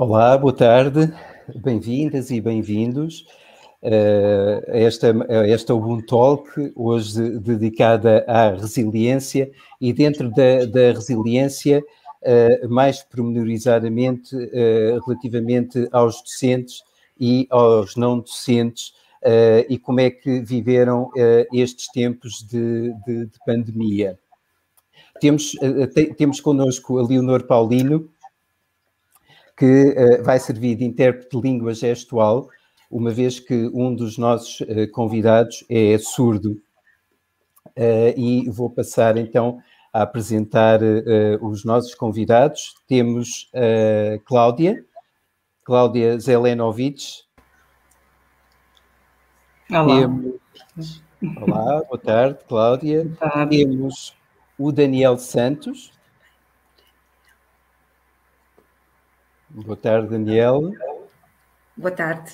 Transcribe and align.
Olá, 0.00 0.38
boa 0.38 0.52
tarde, 0.52 1.12
bem-vindas 1.56 2.30
e 2.30 2.40
bem-vindos 2.40 3.26
uh, 3.82 4.70
a 4.70 4.78
esta, 4.78 5.08
a 5.28 5.48
esta 5.48 5.74
Ubuntu 5.74 6.06
Talk, 6.06 6.72
hoje 6.76 7.36
dedicada 7.40 8.24
à 8.28 8.50
resiliência 8.50 9.50
e 9.80 9.92
dentro 9.92 10.30
da, 10.30 10.66
da 10.66 10.92
resiliência, 10.92 11.82
uh, 11.82 12.68
mais 12.68 13.02
pormenorizadamente 13.02 14.36
uh, 14.36 15.00
relativamente 15.04 15.88
aos 15.90 16.22
docentes 16.22 16.80
e 17.18 17.48
aos 17.50 17.96
não 17.96 18.20
docentes 18.20 18.92
e 19.68 19.76
como 19.78 19.98
é 19.98 20.10
que 20.12 20.38
viveram 20.42 21.10
estes 21.52 21.88
tempos 21.88 22.46
de, 22.48 22.94
de, 23.04 23.26
de 23.26 23.38
pandemia. 23.44 24.16
Temos, 25.20 25.56
te, 25.92 26.14
temos 26.14 26.40
connosco 26.40 26.98
a 26.98 27.02
Leonor 27.04 27.42
Paulino, 27.42 28.08
que 29.58 29.64
uh, 29.90 30.22
vai 30.22 30.38
servir 30.38 30.76
de 30.76 30.84
intérprete 30.84 31.36
de 31.36 31.42
língua 31.42 31.74
gestual, 31.74 32.48
uma 32.88 33.10
vez 33.10 33.40
que 33.40 33.68
um 33.74 33.92
dos 33.94 34.16
nossos 34.16 34.60
uh, 34.60 34.90
convidados 34.92 35.64
é 35.68 35.98
surdo. 35.98 36.60
Uh, 37.76 38.14
e 38.16 38.48
vou 38.48 38.70
passar 38.70 39.16
então 39.16 39.60
a 39.92 40.02
apresentar 40.02 40.80
os 41.40 41.64
nossos 41.64 41.94
convidados. 41.94 42.74
Temos 42.86 43.50
a 43.54 44.18
Cláudia, 44.24 44.84
Cláudia 45.64 46.18
Zelenovic. 46.20 47.24
Olá. 49.70 50.00
Temos... 50.00 51.02
Olá, 51.40 51.82
boa 51.84 51.98
tarde, 51.98 52.38
Cláudia. 52.46 53.04
Boa 53.04 53.30
tarde. 53.30 53.64
Temos 53.64 54.14
o 54.58 54.70
Daniel 54.70 55.16
Santos. 55.16 55.97
Boa 59.50 59.76
tarde, 59.76 60.08
Daniel. 60.08 60.72
Boa 61.74 61.90
tarde. 61.90 62.32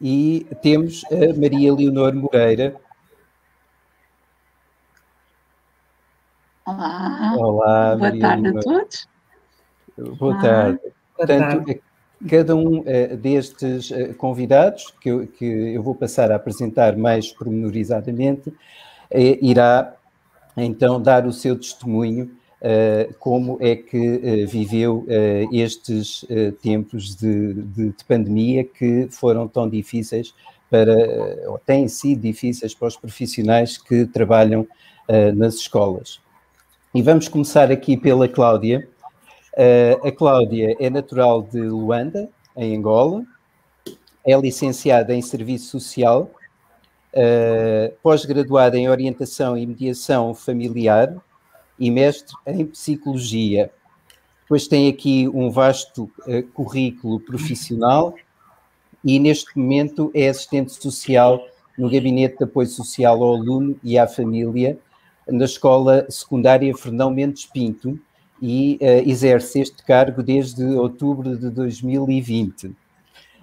E 0.00 0.46
temos 0.62 1.04
a 1.06 1.38
Maria 1.38 1.72
Leonor 1.72 2.12
Moreira. 2.12 2.74
Olá. 6.66 7.34
Olá, 7.36 7.96
Boa 7.96 7.96
Maria 7.96 8.20
tarde 8.20 8.42
Leonor. 8.42 8.58
a 8.58 8.62
todos. 8.62 9.08
Boa 10.18 10.32
Olá. 10.32 10.42
tarde. 10.42 10.80
Portanto, 11.16 11.80
cada 12.28 12.56
um 12.56 12.80
uh, 12.80 13.16
destes 13.16 13.90
uh, 13.90 14.12
convidados, 14.14 14.92
que 15.00 15.08
eu, 15.08 15.26
que 15.26 15.44
eu 15.44 15.82
vou 15.82 15.94
passar 15.94 16.32
a 16.32 16.36
apresentar 16.36 16.96
mais 16.96 17.32
pormenorizadamente, 17.32 18.50
uh, 18.50 18.56
irá 19.40 19.94
então 20.56 21.00
dar 21.00 21.26
o 21.26 21.32
seu 21.32 21.56
testemunho 21.56 22.36
Uh, 22.60 23.14
como 23.20 23.56
é 23.60 23.76
que 23.76 23.96
uh, 23.96 24.48
viveu 24.48 25.06
uh, 25.06 25.54
estes 25.54 26.26
tempos 26.60 27.14
de, 27.14 27.54
de, 27.54 27.90
de, 27.90 28.04
pandemia 28.04 28.64
que 28.64 29.06
foram 29.12 29.46
tão 29.46 29.68
difíceis 29.68 30.34
para, 30.68 30.92
ou 31.46 31.56
têm 31.60 31.86
sido 31.86 32.22
difíceis 32.22 32.74
para 32.74 32.88
os 32.88 32.96
profissionais 32.96 33.78
que 33.78 34.04
trabalham 34.06 34.66
nas 35.34 35.54
escolas. 35.54 36.20
E 36.94 37.00
vamos 37.00 37.28
começar 37.28 37.72
aqui 37.72 37.96
pela 37.96 38.28
Cláudia. 38.28 38.86
a 40.04 40.12
Cláudia 40.12 40.76
é 40.78 40.90
natural 40.90 41.40
de 41.40 41.60
Luanda, 41.60 42.28
em 42.54 42.76
Angola, 42.76 43.24
é 44.26 44.36
licenciada 44.38 45.14
em 45.14 45.22
Serviço 45.22 45.70
Social, 45.70 46.30
pós-graduada 48.02 48.76
em 48.76 48.90
Orientação 48.90 49.56
e 49.56 49.66
Mediação 49.66 50.34
Familiar, 50.34 51.16
e 51.78 51.90
mestre 51.90 52.34
em 52.46 52.66
Psicologia. 52.66 53.70
Depois 54.42 54.66
tem 54.66 54.88
aqui 54.88 55.28
um 55.28 55.50
vasto 55.50 56.10
uh, 56.26 56.42
currículo 56.54 57.20
profissional 57.20 58.14
e 59.04 59.18
neste 59.18 59.58
momento 59.58 60.10
é 60.14 60.28
assistente 60.28 60.72
social 60.72 61.44
no 61.76 61.90
Gabinete 61.90 62.38
de 62.38 62.44
Apoio 62.44 62.66
Social 62.66 63.22
ao 63.22 63.36
Aluno 63.36 63.78
e 63.84 63.98
à 63.98 64.06
Família 64.06 64.78
na 65.28 65.44
Escola 65.44 66.06
Secundária 66.08 66.74
Fernão 66.74 67.10
Mendes 67.10 67.44
Pinto 67.44 68.00
e 68.40 68.78
uh, 68.80 69.08
exerce 69.08 69.60
este 69.60 69.84
cargo 69.84 70.22
desde 70.22 70.64
outubro 70.64 71.36
de 71.36 71.50
2020. 71.50 72.74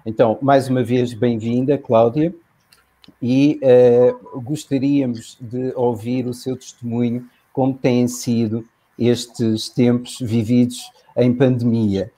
Então, 0.04 0.38
mais 0.42 0.68
uma 0.68 0.82
vez, 0.82 1.14
bem-vinda, 1.14 1.78
Cláudia, 1.78 2.34
e 3.22 3.60
uh, 3.62 4.40
gostaríamos 4.40 5.38
de 5.40 5.72
ouvir 5.74 6.26
o 6.26 6.34
seu 6.34 6.56
testemunho 6.56 7.28
como 7.56 7.72
têm 7.72 8.06
sido 8.06 8.66
estes 8.98 9.70
tempos 9.70 10.18
vividos 10.20 10.92
em 11.16 11.32
pandemia. 11.32 12.12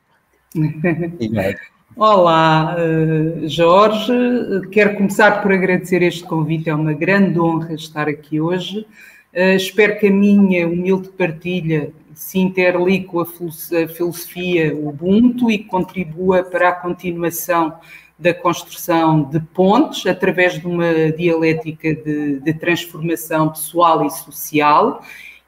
Olá, 1.96 2.74
eh, 2.76 3.46
Jorge. 3.46 4.12
Quero 4.72 4.96
começar 4.96 5.40
por 5.40 5.52
agradecer 5.52 6.02
este 6.02 6.24
convite, 6.24 6.68
é 6.68 6.74
uma 6.74 6.92
grande 6.92 7.38
honra 7.38 7.74
estar 7.74 8.08
aqui 8.08 8.40
hoje. 8.40 8.84
Eh, 9.32 9.54
espero 9.54 9.96
que 10.00 10.08
a 10.08 10.10
minha 10.10 10.66
humilde 10.66 11.08
partilha 11.10 11.92
se 12.14 12.40
interligue 12.40 13.04
com 13.04 13.20
a 13.20 13.26
filosofia 13.26 14.74
Ubuntu 14.74 15.52
e 15.52 15.58
contribua 15.62 16.42
para 16.42 16.70
a 16.70 16.72
continuação 16.72 17.74
da 18.18 18.34
construção 18.34 19.22
de 19.22 19.38
pontes 19.38 20.04
através 20.04 20.58
de 20.58 20.66
uma 20.66 21.12
dialética 21.16 21.94
de, 21.94 22.40
de 22.40 22.54
transformação 22.54 23.50
pessoal 23.50 24.04
e 24.04 24.10
social 24.10 25.00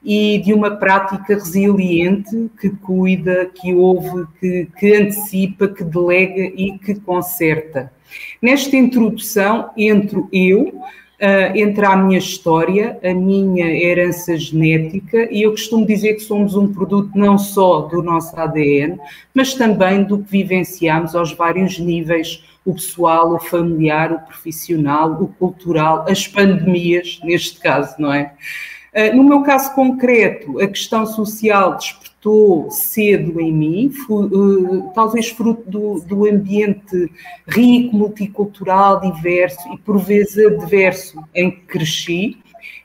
e 0.03 0.39
de 0.39 0.55
uma 0.55 0.71
prática 0.77 1.35
resiliente 1.35 2.51
que 2.59 2.71
cuida, 2.71 3.47
que 3.47 3.75
ouve, 3.75 4.27
que, 4.39 4.69
que 4.79 4.95
antecipa, 4.95 5.69
que 5.69 5.85
delega 5.85 6.53
e 6.57 6.79
que 6.79 6.95
conserta. 6.95 7.93
Nesta 8.41 8.77
introdução, 8.77 9.71
entro 9.77 10.29
eu, 10.33 10.81
Uh, 11.21 11.85
a 11.85 11.97
minha 11.97 12.19
história, 12.19 12.99
a 13.05 13.13
minha 13.13 13.67
herança 13.67 14.39
genética, 14.39 15.29
e 15.31 15.43
eu 15.43 15.51
costumo 15.51 15.87
dizer 15.87 16.15
que 16.15 16.21
somos 16.21 16.55
um 16.55 16.73
produto 16.73 17.11
não 17.15 17.37
só 17.37 17.83
do 17.83 18.03
nosso 18.03 18.35
ADN, 18.41 18.99
mas 19.35 19.53
também 19.53 20.03
do 20.03 20.21
que 20.21 20.31
vivenciamos 20.31 21.15
aos 21.15 21.35
vários 21.35 21.79
níveis: 21.79 22.43
o 22.65 22.73
pessoal, 22.73 23.35
o 23.35 23.39
familiar, 23.39 24.11
o 24.11 24.21
profissional, 24.21 25.13
o 25.23 25.29
cultural, 25.29 26.07
as 26.09 26.27
pandemias, 26.27 27.21
neste 27.23 27.61
caso, 27.61 27.97
não 27.99 28.15
é? 28.15 28.33
Ah, 28.95 29.15
no 29.15 29.23
meu 29.23 29.43
caso 29.43 29.73
concreto, 29.75 30.61
a 30.61 30.67
questão 30.67 31.07
social 31.07 31.77
despertou 31.77 32.71
cedo 32.71 33.41
em 33.41 33.53
mim, 33.53 33.93
ah, 34.11 34.93
talvez 34.95 35.29
fruto 35.29 35.71
do, 35.71 36.01
do 36.01 36.27
ambiente 36.29 37.11
rico, 37.47 37.97
multicultural, 37.97 39.01
diverso 39.01 39.61
e 39.73 39.79
por 39.79 39.99
vezes 39.99 40.45
adverso 40.45 41.23
em 41.35 41.51
que 41.51 41.61
cresci. 41.63 42.39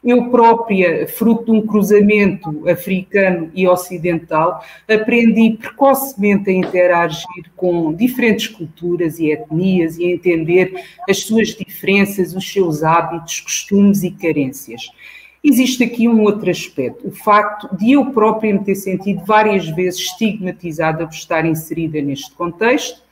Eu 0.03 0.29
própria, 0.29 1.07
fruto 1.07 1.45
de 1.45 1.51
um 1.51 1.65
cruzamento 1.65 2.69
africano 2.69 3.49
e 3.55 3.67
ocidental, 3.67 4.63
aprendi 4.87 5.57
precocemente 5.57 6.51
a 6.51 6.53
interagir 6.53 7.51
com 7.55 7.91
diferentes 7.91 8.47
culturas 8.47 9.17
e 9.17 9.31
etnias 9.31 9.97
e 9.97 10.05
a 10.05 10.09
entender 10.11 10.71
as 11.09 11.23
suas 11.23 11.47
diferenças, 11.47 12.35
os 12.35 12.53
seus 12.53 12.83
hábitos, 12.83 13.39
costumes 13.39 14.03
e 14.03 14.11
carências. 14.11 14.91
Existe 15.47 15.83
aqui 15.83 16.07
um 16.07 16.23
outro 16.23 16.49
aspecto, 16.49 17.07
o 17.07 17.11
facto 17.11 17.69
de 17.77 17.91
eu 17.91 18.07
própria 18.07 18.51
me 18.51 18.63
ter 18.63 18.73
sentido 18.73 19.23
várias 19.25 19.69
vezes 19.69 19.99
estigmatizada 19.99 21.05
por 21.05 21.13
estar 21.13 21.45
inserida 21.45 22.01
neste 22.01 22.31
contexto, 22.31 23.03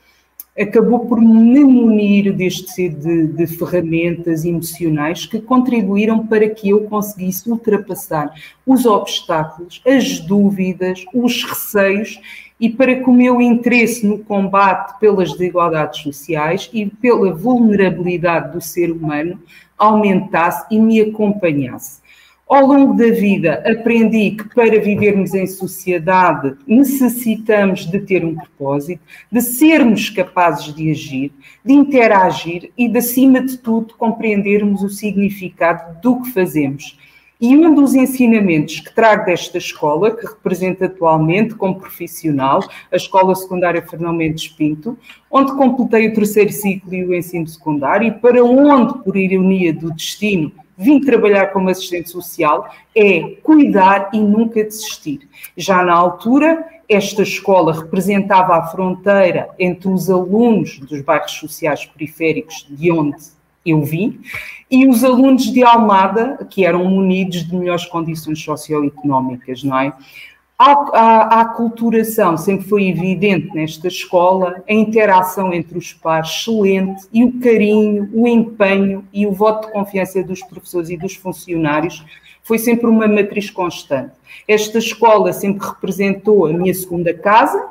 acabou 0.58 1.06
por 1.06 1.20
me 1.20 1.62
munir 1.62 2.32
deste 2.32 2.88
de, 2.88 3.28
de 3.28 3.46
ferramentas 3.46 4.44
emocionais 4.44 5.26
que 5.26 5.40
contribuíram 5.40 6.26
para 6.26 6.50
que 6.50 6.70
eu 6.70 6.80
conseguisse 6.86 7.48
ultrapassar 7.48 8.34
os 8.66 8.84
obstáculos, 8.84 9.80
as 9.86 10.18
dúvidas, 10.18 11.04
os 11.14 11.44
receios 11.44 12.20
e 12.58 12.68
para 12.68 12.96
que 12.96 13.08
o 13.08 13.12
meu 13.12 13.40
interesse 13.40 14.04
no 14.04 14.18
combate 14.18 14.98
pelas 14.98 15.30
desigualdades 15.30 16.00
sociais 16.00 16.68
e 16.72 16.86
pela 16.86 17.32
vulnerabilidade 17.32 18.54
do 18.54 18.60
ser 18.60 18.90
humano 18.90 19.40
aumentasse 19.78 20.66
e 20.68 20.80
me 20.80 21.00
acompanhasse. 21.00 22.02
Ao 22.46 22.66
longo 22.66 22.92
da 22.92 23.10
vida, 23.10 23.64
aprendi 23.66 24.32
que 24.32 24.54
para 24.54 24.78
vivermos 24.78 25.32
em 25.32 25.46
sociedade 25.46 26.54
necessitamos 26.66 27.86
de 27.86 27.98
ter 28.00 28.22
um 28.22 28.34
propósito, 28.34 29.00
de 29.32 29.40
sermos 29.40 30.10
capazes 30.10 30.74
de 30.74 30.90
agir, 30.90 31.32
de 31.64 31.72
interagir 31.72 32.70
e, 32.76 32.86
de, 32.86 32.98
acima 32.98 33.40
de 33.40 33.56
tudo, 33.56 33.94
compreendermos 33.94 34.82
o 34.82 34.90
significado 34.90 35.98
do 36.02 36.20
que 36.20 36.32
fazemos. 36.32 36.98
E 37.40 37.56
um 37.56 37.74
dos 37.74 37.94
ensinamentos 37.94 38.78
que 38.78 38.94
trago 38.94 39.24
desta 39.24 39.56
escola, 39.56 40.14
que 40.14 40.26
represento 40.26 40.84
atualmente 40.84 41.54
como 41.54 41.80
profissional, 41.80 42.62
a 42.92 42.96
Escola 42.96 43.34
Secundária 43.34 43.82
Fernão 43.82 44.12
Mendes 44.12 44.48
Pinto, 44.48 44.98
onde 45.30 45.52
completei 45.56 46.08
o 46.08 46.14
terceiro 46.14 46.52
ciclo 46.52 46.94
e 46.94 47.04
o 47.04 47.14
ensino 47.14 47.46
secundário, 47.46 48.08
e 48.08 48.12
para 48.12 48.44
onde, 48.44 49.02
por 49.02 49.16
ironia 49.16 49.72
do 49.72 49.90
destino, 49.92 50.52
vim 50.76 51.00
trabalhar 51.00 51.48
como 51.52 51.68
assistente 51.68 52.10
social 52.10 52.68
é 52.94 53.36
cuidar 53.42 54.10
e 54.12 54.18
nunca 54.18 54.62
desistir. 54.62 55.28
Já 55.56 55.84
na 55.84 55.94
altura, 55.94 56.64
esta 56.88 57.22
escola 57.22 57.72
representava 57.72 58.56
a 58.56 58.66
fronteira 58.66 59.48
entre 59.58 59.88
os 59.88 60.10
alunos 60.10 60.78
dos 60.80 61.00
bairros 61.02 61.32
sociais 61.32 61.86
periféricos 61.86 62.66
de 62.68 62.90
onde 62.90 63.34
eu 63.64 63.82
vim, 63.82 64.20
e 64.70 64.86
os 64.86 65.02
alunos 65.02 65.44
de 65.44 65.62
Almada, 65.62 66.46
que 66.50 66.66
eram 66.66 66.84
munidos 66.84 67.46
de 67.46 67.56
melhores 67.56 67.86
condições 67.86 68.42
socioeconómicas, 68.42 69.62
não 69.62 69.78
é? 69.78 69.92
A, 70.56 70.70
a, 70.70 71.22
a 71.36 71.40
aculturação 71.40 72.36
sempre 72.36 72.68
foi 72.68 72.86
evidente 72.86 73.52
nesta 73.52 73.88
escola, 73.88 74.62
a 74.68 74.72
interação 74.72 75.52
entre 75.52 75.76
os 75.76 75.92
pares 75.92 76.30
excelente 76.30 77.08
e 77.12 77.24
o 77.24 77.40
carinho, 77.40 78.08
o 78.14 78.28
empenho 78.28 79.04
e 79.12 79.26
o 79.26 79.32
voto 79.32 79.66
de 79.66 79.72
confiança 79.72 80.22
dos 80.22 80.40
professores 80.44 80.90
e 80.90 80.96
dos 80.96 81.16
funcionários 81.16 82.04
foi 82.44 82.58
sempre 82.58 82.86
uma 82.86 83.08
matriz 83.08 83.50
constante. 83.50 84.12
Esta 84.46 84.78
escola 84.78 85.32
sempre 85.32 85.66
representou 85.66 86.46
a 86.46 86.52
minha 86.52 86.72
segunda 86.72 87.12
casa, 87.12 87.70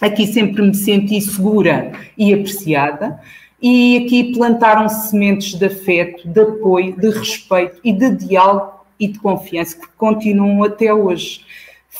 aqui 0.00 0.26
sempre 0.26 0.62
me 0.62 0.74
senti 0.74 1.20
segura 1.20 1.92
e 2.16 2.34
apreciada, 2.34 3.20
e 3.62 4.04
aqui 4.04 4.32
plantaram 4.32 4.88
sementes 4.88 5.54
de 5.54 5.66
afeto, 5.66 6.26
de 6.26 6.40
apoio, 6.40 6.98
de 6.98 7.10
respeito 7.10 7.80
e 7.84 7.92
de 7.92 8.10
diálogo 8.10 8.72
e 8.98 9.06
de 9.06 9.20
confiança 9.20 9.78
que 9.78 9.86
continuam 9.96 10.64
até 10.64 10.92
hoje. 10.92 11.44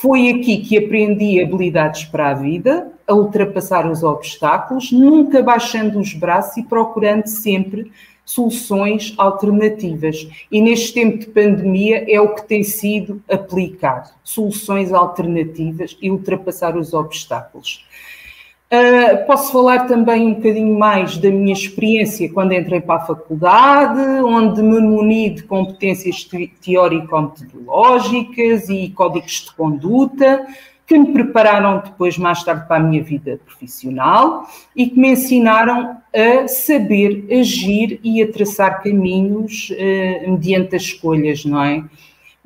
Foi 0.01 0.29
aqui 0.29 0.59
que 0.59 0.79
aprendi 0.79 1.43
habilidades 1.43 2.05
para 2.05 2.31
a 2.31 2.35
vida, 2.35 2.93
a 3.05 3.13
ultrapassar 3.15 3.91
os 3.91 4.05
obstáculos, 4.05 4.93
nunca 4.93 5.43
baixando 5.43 5.99
os 5.99 6.15
braços 6.15 6.57
e 6.57 6.63
procurando 6.63 7.27
sempre 7.27 7.91
soluções 8.25 9.13
alternativas. 9.19 10.29
E 10.53 10.61
neste 10.61 10.95
tempo 10.95 11.19
de 11.19 11.27
pandemia 11.27 12.05
é 12.09 12.21
o 12.21 12.33
que 12.33 12.47
tem 12.47 12.63
sido 12.63 13.21
aplicado: 13.29 14.11
soluções 14.23 14.93
alternativas 14.93 15.99
e 16.01 16.13
ultrapassar 16.13 16.77
os 16.77 16.95
obstáculos. 16.95 17.85
Uh, 18.71 19.27
posso 19.27 19.51
falar 19.51 19.87
também 19.87 20.27
um 20.27 20.35
bocadinho 20.35 20.79
mais 20.79 21.17
da 21.17 21.31
minha 21.31 21.55
experiência 21.55 22.31
quando 22.31 22.53
entrei 22.53 22.83
para 22.83 22.97
a 22.97 23.07
faculdade, 23.07 23.99
onde 24.23 24.63
me 24.63 24.79
muni 24.79 25.31
de 25.31 25.43
competências 25.45 26.29
teórico-metodológicas 26.61 28.69
e 28.69 28.91
códigos 28.91 29.47
de 29.47 29.55
conduta, 29.55 30.47
que 30.87 30.99
me 30.99 31.15
prepararam 31.15 31.81
depois, 31.83 32.19
mais 32.19 32.45
tarde, 32.45 32.69
para 32.69 32.77
a 32.77 32.81
minha 32.81 33.03
vida 33.03 33.41
profissional 33.43 34.47
e 34.77 34.87
que 34.87 35.01
me 35.01 35.13
ensinaram 35.13 35.97
a 36.15 36.47
saber 36.47 37.25
agir 37.31 37.99
e 38.05 38.23
a 38.23 38.31
traçar 38.31 38.83
caminhos 38.83 39.71
uh, 39.71 40.31
mediante 40.31 40.77
as 40.77 40.83
escolhas, 40.83 41.43
não 41.43 41.65
é? 41.65 41.85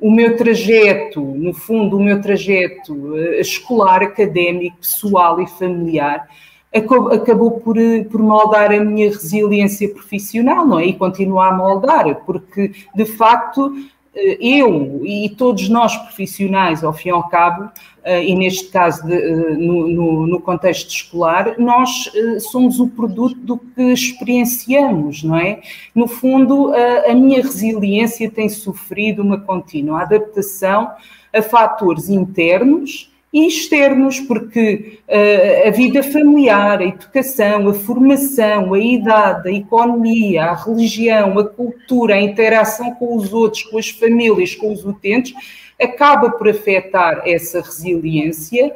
O 0.03 0.11
meu 0.11 0.35
trajeto, 0.35 1.21
no 1.21 1.53
fundo, 1.53 1.95
o 1.95 2.03
meu 2.03 2.21
trajeto 2.21 3.15
eh, 3.15 3.39
escolar, 3.39 4.03
académico, 4.03 4.75
pessoal 4.75 5.39
e 5.39 5.47
familiar 5.47 6.27
acabou 6.73 7.61
por, 7.61 7.77
eh, 7.77 8.03
por 8.03 8.19
moldar 8.19 8.73
a 8.73 8.83
minha 8.83 9.07
resiliência 9.07 9.87
profissional, 9.93 10.65
não 10.65 10.79
é? 10.79 10.87
E 10.87 10.93
continua 10.93 11.47
a 11.47 11.53
moldar, 11.55 12.15
porque 12.25 12.73
de 12.93 13.05
facto 13.05 13.71
eu 14.15 15.01
e 15.03 15.29
todos 15.29 15.67
nós 15.69 15.95
profissionais, 15.97 16.83
ao 16.83 16.93
fim 16.93 17.09
e 17.09 17.11
ao 17.11 17.27
cabo, 17.29 17.71
eh, 18.03 18.25
e 18.25 18.35
neste 18.35 18.69
caso 18.69 19.05
de, 19.07 19.13
eh, 19.13 19.55
no, 19.57 19.87
no, 19.87 20.27
no, 20.27 20.41
contexto 20.41 20.89
escolar, 20.89 21.55
nós 21.57 22.11
somos 22.51 22.79
o 22.79 22.87
produto 22.87 23.35
do 23.39 23.57
que 23.57 23.81
experienciamos, 23.81 25.23
não 25.23 25.37
é? 25.37 25.61
No 25.95 26.07
fundo, 26.07 26.73
a, 26.73 27.11
a 27.11 27.15
minha 27.15 27.41
resiliência 27.41 28.29
tem 28.29 28.49
sofrido 28.49 29.21
uma 29.21 29.39
contínua 29.39 30.01
adaptação 30.01 30.91
a 31.33 31.41
fatores 31.41 32.09
internos 32.09 33.12
e 33.33 33.47
externos, 33.47 34.19
porque 34.19 34.99
uh, 35.09 35.67
a 35.67 35.71
vida 35.71 36.03
familiar, 36.03 36.79
a 36.79 36.85
educação, 36.85 37.67
a 37.67 37.73
formação, 37.73 38.75
a 38.75 38.79
idade, 38.79 39.49
a 39.49 39.51
economia, 39.51 40.43
a 40.43 40.53
religião, 40.53 41.39
a 41.39 41.43
cultura, 41.43 42.13
a 42.13 42.21
interação 42.21 42.93
com 42.93 43.17
os 43.17 43.33
outros, 43.33 43.63
com 43.63 43.79
as 43.79 43.89
famílias, 43.89 44.53
com 44.53 44.71
os 44.71 44.85
utentes, 44.85 45.33
acaba 45.81 46.29
por 46.29 46.47
afetar 46.47 47.23
essa 47.25 47.59
resiliência 47.59 48.71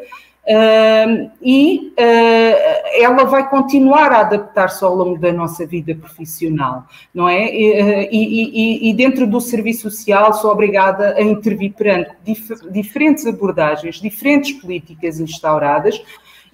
Uh, 0.48 1.30
e 1.42 1.92
uh, 2.00 3.04
ela 3.04 3.26
vai 3.26 3.50
continuar 3.50 4.14
a 4.14 4.22
adaptar-se 4.22 4.82
ao 4.82 4.96
longo 4.96 5.20
da 5.20 5.34
nossa 5.34 5.68
vida 5.68 5.94
profissional, 5.94 6.86
não 7.14 7.28
é? 7.28 7.54
E, 7.54 8.08
e, 8.10 8.90
e, 8.90 8.94
dentro 8.94 9.28
do 9.28 9.42
serviço 9.42 9.92
social 9.92 10.34
sou 10.34 10.50
obrigada 10.50 11.16
a 11.18 11.22
intervir 11.22 11.74
perante 11.74 12.12
dif 12.24 12.48
diferentes 12.72 13.26
abordagens, 13.26 14.00
diferentes 14.00 14.54
políticas 14.54 15.20
instauradas, 15.20 16.02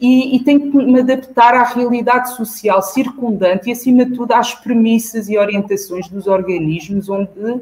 e, 0.01 0.37
e, 0.37 0.43
tenho 0.43 0.71
que 0.71 0.77
me 0.77 0.99
adaptar 0.99 1.53
à 1.53 1.63
realidade 1.63 2.35
social 2.35 2.81
circundante 2.81 3.69
e, 3.69 3.73
acima 3.73 4.05
de 4.05 4.15
tudo, 4.15 4.33
às 4.33 4.55
premissas 4.55 5.29
e 5.29 5.37
orientações 5.37 6.09
dos 6.09 6.25
organismos 6.25 7.09
onde 7.09 7.61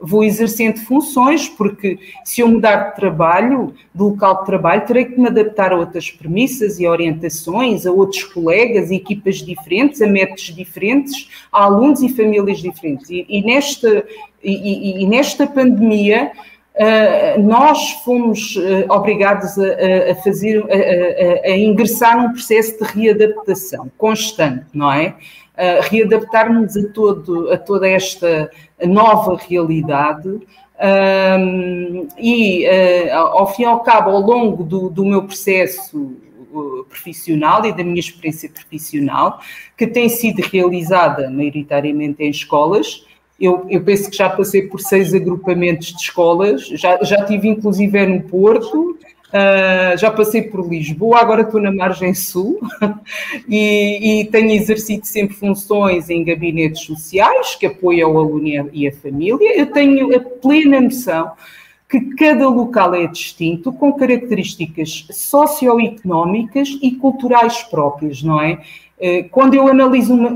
vou 0.00 0.24
exercendo 0.24 0.78
funções, 0.78 1.48
porque 1.48 1.98
se 2.24 2.40
eu 2.40 2.48
mudar 2.48 2.90
de 2.90 2.96
trabalho, 2.96 3.74
de 3.94 4.02
local 4.02 4.40
de 4.40 4.46
trabalho, 4.46 4.86
terei 4.86 5.04
que 5.04 5.20
me 5.20 5.28
adaptar 5.28 5.72
a 5.72 5.76
outras 5.76 6.10
premissas 6.10 6.80
e 6.80 6.86
orientações, 6.86 7.86
a 7.86 7.92
outros 7.92 8.24
colegas, 8.24 8.90
equipas 8.90 9.36
diferentes, 9.36 10.00
a 10.00 10.06
métodos 10.06 10.54
diferentes, 10.54 11.28
a 11.52 11.64
alunos 11.64 12.02
e 12.02 12.08
famílias 12.08 12.58
diferentes. 12.58 13.10
E, 13.10 13.26
e 13.28 13.42
nesta, 13.42 14.04
e, 14.42 15.02
e, 15.02 15.06
nesta 15.06 15.46
pandemia, 15.46 16.32
Uh, 16.72 17.42
nós 17.42 17.90
fomos 18.04 18.54
uh, 18.56 18.90
obrigados 18.90 19.58
a, 19.58 20.12
a 20.12 20.14
fazer, 20.22 20.62
a, 20.62 21.48
a, 21.50 21.52
a, 21.52 21.58
ingressar 21.58 22.16
num 22.16 22.32
processo 22.32 22.78
de 22.78 22.84
readaptação 22.84 23.90
constante, 23.98 24.66
não 24.72 24.90
é? 24.90 25.16
Uh, 25.60 25.82
readaptar-nos 25.90 26.74
a, 26.74 26.88
todo, 26.88 27.52
a 27.52 27.58
toda 27.58 27.86
esta 27.86 28.50
nova 28.82 29.36
realidade. 29.36 30.28
Um, 30.28 32.08
e, 32.18 32.66
uh, 32.66 33.12
ao 33.12 33.54
fim 33.54 33.62
e 33.62 33.66
ao 33.66 33.80
cabo, 33.80 34.10
ao 34.10 34.20
longo 34.20 34.64
do, 34.64 34.88
do 34.88 35.04
meu 35.04 35.22
processo 35.24 36.16
profissional 36.88 37.64
e 37.64 37.72
da 37.72 37.84
minha 37.84 38.00
experiência 38.00 38.48
profissional, 38.48 39.40
que 39.76 39.86
tem 39.86 40.08
sido 40.08 40.40
realizada 40.40 41.30
maioritariamente 41.30 42.22
em 42.22 42.30
escolas, 42.30 43.04
eu, 43.40 43.66
eu, 43.70 43.82
penso 43.82 44.10
que 44.10 44.16
já 44.16 44.28
passei 44.28 44.62
por 44.62 44.80
seis 44.80 45.14
agrupamentos 45.14 45.88
de 45.88 46.02
escolas, 46.02 46.66
já, 46.66 47.02
já 47.02 47.24
tive 47.24 47.48
inclusive 47.48 48.06
no 48.06 48.22
Porto, 48.22 48.98
uh, 49.32 49.96
já 49.96 50.10
passei 50.10 50.42
por 50.42 50.66
Lisboa, 50.68 51.20
agora 51.20 51.42
estou 51.42 51.60
na 51.60 51.72
margem 51.72 52.14
sul 52.14 52.60
e, 53.48 54.20
e, 54.20 54.24
tenho 54.26 54.50
exercido 54.50 55.06
sempre 55.06 55.34
funções 55.34 56.10
em 56.10 56.24
gabinetes 56.24 56.82
sociais 56.82 57.54
que 57.54 57.66
apoiam 57.66 58.12
o 58.12 58.18
aluno 58.18 58.70
e 58.72 58.86
a 58.86 58.92
família. 58.92 59.56
Eu 59.58 59.66
tenho 59.66 60.14
a 60.14 60.20
plena 60.20 60.80
noção 60.80 61.32
que 61.88 62.14
cada 62.14 62.48
local 62.48 62.94
é 62.94 63.06
distinto, 63.08 63.72
com 63.72 63.92
características 63.92 65.06
socioeconómicas 65.10 66.78
e 66.80 66.92
culturais 66.92 67.64
próprias, 67.64 68.22
não 68.22 68.40
é? 68.40 68.60
Ah, 69.02 69.26
quando 69.30 69.54
eu 69.54 69.66
analiso 69.66 70.14
uma, 70.14 70.30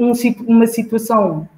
uma 0.46 0.66
situação 0.66 1.48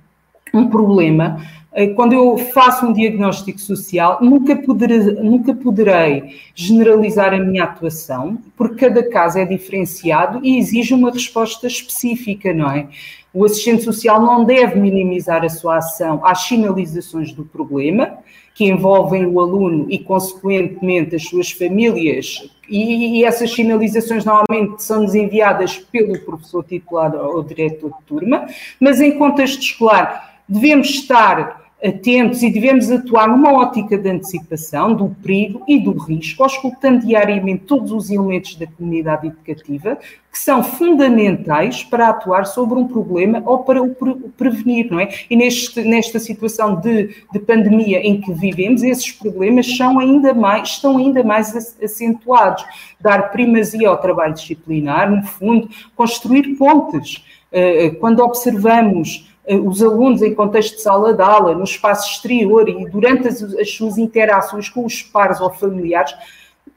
um 0.56 0.68
problema, 0.68 1.40
eh, 1.72 1.88
quando 1.88 2.14
eu 2.14 2.38
faço 2.38 2.86
um 2.86 2.92
diagnóstico 2.92 3.60
social, 3.60 4.18
nunca 4.22 4.56
poderei, 4.56 4.98
nunca 4.98 5.54
poderei 5.54 6.36
generalizar 6.54 7.34
a 7.34 7.38
minha 7.38 7.64
atuação, 7.64 8.38
porque 8.56 8.86
cada 8.86 9.08
caso 9.08 9.38
é 9.38 9.44
diferenciado 9.44 10.40
e 10.42 10.58
exige 10.58 10.94
uma 10.94 11.10
resposta 11.10 11.66
específica, 11.66 12.54
não 12.54 12.70
é? 12.70 12.88
O 13.32 13.44
assistente 13.44 13.82
social 13.82 14.18
não 14.22 14.44
deve 14.44 14.80
minimizar 14.80 15.44
a 15.44 15.50
sua 15.50 15.76
ação 15.76 16.24
às 16.24 16.40
sinalizações 16.44 17.32
do 17.32 17.44
problema, 17.44 18.18
que 18.54 18.64
envolvem 18.64 19.26
o 19.26 19.38
aluno 19.38 19.84
e, 19.90 19.98
consequentemente, 19.98 21.14
as 21.14 21.24
suas 21.24 21.50
famílias, 21.50 22.50
e, 22.66 23.18
e 23.18 23.24
essas 23.24 23.52
sinalizações 23.52 24.24
normalmente 24.24 24.82
são 24.82 25.04
enviadas 25.04 25.76
pelo 25.76 26.18
professor 26.20 26.64
titular 26.64 27.14
ou 27.14 27.42
diretor 27.42 27.90
de 27.90 28.02
turma, 28.06 28.46
mas 28.80 28.98
em 29.02 29.18
contexto 29.18 29.60
escolar 29.60 30.35
devemos 30.48 30.88
estar 30.88 31.66
atentos 31.84 32.42
e 32.42 32.50
devemos 32.50 32.90
atuar 32.90 33.28
numa 33.28 33.52
ótica 33.52 33.98
de 33.98 34.08
antecipação 34.08 34.94
do 34.94 35.10
perigo 35.22 35.62
e 35.68 35.78
do 35.78 35.92
risco, 35.92 36.42
auscultando 36.42 37.06
diariamente 37.06 37.64
todos 37.64 37.92
os 37.92 38.10
elementos 38.10 38.56
da 38.56 38.66
comunidade 38.66 39.26
educativa 39.26 39.98
que 40.32 40.38
são 40.38 40.62
fundamentais 40.62 41.82
para 41.82 42.08
atuar 42.08 42.44
sobre 42.44 42.78
um 42.78 42.86
problema 42.86 43.42
ou 43.44 43.58
para 43.60 43.82
o 43.82 43.94
prevenir, 44.36 44.90
não 44.90 45.00
é? 45.00 45.08
E 45.30 45.36
neste, 45.36 45.82
nesta 45.82 46.18
situação 46.18 46.76
de, 46.80 47.14
de 47.32 47.38
pandemia 47.38 48.00
em 48.00 48.20
que 48.20 48.32
vivemos, 48.32 48.82
esses 48.82 49.12
problemas 49.12 49.76
são 49.76 49.98
ainda 49.98 50.34
mais, 50.34 50.68
estão 50.70 50.98
ainda 50.98 51.22
mais 51.22 51.74
acentuados. 51.82 52.64
Dar 53.00 53.30
primazia 53.30 53.88
ao 53.88 53.98
trabalho 53.98 54.34
disciplinar, 54.34 55.10
no 55.10 55.22
fundo, 55.22 55.70
construir 55.94 56.54
pontes. 56.56 57.24
Eh, 57.52 57.90
quando 58.00 58.20
observamos 58.20 59.26
eh, 59.26 59.35
os 59.48 59.82
alunos 59.82 60.22
em 60.22 60.34
contexto 60.34 60.76
de 60.76 60.82
sala 60.82 61.14
de 61.14 61.22
aula, 61.22 61.54
no 61.54 61.64
espaço 61.64 62.10
exterior 62.10 62.68
e 62.68 62.88
durante 62.90 63.28
as, 63.28 63.42
as 63.42 63.70
suas 63.70 63.96
interações 63.96 64.68
com 64.68 64.84
os 64.84 65.02
pares 65.02 65.40
ou 65.40 65.50
familiares, 65.50 66.14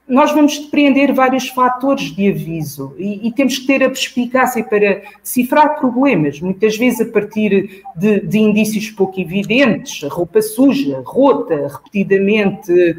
nós 0.08 0.32
vamos 0.32 0.58
depreender 0.58 1.14
vários 1.14 1.50
fatores 1.50 2.16
de 2.16 2.30
aviso 2.30 2.96
e, 2.98 3.28
e, 3.28 3.32
temos 3.32 3.60
que 3.60 3.68
ter 3.68 3.84
a 3.84 3.90
perspicácia 3.90 4.64
para 4.64 5.04
decifrar 5.22 5.80
problemas, 5.80 6.42
muitas 6.42 6.76
vezes 6.76 7.02
a 7.02 7.12
partir 7.12 7.84
de, 7.96 8.20
de 8.22 8.40
indícios 8.40 8.90
pouco 8.90 9.20
evidentes, 9.20 10.02
roupa 10.10 10.42
suja, 10.42 11.04
rota, 11.06 11.68
repetidamente 11.68 12.98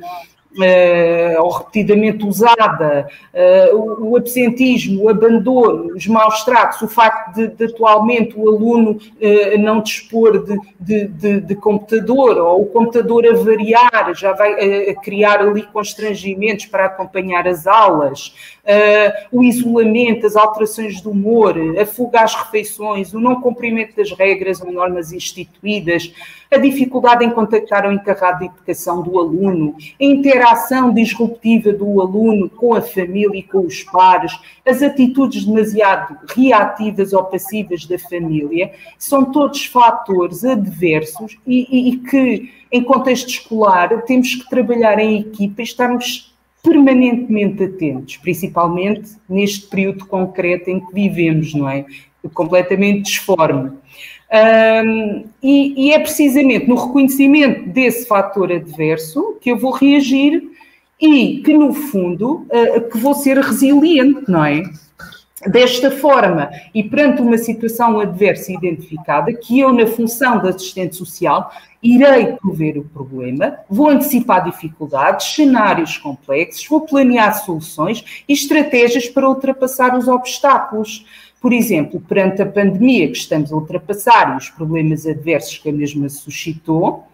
uh, 0.61 1.43
ou 1.43 1.51
repetidamente 1.51 2.25
usada, 2.25 3.09
uh, 3.35 3.77
o, 3.77 4.11
o, 4.11 4.17
absentismo, 4.17 5.05
o 5.05 5.09
abandono, 5.09 5.95
os 5.95 6.07
maus 6.07 6.45
tratos, 6.45 6.83
o 6.83 6.89
facto 6.89 7.35
de, 7.35 7.49
de 7.49 7.65
atualmente 7.65 8.35
o 8.37 8.49
aluno 8.49 8.93
uh, 8.93 9.59
não 9.59 9.81
dispor 9.81 10.45
de, 10.45 10.59
de, 10.79 11.09
de, 11.09 11.41
de, 11.41 11.55
computador 11.55 12.39
ou 12.39 12.63
o 12.63 12.67
computador 12.67 13.27
a 13.27 13.35
variar, 13.35 14.15
já 14.15 14.33
vai 14.33 14.95
criar 15.03 15.41
ali 15.41 15.63
constrangimentos 15.63 16.67
para 16.67 16.87
acompanhar 16.87 17.47
as 17.47 17.67
aulas, 17.67 18.35
o 19.33 19.43
isolamento, 19.43 20.27
as 20.27 20.37
alterações 20.37 21.01
do 21.01 21.11
humor, 21.11 21.57
a 21.79 21.85
fuga 21.85 22.21
às 22.21 22.35
refeições, 22.35 23.13
o 23.13 23.21
não 23.21 23.41
cumprimento 23.41 23.97
das 23.97 24.11
regras 24.13 24.61
ou 24.61 24.73
normas 24.73 25.13
instituídas, 25.13 26.13
a 26.51 26.59
dificuldade 26.59 27.25
em 27.25 27.31
contactar 27.31 27.87
o 27.87 27.93
encarregado 27.93 28.41
de 28.41 28.47
educação 28.47 29.03
do 29.03 29.19
aluno, 29.19 29.77
a 29.79 30.05
interação 30.05 30.93
disruptiva 30.93 31.73
do 31.73 32.01
aluno 32.01 32.51
com 32.51 32.75
a 32.75 32.83
família 32.83 33.39
e 33.39 33.43
com 33.43 33.61
os 33.61 33.85
pares, 33.85 34.37
as 34.67 34.83
atitudes 34.83 35.45
demasiado 35.45 36.19
reativas 36.35 37.13
ou 37.13 37.25
passivas 37.25 37.87
da 37.87 37.99
família, 37.99 38.73
são 38.99 39.25
todos 39.27 39.65
fatores 39.67 40.45
adversos 40.45 41.39
e, 41.47 41.67
e, 41.71 41.89
e 41.91 41.97
que, 41.99 42.51
em 42.73 42.83
contexto 42.83 43.29
escolar, 43.29 44.03
temos 44.03 44.35
que 44.35 44.51
trabalhar 44.51 44.99
em 44.99 45.21
equipa 45.21 45.61
e 45.61 45.65
estarmos 45.65 46.35
permanentemente 46.63 47.63
atentos, 47.65 48.17
principalmente 48.17 49.13
neste 49.29 49.67
período 49.69 50.05
concreto 50.07 50.69
em 50.69 50.81
que 50.81 50.93
vivemos, 50.93 51.55
não 51.55 51.69
é? 51.69 51.87
Completamente 52.35 53.03
disforme. 53.03 53.73
Um, 54.33 55.25
e, 55.43 55.89
e, 55.89 55.93
é 55.93 55.99
precisamente 55.99 56.69
no 56.69 56.77
reconhecimento 56.77 57.69
desse 57.69 58.07
fator 58.07 58.53
adverso 58.53 59.37
que 59.41 59.51
eu 59.51 59.59
vou 59.59 59.73
reagir 59.73 60.41
e 61.01 61.43
que, 61.45 61.53
no 61.53 61.73
fundo, 61.73 62.47
uh, 62.47 62.89
que 62.89 62.99
vou 62.99 63.15
ser 63.15 63.39
resiliente, 63.39 64.31
não 64.31 64.45
é? 64.45 64.63
Desta 65.47 65.91
forma, 65.91 66.51
e 66.75 66.85
perante 66.85 67.23
uma 67.23 67.39
situação 67.39 67.99
adversa 67.99 68.53
identificada, 68.53 69.33
que 69.33 69.59
eu, 69.59 69.73
na 69.73 69.87
função 69.87 70.39
de 70.39 70.49
assistente 70.49 70.95
social, 70.95 71.51
irei 71.83 72.37
prever 72.37 72.77
o 72.77 72.85
problema, 72.85 73.57
vou 73.69 73.89
antecipar 73.89 74.45
dificuldades, 74.45 75.35
cenários 75.35 75.97
complexos, 75.97 76.67
vou 76.69 76.83
planear 76.83 77.43
soluções 77.43 78.23
e 78.29 78.35
estratégias 78.35 79.09
para 79.09 79.29
ultrapassar 79.29 79.97
os 79.97 80.09
obstáculos. 80.09 81.07
Por 81.41 81.53
exemplo, 81.53 82.01
perante 82.01 82.43
a 82.43 82.47
pandemia 82.47 83.09
que 83.09 83.17
estamos 83.17 83.53
a 83.53 83.57
ultrapassar 83.57 84.35
e 84.35 84.37
os 84.37 84.51
problemas 84.51 85.07
adversos 85.07 85.59
que 85.59 85.69
a 85.69 85.73
mesma 85.73 86.09
suscitou, 86.09 87.07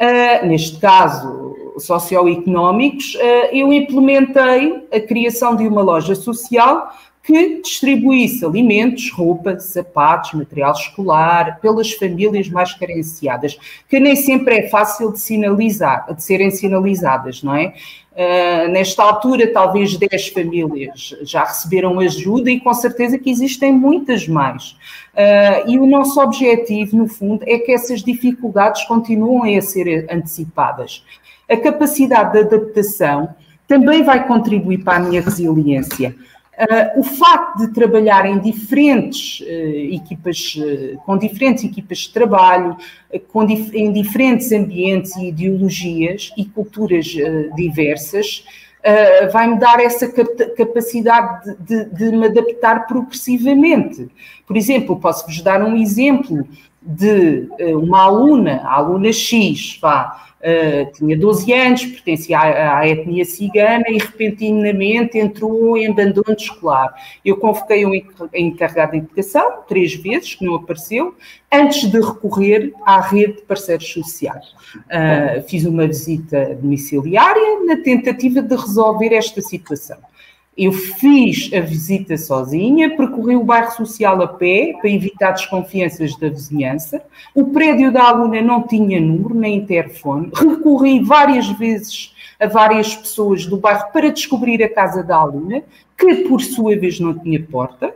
Uh, 0.00 0.46
neste 0.46 0.78
caso 0.78 1.74
socioeconómicos, 1.76 3.16
uh, 3.16 3.18
eu 3.52 3.72
implementei 3.72 4.86
a 4.94 5.00
criação 5.00 5.56
de 5.56 5.66
uma 5.66 5.82
loja 5.82 6.14
social 6.14 6.92
que 7.28 7.60
distribuísse 7.60 8.42
alimentos, 8.42 9.10
roupa, 9.10 9.60
sapatos, 9.60 10.32
material 10.32 10.72
escolar 10.72 11.60
pelas 11.60 11.92
famílias 11.92 12.48
mais 12.48 12.72
carenciadas, 12.72 13.58
que 13.86 14.00
nem 14.00 14.16
sempre 14.16 14.60
é 14.60 14.68
fácil 14.68 15.12
de 15.12 15.20
sinalizar, 15.20 16.14
de 16.14 16.22
serem 16.22 16.50
sinalizadas, 16.50 17.42
não 17.42 17.54
é? 17.54 17.74
Uh, 18.18 18.68
nesta 18.72 19.04
altura, 19.04 19.46
talvez 19.52 19.96
10 19.96 20.30
famílias 20.30 21.14
já 21.22 21.44
receberam 21.44 22.00
ajuda 22.00 22.50
e 22.50 22.58
com 22.58 22.74
certeza 22.74 23.16
que 23.16 23.30
existem 23.30 23.72
muitas 23.72 24.26
mais. 24.26 24.72
Uh, 25.14 25.68
e 25.68 25.78
o 25.78 25.86
nosso 25.86 26.20
objetivo, 26.20 26.96
no 26.96 27.06
fundo, 27.06 27.44
é 27.46 27.58
que 27.58 27.70
essas 27.70 28.02
dificuldades 28.02 28.82
continuem 28.86 29.56
a 29.56 29.62
ser 29.62 30.08
antecipadas. 30.10 31.04
A 31.48 31.56
capacidade 31.56 32.32
de 32.32 32.40
adaptação 32.40 33.32
também 33.68 34.02
vai 34.02 34.26
contribuir 34.26 34.78
para 34.78 34.96
a 34.96 35.00
minha 35.00 35.22
resiliência. 35.22 36.12
Uh, 36.58 36.98
o 36.98 37.04
facto 37.04 37.58
de 37.58 37.72
trabalhar 37.72 38.26
em 38.26 38.40
diferentes 38.40 39.38
uh, 39.42 39.94
equipas, 39.94 40.56
uh, 40.56 40.98
com 41.06 41.16
diferentes 41.16 41.62
equipas 41.62 41.98
de 41.98 42.10
trabalho, 42.10 42.76
dif 43.46 43.70
em 43.76 43.92
diferentes 43.92 44.50
ambientes 44.50 45.14
e 45.14 45.28
ideologias 45.28 46.32
e 46.36 46.44
culturas 46.44 47.06
diversas, 47.54 48.44
vai-me 49.32 49.58
dar 49.58 49.78
essa 49.80 50.08
cap 50.08 50.28
capacidade 50.56 51.56
de, 51.60 51.84
de, 51.84 52.10
de, 52.10 52.16
me 52.16 52.26
adaptar 52.26 52.86
progressivamente. 52.86 54.08
Por 54.46 54.56
exemplo, 54.56 54.98
posso-vos 54.98 55.40
dar 55.42 55.62
um 55.62 55.76
exemplo 55.76 56.48
de 56.80 57.48
uma 57.74 58.02
aluna, 58.02 58.62
a 58.64 58.76
aluna 58.76 59.12
X, 59.12 59.78
vá, 59.80 60.27
Uh, 60.38 60.92
tinha 60.92 61.18
12 61.18 61.52
anos, 61.52 61.84
pertencia 61.84 62.38
à, 62.38 62.78
à, 62.78 62.88
etnia 62.88 63.24
cigana 63.24 63.84
e 63.88 63.98
repentinamente 63.98 65.18
entrou 65.18 65.76
em 65.76 65.88
abandono 65.88 66.36
escolar. 66.36 66.94
Eu 67.24 67.38
convoquei 67.38 67.84
um 67.84 67.92
encarregado 68.32 68.92
de 68.92 68.98
educação, 68.98 69.62
três 69.66 69.94
vezes, 69.94 70.36
que 70.36 70.44
não 70.44 70.54
apareceu, 70.54 71.14
antes 71.52 71.90
de 71.90 72.00
recorrer 72.00 72.72
à 72.86 73.00
rede 73.00 73.34
de 73.34 73.42
parceiros 73.42 73.92
sociais. 73.92 74.46
Uh, 74.76 75.42
fiz 75.48 75.64
uma 75.64 75.88
visita 75.88 76.54
domiciliária 76.54 77.64
na 77.64 77.76
tentativa 77.82 78.40
de 78.40 78.54
resolver 78.54 79.12
esta 79.12 79.40
situação. 79.40 79.98
Eu 80.58 80.72
fiz 80.72 81.52
a 81.54 81.60
visita 81.60 82.16
sozinha, 82.16 82.96
percorri 82.96 83.36
o 83.36 83.44
bairro 83.44 83.70
social 83.70 84.20
a 84.20 84.26
pé 84.26 84.74
para 84.80 84.90
evitar 84.90 85.30
desconfianças 85.30 86.16
da 86.16 86.28
vizinhança. 86.28 87.00
O 87.32 87.52
prédio 87.52 87.92
da 87.92 88.02
aluna 88.02 88.42
não 88.42 88.66
tinha 88.66 89.00
número 89.00 89.36
nem 89.36 89.58
interfone. 89.58 90.32
Recorri 90.34 90.98
várias 90.98 91.46
vezes 91.46 92.12
a 92.40 92.48
várias 92.48 92.92
pessoas 92.96 93.46
do 93.46 93.56
bairro 93.56 93.92
para 93.92 94.10
descobrir 94.10 94.60
a 94.64 94.68
casa 94.68 95.04
da 95.04 95.14
aluna, 95.14 95.62
que 95.96 96.12
por 96.28 96.40
sua 96.40 96.76
vez 96.76 96.98
não 96.98 97.16
tinha 97.16 97.40
porta. 97.40 97.94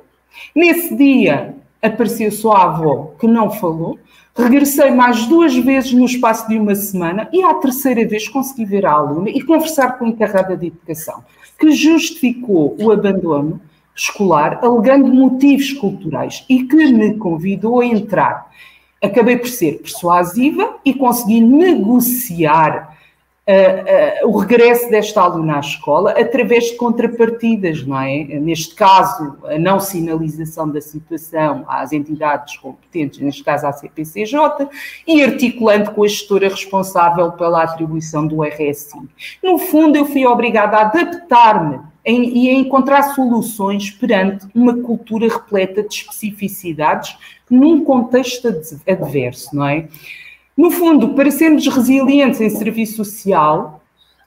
Nesse 0.55 0.95
dia 0.95 1.57
apareceu 1.83 2.31
só 2.31 2.53
a 2.53 2.63
avó, 2.67 3.13
que 3.19 3.27
não 3.27 3.51
falou. 3.51 3.99
Regressei 4.37 4.93
mais 4.93 5.27
duas 5.27 5.53
vezes 5.57 5.93
no 5.93 6.05
espaço 6.05 6.49
de 6.49 6.57
uma 6.57 6.77
semana 6.77 7.29
e 7.33 7.43
à 7.43 7.55
terceira 7.55 8.07
vez 8.07 8.29
consegui 8.29 8.65
ver 8.65 8.87
a 8.87 8.93
aluna 8.93 9.31
e 9.31 9.43
conversar 9.43 9.99
com 9.99 10.05
a 10.05 10.09
encarregada 10.09 10.57
de 10.57 10.69
educação 10.69 11.25
que 11.63 11.71
justificou 11.71 12.77
o 12.81 12.91
abandono 12.91 13.61
escolar 13.95 14.59
alegando 14.65 15.15
motivos 15.15 15.73
culturais 15.73 16.45
e 16.49 16.65
que 16.65 16.93
me 16.93 17.15
convidou 17.15 17.81
a 17.81 17.87
entrar. 17.87 18.51
Acabei 19.01 19.37
por 19.37 19.47
ser 19.47 19.79
persuasiva 19.79 20.81
e 20.85 20.93
consegui 20.93 21.41
negociar 21.41 22.92
uh, 23.49 24.29
o 24.29 24.39
regresso 24.39 24.89
desta 24.91 25.21
aluna 25.21 25.57
à 25.57 25.61
escola 25.61 26.13
através 26.13 26.65
de 26.65 26.77
contrapartidas, 26.77 27.85
não 27.85 27.99
é? 27.99 28.25
Neste 28.25 28.75
caso, 28.75 29.37
a 29.45 29.59
não 29.59 29.81
sinalização 29.81 30.69
da 30.69 30.81
situação 30.81 31.65
às 31.69 31.93
entidades 31.93 32.57
competentes, 32.57 33.21
neste 33.21 33.43
caso 33.43 33.67
à 33.67 33.73
CPCJ, 33.73 34.69
e 35.07 35.23
articulando 35.23 35.91
com 35.93 36.05
a 36.05 36.09
gestora 36.09 36.49
responsável 36.49 37.33
pela 37.33 37.63
atribuição 37.63 38.27
do 38.27 38.43
RSI. 38.43 39.09
No 39.43 39.59
fundo, 39.59 39.97
eu 39.97 40.05
fui 40.07 40.27
obrigada 40.27 40.77
a 40.77 40.83
adaptar-me 40.83 41.81
e 42.05 42.49
a 42.49 42.53
encontrar 42.53 43.15
soluções 43.15 43.91
perante 43.91 44.47
uma 44.55 44.75
cultura 44.75 45.29
repleta 45.29 45.85
de 45.85 45.95
especificidades 45.95 47.17
num 47.49 47.85
contexto 47.85 48.49
adverso, 48.89 49.55
não 49.55 49.67
é? 49.67 49.89
No 50.57 50.71
fundo, 50.71 51.15
para 51.15 51.31
sermos 51.31 51.67
resilientes 51.67 52.41
em 52.41 52.51
serviço 52.51 52.97
social, 52.97 53.81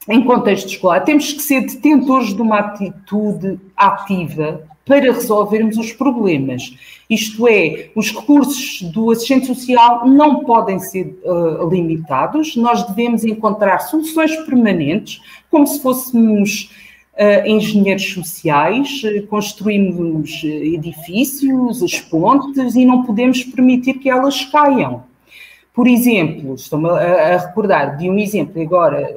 em 0.08 0.24
contexto 0.24 0.68
escolar, 0.68 1.00
temos 1.00 1.32
que 1.32 1.42
ser 1.42 1.62
detentores 1.62 2.34
de 2.34 2.42
uma 2.42 2.58
atitude 2.58 3.58
ativa 3.76 4.62
para 4.84 5.12
resolvermos 5.12 5.76
os 5.76 5.92
problemas. 5.92 6.76
Isto 7.10 7.48
é, 7.48 7.90
os 7.94 8.12
recursos 8.12 8.82
do 8.92 9.10
assistente 9.10 9.46
social 9.46 10.06
não 10.06 10.44
podem 10.44 10.78
ser 10.78 11.18
uh, 11.24 11.68
limitados, 11.68 12.54
nós 12.56 12.84
devemos 12.84 13.24
encontrar 13.24 13.80
soluções 13.80 14.34
permanentes, 14.44 15.20
como 15.50 15.66
se 15.66 15.80
fôssemos 15.80 16.70
uh, 17.14 17.48
engenheiros 17.48 18.12
sociais, 18.12 19.02
uh, 19.02 19.26
construímos 19.26 20.42
edifícios, 20.44 21.82
as 21.82 22.00
pontes, 22.00 22.76
e 22.76 22.84
não 22.84 23.02
podemos 23.02 23.42
permitir 23.42 23.94
que 23.94 24.08
elas 24.08 24.44
caiam. 24.44 25.02
Por 25.76 25.86
exemplo, 25.86 26.54
estou-me 26.54 26.88
a, 26.88 27.34
a, 27.34 27.36
recordar 27.36 27.98
de 27.98 28.08
um 28.08 28.18
exemplo 28.18 28.62
agora 28.62 29.14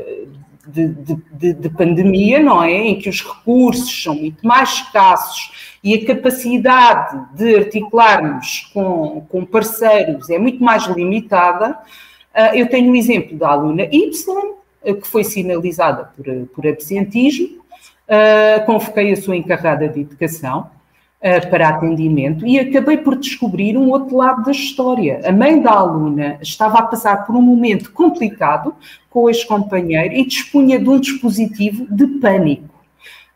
de, 0.67 0.89
de, 0.89 1.53
de, 1.53 1.69
pandemia, 1.69 2.43
não 2.43 2.61
é? 2.61 2.73
Em 2.73 2.99
que 2.99 3.07
os 3.07 3.23
recursos 3.23 4.03
são 4.03 4.13
muito 4.13 4.45
mais 4.45 4.69
escassos 4.73 5.77
e 5.81 5.95
a 5.95 6.05
capacidade 6.05 7.17
de 7.33 7.55
articularmos 7.55 8.69
com, 8.73 9.25
com 9.29 9.45
parceiros 9.45 10.29
é 10.29 10.37
muito 10.37 10.61
mais 10.61 10.85
limitada. 10.85 11.79
Uh, 12.35 12.55
eu 12.55 12.69
tenho 12.69 12.89
o 12.89 12.91
um 12.91 12.95
exemplo 12.95 13.37
da 13.37 13.47
aluna 13.47 13.83
Y, 13.83 14.11
que 14.83 15.07
foi 15.07 15.23
sinalizada 15.23 16.11
por, 16.13 16.25
por 16.53 16.67
absentismo, 16.67 17.47
uh, 17.55 18.65
convoquei 18.65 19.13
a 19.13 19.15
sua 19.15 19.37
encarregada 19.37 19.87
de 19.87 20.01
educação 20.01 20.69
uh, 21.21 21.49
para 21.49 21.69
atendimento 21.69 22.45
e 22.45 22.59
acabei 22.59 22.97
por 22.97 23.15
descobrir 23.15 23.77
um 23.77 23.89
outro 23.89 24.15
lado 24.15 24.43
da 24.43 24.51
história. 24.51 25.21
A 25.25 25.31
mãe 25.31 25.61
da 25.61 25.71
aluna 25.71 26.37
estava 26.41 26.79
a 26.79 26.83
passar 26.83 27.25
por 27.25 27.35
um 27.35 27.41
momento 27.41 27.91
complicado 27.91 28.73
com 29.09 29.23
o 29.23 29.29
ex-companheiro 29.29 30.13
e 30.13 30.25
dispunha 30.25 30.79
de 30.79 30.89
um 30.89 30.99
dispositivo 30.99 31.85
de 31.89 32.07
pânico. 32.19 32.69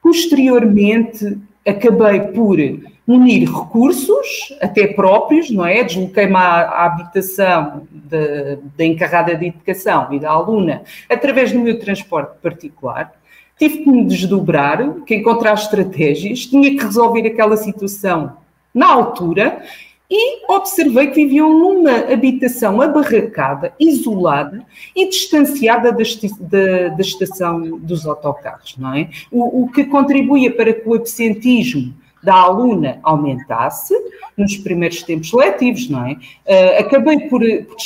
Posteriormente, 0.02 1.38
acabei 1.66 2.20
por 2.20 2.58
unir 3.06 3.50
recursos, 3.50 4.58
até 4.62 4.88
próprios, 4.88 5.50
não 5.50 5.66
é? 5.66 5.84
Desloquei-me 5.84 6.36
à, 6.36 6.40
à 6.40 6.86
habitação 6.86 7.88
da 7.94 8.86
encarregada 8.86 9.36
de 9.36 9.48
educação 9.48 10.13
e 10.13 10.20
da 10.20 10.30
aluna 10.30 10.84
através 11.10 11.52
do 11.52 11.60
meu 11.60 11.78
transporte 11.80 12.38
particular. 12.42 13.13
Tive 13.58 13.84
que 13.84 13.90
me 13.90 14.06
desdobrar, 14.06 15.02
que 15.06 15.16
encontrar 15.16 15.54
estratégias, 15.54 16.46
tinha 16.46 16.72
que 16.72 16.84
resolver 16.84 17.28
aquela 17.28 17.56
situação 17.56 18.38
na 18.74 18.88
altura 18.88 19.64
e 20.10 20.52
observei 20.52 21.08
que 21.08 21.24
viviam 21.24 21.50
numa 21.50 22.14
habitação 22.14 22.82
abarracada, 22.82 23.74
isolada 23.80 24.64
e 24.96 25.10
distanciada 25.10 25.92
da, 25.92 26.04
da, 26.40 26.88
da 26.90 27.02
estação 27.02 27.80
dos 27.80 28.06
autocarros, 28.06 28.76
não 28.78 28.94
é? 28.94 29.10
O, 29.32 29.64
o, 29.64 29.72
que 29.72 29.86
contribuía 29.86 30.52
para 30.52 30.74
que 30.74 30.88
o 30.88 30.94
absentismo 30.94 31.94
da 32.22 32.36
aluna 32.36 33.00
aumentasse 33.02 33.94
nos 34.38 34.56
primeiros 34.58 35.02
tempos 35.04 35.34
letivos, 35.34 35.90
não 35.90 36.06
é? 36.06 36.14
Uh, 36.14 36.80
acabei 36.80 37.22
por, 37.28 37.42
por 37.42 37.78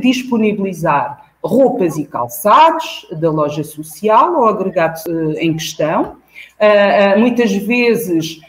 disponibilizar 0.00 1.25
roupas 1.46 1.96
e 1.96 2.04
calçados 2.04 3.06
da 3.12 3.30
loja 3.30 3.64
social 3.64 4.34
ao 4.34 4.48
agregado 4.48 5.00
uh, 5.08 5.32
em 5.38 5.54
questão. 5.54 6.16
Uh, 6.60 7.18
muitas 7.18 7.52
vezes 7.52 8.40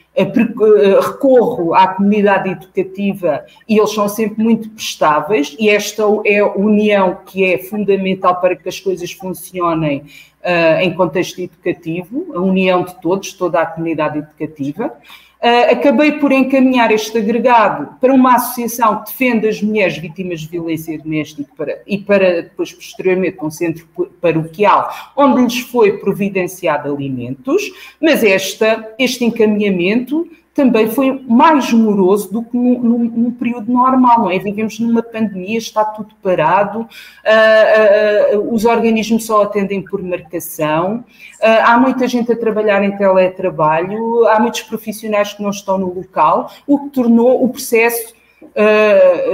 recorro 0.99 1.75
à 1.75 1.87
comunidade 1.89 2.49
educativa 2.49 3.45
e 3.69 3.77
eles 3.77 3.93
são 3.93 4.09
sempre 4.09 4.43
muito 4.43 4.67
prestáveis 4.71 5.55
e 5.59 5.69
esta 5.69 6.03
é 6.25 6.39
a 6.39 6.53
união 6.53 7.19
que 7.23 7.45
é 7.45 7.59
fundamental 7.59 8.41
para 8.41 8.55
que 8.55 8.67
as 8.67 8.79
coisas 8.79 9.11
funcionem 9.11 9.99
uh, 10.43 10.81
em 10.81 10.93
contexto 10.93 11.39
educativo, 11.39 12.33
a 12.33 12.39
união 12.39 12.83
de 12.83 12.99
todos, 12.99 13.33
toda 13.33 13.61
a 13.61 13.65
comunidade 13.65 14.19
educativa. 14.19 14.91
Uh, 15.39 15.71
acabei 15.71 16.13
por 16.13 16.31
encaminhar 16.31 16.91
este 16.91 17.15
agregado 17.15 17.95
para 18.01 18.11
uma 18.11 18.35
associação 18.35 19.03
que 19.03 19.11
defende 19.11 19.47
as 19.47 19.61
mulheres 19.61 19.95
vítimas 19.95 20.39
de 20.41 20.47
violência 20.47 20.97
doméstica 20.97 21.47
para, 21.55 21.79
e 21.85 21.99
para 21.99 22.41
depois, 22.41 22.73
posteriormente, 22.73 23.37
um 23.43 23.51
centro 23.51 23.87
paroquial, 24.19 24.91
onde 25.15 25.43
lhes 25.43 25.59
foi 25.59 25.99
providenciado 25.99 26.91
alimentos, 26.91 27.61
mas 28.01 28.23
esta, 28.23 28.95
este 28.97 29.25
encaminhamento 29.25 30.27
também 30.57 30.87
foi 30.87 31.23
mais 31.27 31.71
moroso 31.71 32.33
do 32.33 32.41
que 32.41 32.57
num, 32.57 32.79
num, 32.79 33.31
período 33.31 33.71
normal, 33.71 34.21
não 34.21 34.31
é? 34.31 34.39
Vivemos 34.39 34.79
numa 34.79 35.03
pandemia, 35.03 35.59
está 35.59 35.85
tudo 35.85 36.15
parado, 36.19 36.79
uh, 36.79 38.37
uh, 38.39 38.51
os 38.51 38.65
organismos 38.65 39.27
só 39.27 39.43
atendem 39.43 39.83
por 39.83 40.01
marcação, 40.01 41.05
uh, 41.39 41.63
há 41.63 41.77
muita 41.77 42.07
gente 42.07 42.31
a 42.31 42.35
trabalhar 42.35 42.83
em 42.83 42.97
teletrabalho, 42.97 44.27
há 44.29 44.39
muitos 44.39 44.63
profissionais 44.63 45.31
que 45.31 45.43
não 45.43 45.51
estão 45.51 45.77
no 45.77 45.93
local, 45.93 46.51
o 46.65 46.79
que 46.79 46.89
tornou 46.89 47.43
o 47.43 47.49
processo 47.49 48.17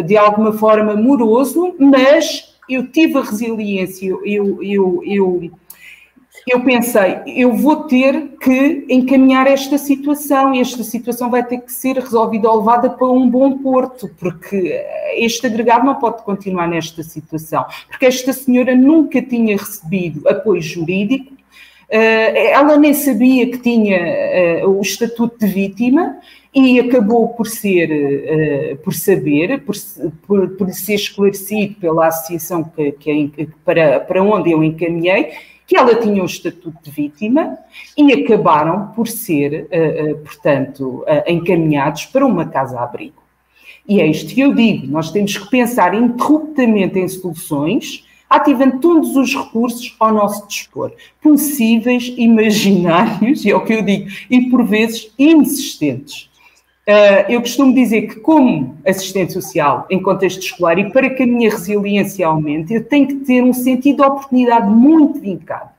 de 0.05 0.17
alguma 0.17 0.51
forma 0.51 0.95
moroso, 0.95 1.75
mas 1.79 2.57
eu 2.69 2.87
tive 2.87 3.17
a 3.17 3.21
resiliência, 3.21 4.09
eu, 4.25 4.61
eu, 4.61 5.01
eu 5.05 5.51
eu 6.47 6.61
pensei, 6.61 7.21
eu 7.25 7.53
vou 7.53 7.83
ter 7.83 8.35
que 8.41 8.85
encaminhar 8.89 9.47
esta 9.47 9.77
situação 9.77 10.53
e 10.53 10.59
esta 10.59 10.83
situação 10.83 11.29
vai 11.29 11.43
ter 11.45 11.59
que 11.61 11.71
ser 11.71 11.97
resolvida 11.97 12.49
ou 12.49 12.59
levada 12.59 12.89
para 12.89 13.07
um 13.07 13.29
bom 13.29 13.57
porto, 13.59 14.09
porque 14.19 14.83
este 15.15 15.47
agregado 15.47 15.85
não 15.85 15.95
pode 15.95 16.21
continuar 16.23 16.67
nesta 16.67 17.01
situação, 17.01 17.65
porque 17.87 18.05
esta 18.05 18.33
senhora 18.33 18.75
nunca 18.75 19.21
tinha 19.21 19.55
recebido 19.55 20.27
apoio 20.27 20.61
jurídico, 20.61 21.33
eh, 21.89 22.51
ela 22.51 22.75
nem 22.77 22.93
sabia 22.93 23.49
que 23.49 23.59
tinha 23.59 23.97
eh, 23.97 24.65
o 24.65 24.81
estatuto 24.81 25.37
de 25.39 25.47
vítima 25.47 26.17
e 26.53 26.79
acabou 26.79 27.29
por 27.29 27.47
ser, 27.47 27.89
eh, 27.91 28.75
por 28.83 28.93
saber, 28.93 29.63
por, 29.63 29.75
por, 30.27 30.49
por 30.57 30.69
ser 30.71 30.95
esclarecido 30.95 31.75
pela 31.75 32.07
associação 32.07 32.63
que, 32.63 32.91
que, 32.93 33.47
para, 33.63 33.99
para 33.99 34.23
onde 34.23 34.51
eu 34.51 34.63
encaminhei, 34.63 35.33
que 35.67 35.77
ela 35.77 35.95
tinha 35.95 36.21
o 36.21 36.25
estatuto 36.25 36.77
de 36.83 36.91
vítima 36.91 37.57
e 37.97 38.11
acabaram 38.11 38.87
por 38.87 39.07
ser, 39.07 39.67
uh, 39.71 40.11
uh, 40.11 40.17
portanto, 40.19 41.03
uh, 41.03 41.31
encaminhados 41.31 42.05
para 42.05 42.25
uma 42.25 42.45
casa-abrigo. 42.45 43.23
E 43.87 43.99
é 43.99 44.07
isto 44.07 44.33
que 44.33 44.41
eu 44.41 44.53
digo: 44.53 44.87
nós 44.87 45.11
temos 45.11 45.37
que 45.37 45.49
pensar 45.49 45.93
interruptamente 45.93 46.99
em 46.99 47.07
soluções, 47.07 48.05
ativando 48.29 48.79
todos 48.79 49.15
os 49.15 49.35
recursos 49.35 49.95
ao 49.99 50.13
nosso 50.13 50.47
dispor, 50.47 50.91
possíveis, 51.21 52.13
imaginários, 52.17 53.45
e 53.45 53.51
é 53.51 53.55
o 53.55 53.63
que 53.63 53.73
eu 53.73 53.81
digo, 53.81 54.09
e 54.29 54.49
por 54.49 54.65
vezes 54.65 55.13
inexistentes. 55.17 56.29
Uh, 56.85 57.31
eu 57.31 57.39
costumo 57.39 57.73
dizer 57.73 58.07
que, 58.07 58.19
como 58.19 58.77
assistente 58.85 59.31
social 59.31 59.87
em 59.89 60.01
contexto 60.01 60.41
escolar 60.41 60.77
e 60.77 60.91
para 60.91 61.09
que 61.09 61.23
a 61.23 61.25
minha 61.25 61.49
resiliência 61.49 62.27
aumente, 62.27 62.73
eu 62.73 62.83
tenho 62.83 63.07
que 63.07 63.15
ter 63.15 63.41
um 63.41 63.53
sentido 63.53 63.97
de 63.97 64.01
oportunidade 64.01 64.69
muito 64.69 65.19
vincado. 65.19 65.69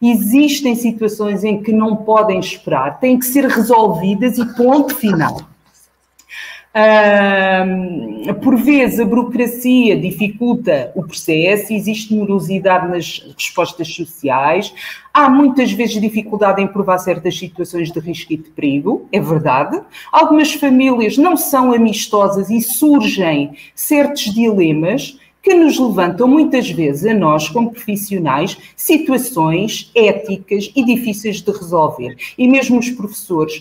Existem 0.00 0.74
situações 0.74 1.44
em 1.44 1.62
que 1.62 1.70
não 1.70 1.96
podem 1.96 2.40
esperar, 2.40 2.98
têm 2.98 3.18
que 3.18 3.26
ser 3.26 3.46
resolvidas 3.46 4.38
e 4.38 4.54
ponto 4.54 4.94
final. 4.94 5.53
Uh, 6.76 8.34
por 8.42 8.56
vezes 8.56 8.98
a 8.98 9.04
burocracia 9.04 9.96
dificulta 9.96 10.90
o 10.96 11.04
processo, 11.04 11.72
existe 11.72 12.12
morosidade 12.12 12.88
nas 12.88 13.24
respostas 13.38 13.94
sociais, 13.94 14.74
há 15.12 15.30
muitas 15.30 15.70
vezes 15.70 16.00
dificuldade 16.00 16.60
em 16.60 16.66
provar 16.66 16.98
certas 16.98 17.38
situações 17.38 17.92
de 17.92 18.00
risco 18.00 18.32
e 18.32 18.36
de 18.38 18.50
perigo, 18.50 19.06
é 19.12 19.20
verdade. 19.20 19.80
Algumas 20.10 20.52
famílias 20.54 21.16
não 21.16 21.36
são 21.36 21.72
amistosas 21.72 22.50
e 22.50 22.60
surgem 22.60 23.56
certos 23.72 24.34
dilemas 24.34 25.16
que 25.40 25.54
nos 25.54 25.78
levantam 25.78 26.26
muitas 26.26 26.68
vezes 26.70 27.06
a 27.06 27.14
nós, 27.14 27.48
como 27.48 27.70
profissionais, 27.70 28.58
situações 28.74 29.92
éticas 29.94 30.72
e 30.74 30.84
difíceis 30.84 31.40
de 31.40 31.52
resolver. 31.52 32.16
E 32.36 32.48
mesmo 32.48 32.80
os 32.80 32.90
professores 32.90 33.60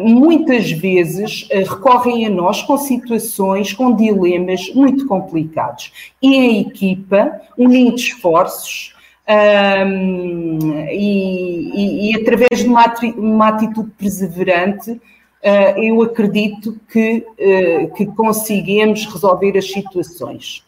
muitas 0.00 0.70
vezes 0.72 1.46
eh, 1.50 1.60
recorrem 1.60 2.26
a 2.26 2.30
nós 2.30 2.62
com 2.62 2.76
situações, 2.76 3.72
com 3.72 3.94
dilemas 3.94 4.72
muito 4.74 5.06
complicados. 5.06 5.92
E 6.20 6.34
em 6.34 6.60
equipa, 6.60 7.40
unindo 7.56 7.96
esforços, 7.96 8.94
um, 9.26 10.58
e, 10.90 11.70
e, 11.74 12.10
e, 12.10 12.16
através 12.20 12.60
de 12.60 12.66
uma, 12.66 12.94
uma 13.16 13.48
atitude 13.48 13.90
perseverante, 13.96 14.90
uh, 14.90 15.78
eu 15.78 16.02
acredito 16.02 16.78
que, 16.90 17.26
uh, 17.38 17.94
que 17.94 18.04
conseguimos 18.06 19.06
resolver 19.06 19.56
as 19.56 19.70
situações. 19.70 20.63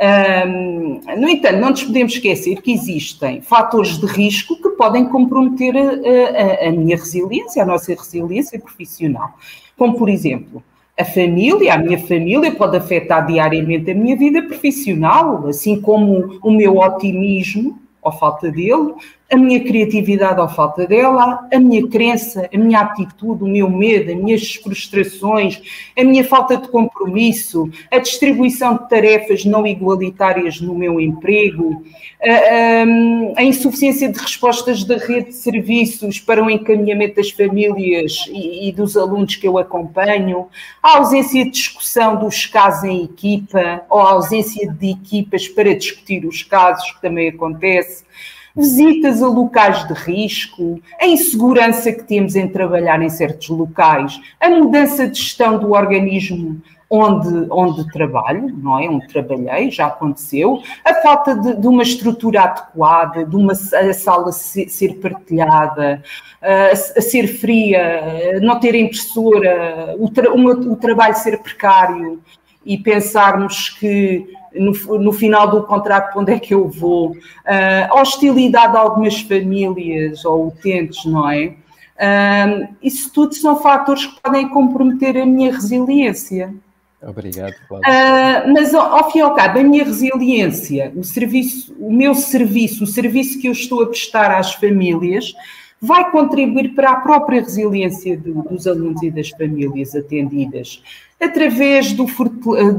Um, 0.00 1.00
no 1.18 1.28
entanto, 1.28 1.58
não 1.58 1.70
nos 1.70 1.82
podemos 1.82 2.12
esquecer 2.12 2.62
que 2.62 2.72
existem 2.72 3.40
fatores 3.40 3.98
de 3.98 4.06
risco 4.06 4.56
que 4.62 4.68
podem 4.70 5.06
comprometer 5.06 5.76
a, 5.76 6.66
a, 6.66 6.68
a 6.68 6.72
minha 6.72 6.96
resiliência, 6.96 7.62
a 7.62 7.66
nossa 7.66 7.92
resiliência 7.92 8.60
profissional. 8.60 9.34
Como, 9.76 9.98
por 9.98 10.08
exemplo, 10.08 10.62
a 10.96 11.04
família, 11.04 11.74
a 11.74 11.78
minha 11.78 11.98
família 11.98 12.52
pode 12.52 12.76
afetar 12.76 13.26
diariamente 13.26 13.90
a 13.90 13.94
minha 13.94 14.16
vida 14.16 14.42
profissional, 14.42 15.46
assim 15.48 15.80
como 15.80 16.38
o 16.42 16.50
meu 16.50 16.78
otimismo 16.78 17.78
ou 18.00 18.12
falta 18.12 18.50
dele, 18.50 18.94
a 19.30 19.36
minha 19.36 19.60
criatividade 19.62 20.40
ou 20.40 20.48
falta 20.48 20.86
dela, 20.86 21.46
a 21.52 21.58
minha 21.58 21.86
crença, 21.86 22.48
a 22.52 22.56
minha 22.56 22.80
atitude, 22.80 23.44
o 23.44 23.46
meu 23.46 23.68
medo, 23.68 24.10
as 24.10 24.16
minhas 24.16 24.54
frustrações, 24.54 25.60
a 25.96 26.02
minha 26.02 26.24
falta 26.24 26.56
de 26.56 26.68
compromisso, 26.68 27.70
a 27.90 27.98
distribuição 27.98 28.78
de 28.78 28.88
tarefas 28.88 29.44
não 29.44 29.66
igualitárias 29.66 30.62
no 30.62 30.74
meu 30.74 30.98
emprego, 30.98 31.84
a, 32.22 32.30
a, 32.30 33.40
a 33.40 33.44
insuficiência 33.44 34.10
de 34.10 34.18
respostas 34.18 34.82
da 34.84 34.96
rede 34.96 35.28
de 35.28 35.34
serviços 35.34 36.18
para 36.18 36.42
o 36.42 36.50
encaminhamento 36.50 37.16
das 37.16 37.30
famílias 37.30 38.24
e, 38.30 38.68
e 38.68 38.72
dos 38.72 38.96
alunos 38.96 39.36
que 39.36 39.46
eu 39.46 39.58
acompanho, 39.58 40.46
a 40.82 40.96
ausência 40.96 41.44
de 41.44 41.50
discussão 41.50 42.16
dos 42.16 42.46
casos 42.46 42.84
em 42.84 43.04
equipa 43.04 43.82
ou 43.90 44.00
a 44.00 44.12
ausência 44.12 44.72
de 44.72 44.90
equipas 44.90 45.46
para 45.46 45.74
discutir 45.74 46.24
os 46.24 46.42
casos, 46.42 46.92
que 46.92 47.02
também 47.02 47.28
acontece 47.28 48.08
visitas 48.58 49.22
a 49.22 49.28
locais 49.28 49.86
de 49.86 49.94
risco, 49.94 50.80
a 51.00 51.06
insegurança 51.06 51.92
que 51.92 52.02
temos 52.02 52.34
em 52.34 52.48
trabalhar 52.48 53.00
em 53.00 53.08
certos 53.08 53.48
locais, 53.48 54.20
a 54.40 54.50
mudança 54.50 55.06
de 55.06 55.16
gestão 55.16 55.58
do 55.58 55.70
organismo 55.72 56.60
onde, 56.90 57.46
onde 57.50 57.90
trabalho, 57.92 58.48
não 58.56 58.78
é? 58.78 58.88
Onde 58.88 59.06
trabalhei, 59.08 59.70
já 59.70 59.86
aconteceu, 59.86 60.60
a 60.84 60.94
falta 60.94 61.34
de, 61.36 61.54
de 61.54 61.68
uma 61.68 61.82
estrutura 61.82 62.42
adequada, 62.42 63.24
de 63.24 63.36
uma 63.36 63.54
sala 63.54 64.32
ser, 64.32 64.94
partilhada, 64.94 66.02
a, 66.42 66.74
ser 66.74 67.28
fria, 67.28 68.40
não 68.40 68.58
ter 68.58 68.74
impressora, 68.74 69.94
o, 69.98 70.10
tra, 70.10 70.32
o 70.32 70.76
trabalho 70.76 71.14
ser 71.14 71.38
precário 71.38 72.20
e 72.64 72.76
pensarmos 72.76 73.68
que 73.68 74.26
no, 74.54 74.72
no, 74.98 75.12
final 75.12 75.50
do 75.50 75.62
contrato 75.64 76.12
para 76.12 76.22
onde 76.22 76.32
é 76.32 76.38
que 76.38 76.54
eu 76.54 76.68
vou, 76.68 77.16
a 77.44 78.00
hostilidade 78.00 78.72
de 78.72 78.78
algumas 78.78 79.20
famílias 79.20 80.24
ou 80.24 80.48
utentes, 80.48 81.04
não 81.04 81.30
é? 81.30 81.54
Uh, 81.98 82.68
isso 82.80 83.12
tudo 83.12 83.34
são 83.34 83.60
fatores 83.60 84.06
que 84.06 84.22
podem 84.22 84.48
comprometer 84.48 85.16
a 85.16 85.26
minha 85.26 85.52
resiliência. 85.52 86.54
Obrigado. 87.02 87.54
Uh, 87.70 88.52
mas, 88.54 88.72
ao 88.72 89.10
fim 89.10 89.18
e 89.18 89.22
ao 89.22 89.34
cabo, 89.34 89.58
a 89.58 89.64
minha 89.64 89.84
resiliência, 89.84 90.92
o 90.96 91.02
serviço, 91.02 91.74
o 91.78 91.92
meu 91.92 92.14
serviço, 92.14 92.84
o 92.84 92.86
serviço 92.86 93.40
que 93.40 93.48
eu 93.48 93.52
estou 93.52 93.82
a 93.82 93.86
prestar 93.86 94.30
às 94.30 94.54
famílias, 94.54 95.34
vai 95.80 96.10
contribuir 96.10 96.74
para 96.74 96.92
a 96.92 97.00
própria 97.00 97.40
resiliência 97.40 98.16
do, 98.16 98.42
dos 98.42 98.66
alunos 98.66 99.02
e 99.02 99.10
das 99.10 99.30
famílias 99.30 99.94
atendidas 99.94 100.82
através 101.20 101.92
do, 101.92 102.06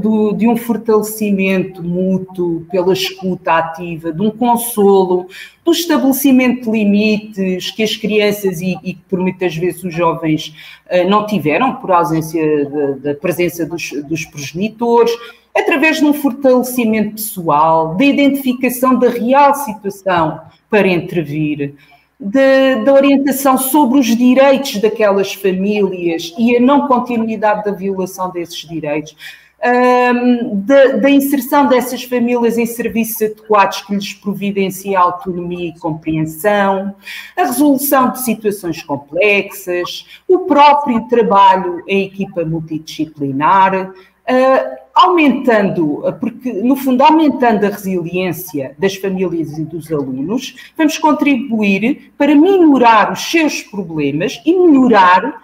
do, 0.00 0.32
de 0.32 0.48
um 0.48 0.56
fortalecimento 0.56 1.82
mútuo, 1.82 2.66
pela 2.70 2.92
escuta 2.92 3.52
ativa, 3.52 4.12
de 4.12 4.22
um 4.22 4.30
consolo, 4.30 5.26
do 5.62 5.72
estabelecimento 5.72 6.70
de 6.70 6.78
limites 6.78 7.70
que 7.70 7.82
as 7.82 7.96
crianças 7.96 8.62
e, 8.62 8.78
e 8.82 8.94
por 8.94 9.20
muitas 9.20 9.54
vezes 9.54 9.84
os 9.84 9.94
jovens 9.94 10.54
uh, 10.90 11.08
não 11.08 11.26
tiveram 11.26 11.76
por 11.76 11.92
ausência 11.92 12.96
da 12.96 13.14
presença 13.14 13.66
dos, 13.66 13.90
dos 14.08 14.24
progenitores, 14.24 15.12
através 15.54 15.98
de 15.98 16.06
um 16.06 16.14
fortalecimento 16.14 17.16
pessoal, 17.16 17.94
da 17.94 18.04
identificação 18.04 18.98
da 18.98 19.10
real 19.10 19.54
situação 19.54 20.40
para 20.70 20.88
intervir 20.88 21.74
da 22.20 22.92
orientação 22.92 23.56
sobre 23.56 23.98
os 23.98 24.06
direitos 24.06 24.76
daquelas 24.76 25.32
famílias 25.32 26.34
e 26.38 26.56
a 26.56 26.60
não 26.60 26.86
continuidade 26.86 27.64
da 27.64 27.72
violação 27.72 28.30
desses 28.30 28.58
direitos, 28.58 29.16
um, 29.62 30.60
da, 30.60 31.10
inserção 31.10 31.66
dessas 31.66 32.02
famílias 32.02 32.56
em 32.56 32.64
serviços 32.64 33.22
adequados 33.22 33.82
que 33.82 33.94
lhes 33.94 34.14
providenciem 34.14 34.96
autonomia 34.96 35.68
e 35.68 35.78
compreensão, 35.78 36.94
a 37.36 37.44
resolução 37.44 38.10
de 38.10 38.22
situações 38.22 38.82
complexas, 38.82 40.06
o 40.26 40.40
próprio 40.40 41.06
trabalho 41.08 41.82
em 41.86 42.06
equipa 42.06 42.44
multidisciplinar, 42.44 43.90
uh, 43.90 44.79
aumentando, 44.94 46.02
porque 46.20 46.52
no 46.52 46.76
fundo, 46.76 47.02
aumentando 47.02 47.64
a 47.64 47.70
resiliência 47.70 48.74
das 48.78 48.96
famílias 48.96 49.56
e 49.58 49.64
dos 49.64 49.90
alunos, 49.90 50.56
vamos 50.76 50.98
contribuir 50.98 52.12
para 52.16 52.34
minorar 52.34 53.12
os 53.12 53.20
seus 53.20 53.62
problemas 53.62 54.40
e 54.44 54.52
melhorar 54.52 55.40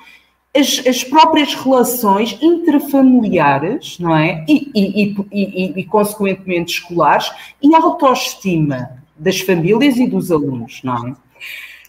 as, 0.57 0.83
as 0.87 1.05
próprias 1.05 1.55
relações 1.55 2.39
intrafamiliares, 2.41 3.99
não 3.99 4.17
é? 4.17 4.45
E, 4.49 4.71
e, 4.75 5.17
e, 5.33 5.81
e, 5.81 5.85
consequentemente, 5.85 6.75
escolares 6.75 7.31
e 7.63 7.75
a 7.75 7.79
autoestima 7.79 8.91
das 9.17 9.41
famílias 9.41 9.97
e 9.97 10.07
dos 10.07 10.33
alunos, 10.33 10.81
não 10.83 11.09
é? 11.09 11.15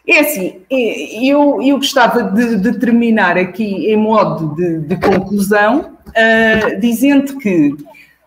É 0.10 0.20
assim, 0.20 0.62
eu, 0.70 1.62
eu 1.62 1.76
gostava 1.76 2.24
de, 2.24 2.56
de 2.56 2.80
terminar 2.80 3.38
aqui 3.38 3.92
em 3.92 3.98
modo 3.98 4.56
de, 4.56 4.80
de 4.80 4.96
conclusão, 4.96 5.97
uh, 6.10 6.80
dizendo 6.80 7.38
que 7.38 7.76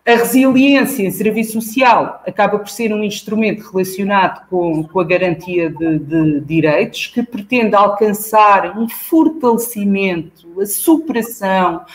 a 0.05 0.11
resiliência 0.11 1.03
em 1.03 1.11
serviço 1.11 1.61
social 1.61 2.23
acaba 2.25 2.57
por 2.57 2.69
ser 2.69 2.91
um 2.91 3.03
instrumento 3.03 3.69
relacionado 3.69 4.47
com, 4.49 4.83
com 4.83 4.99
a 4.99 5.03
garantia 5.03 5.69
de, 5.69 5.99
de, 5.99 6.39
direitos 6.41 7.07
que 7.07 7.21
pretende 7.21 7.75
alcançar 7.75 8.77
um 8.77 8.89
fortalecimento, 8.89 10.59
a 10.59 10.65
superação, 10.65 11.85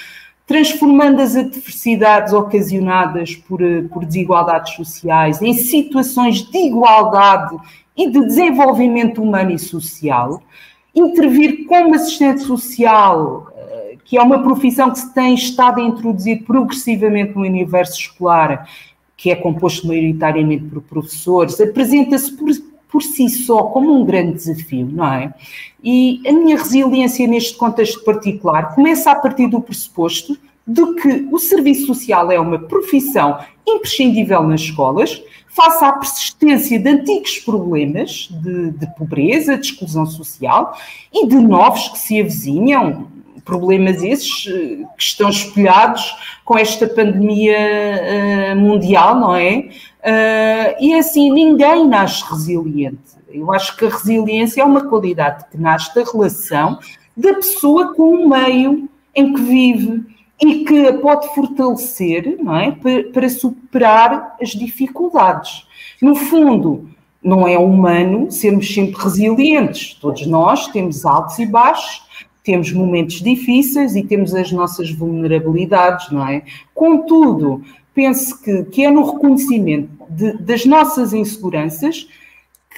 transformando 0.46 1.20
as 1.20 1.35
adversidades 1.35 2.33
ocasionadas 2.33 3.35
por, 3.35 3.59
por 3.92 4.05
desigualdades 4.05 4.75
sociais 4.75 5.42
em 5.42 5.55
situações 5.55 6.42
de 6.42 6.59
igualdade 6.59 7.57
e 7.96 8.09
de 8.09 8.25
desenvolvimento 8.25 9.20
humano 9.20 9.51
e 9.51 9.59
social, 9.59 10.40
intervir 10.94 11.66
como 11.66 11.94
assistente 11.94 12.42
social, 12.42 13.49
eh, 13.55 13.55
que 14.06 14.16
é 14.16 14.22
uma 14.22 14.42
profissão 14.42 14.90
que 14.90 15.00
se 15.00 15.12
tem 15.12 15.34
estado 15.34 15.80
a 15.80 15.84
introduzir 15.84 16.44
progressivamente 16.44 17.34
no 17.34 17.42
universo 17.42 17.98
escolar, 17.98 18.68
que 19.16 19.30
é 19.30 19.34
composto 19.34 19.86
maioritariamente 19.86 20.64
por 20.64 20.80
professores, 20.82 21.60
apresenta-se 21.60 22.32
por, 22.36 22.48
por 22.88 23.02
si 23.02 23.28
só 23.28 23.64
como 23.64 23.92
um 23.92 24.04
grande 24.04 24.34
desafio, 24.34 24.88
não 24.90 25.12
é? 25.12 25.34
E 25.82 26.22
a 26.26 26.32
minha 26.32 26.56
resiliência 26.56 27.26
neste 27.26 27.56
contexto 27.56 28.04
particular 28.04 28.74
começa 28.74 29.10
a 29.10 29.16
partir 29.16 29.48
do 29.48 29.60
pressuposto 29.60 30.38
de 30.66 30.94
que 30.94 31.28
o 31.32 31.38
serviço 31.38 31.86
social 31.86 32.30
é 32.30 32.38
uma 32.38 32.58
profissão 32.58 33.38
imprescindível 33.66 34.42
nas 34.42 34.60
escolas, 34.62 35.22
face 35.48 35.84
à 35.84 35.92
persistência 35.92 36.78
de 36.78 36.88
antigos 36.88 37.38
problemas 37.38 38.28
de, 38.42 38.72
de, 38.72 38.86
pobreza, 38.96 39.56
de 39.56 39.66
exclusão 39.66 40.06
social 40.06 40.76
e 41.12 41.26
de 41.26 41.36
novos 41.36 41.88
que 41.88 41.98
se 41.98 42.20
avizinham, 42.20 43.08
problemas 43.46 44.02
esses 44.02 44.46
eh, 44.48 44.85
que 44.98 45.02
estão 45.02 45.30
espelhados 45.30 46.14
com 46.44 46.59
esta 46.59 46.87
pandemia 46.87 47.56
uh, 48.52 48.56
mundial, 48.56 49.18
não 49.18 49.35
é? 49.35 49.68
Uh, 50.02 50.76
e 50.80 50.94
assim, 50.94 51.32
ninguém 51.32 51.88
nasce 51.88 52.22
resiliente. 52.28 53.16
Eu 53.30 53.52
acho 53.52 53.76
que 53.76 53.87
a 53.87 53.88
resiliência 53.88 54.61
é 54.61 54.64
uma 54.64 54.88
qualidade 54.88 55.46
que 55.50 55.56
nasce 55.56 55.94
da 55.94 56.04
relação 56.04 56.78
da 57.16 57.35
pessoa 57.35 57.94
com 57.94 58.14
o 58.14 58.28
meio 58.28 58.88
em 59.14 59.32
que 59.32 59.40
vive 59.40 60.04
e 60.40 60.64
que 60.64 60.87
a 60.88 60.98
pode 60.98 61.35
fortalecer 61.35 62.37
não 62.42 62.56
é? 62.56 62.76
para 63.12 63.28
superar 63.28 64.37
as 64.40 64.50
dificuldades. 64.50 65.66
No 66.02 66.14
fundo, 66.14 66.90
não 67.22 67.48
é 67.48 67.59
humano 67.59 68.30
sermos 68.30 68.72
sempre 68.72 69.02
resilientes. 69.02 69.94
Todos 69.94 70.26
nós 70.26 70.68
temos 70.68 71.04
altos 71.04 71.38
e 71.38 71.46
baixos, 71.46 72.05
temos 72.46 72.72
momentos 72.72 73.20
difíceis 73.20 73.96
e 73.96 74.04
temos 74.04 74.32
as 74.32 74.52
nossas 74.52 74.88
vulnerabilidades, 74.92 76.12
não 76.12 76.24
é? 76.26 76.44
Contudo, 76.72 77.61
penso 77.92 78.40
que, 78.40 78.62
que 78.66 78.85
é 78.85 78.90
no 78.90 79.02
reconhecimento 79.14 79.90
de, 80.09 80.35
das 80.38 80.64
nossas 80.64 81.12
inseguranças 81.12 82.09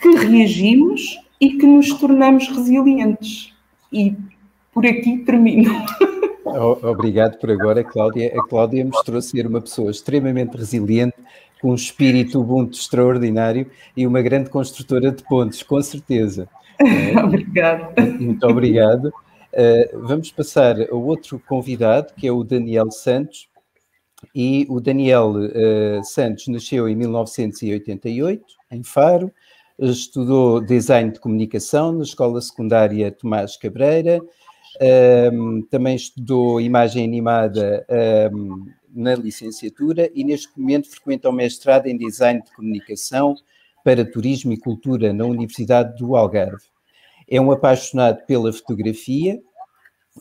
que 0.00 0.08
reagimos 0.16 1.18
e 1.38 1.50
que 1.50 1.66
nos 1.66 1.92
tornamos 1.92 2.48
resilientes. 2.48 3.52
E 3.92 4.16
por 4.72 4.86
aqui 4.86 5.18
termino. 5.18 5.70
Obrigado 6.82 7.38
por 7.38 7.50
agora, 7.50 7.84
Cláudia. 7.84 8.32
A 8.40 8.48
Cláudia 8.48 8.86
mostrou 8.86 9.20
ser 9.20 9.46
uma 9.46 9.60
pessoa 9.60 9.90
extremamente 9.90 10.56
resiliente, 10.56 11.14
com 11.60 11.72
um 11.72 11.74
espírito 11.74 12.40
Ubuntu 12.40 12.78
extraordinário 12.78 13.70
e 13.94 14.06
uma 14.06 14.22
grande 14.22 14.48
construtora 14.48 15.12
de 15.12 15.22
pontos, 15.24 15.62
com 15.62 15.82
certeza. 15.82 16.48
obrigado. 17.22 17.92
Muito 18.18 18.46
obrigado. 18.46 19.12
Uh, 19.58 20.06
vamos 20.06 20.30
passar 20.30 20.80
ao 20.88 21.02
outro 21.02 21.42
convidado, 21.48 22.14
que 22.14 22.28
é 22.28 22.32
o 22.32 22.44
Daniel 22.44 22.92
Santos. 22.92 23.48
E 24.32 24.64
o 24.68 24.80
Daniel 24.80 25.30
uh, 25.32 26.04
Santos 26.04 26.46
nasceu 26.46 26.88
em 26.88 26.94
1988, 26.94 28.44
em 28.70 28.84
Faro, 28.84 29.32
estudou 29.78 30.60
design 30.60 31.10
de 31.10 31.18
comunicação 31.18 31.92
na 31.92 32.04
Escola 32.04 32.40
Secundária 32.40 33.10
Tomás 33.10 33.56
Cabreira, 33.56 34.20
um, 35.32 35.62
também 35.62 35.96
estudou 35.96 36.60
imagem 36.60 37.04
animada 37.04 37.84
um, 38.32 38.66
na 38.94 39.14
licenciatura 39.14 40.10
e 40.14 40.22
neste 40.22 40.48
momento 40.58 40.88
frequenta 40.88 41.28
o 41.28 41.32
mestrado 41.32 41.86
em 41.86 41.96
design 41.96 42.42
de 42.42 42.52
comunicação 42.52 43.34
para 43.84 44.08
turismo 44.08 44.52
e 44.52 44.58
cultura 44.58 45.12
na 45.12 45.24
Universidade 45.24 45.96
do 45.96 46.16
Algarve. 46.16 46.64
É 47.28 47.40
um 47.40 47.50
apaixonado 47.50 48.24
pela 48.26 48.52
fotografia, 48.52 49.40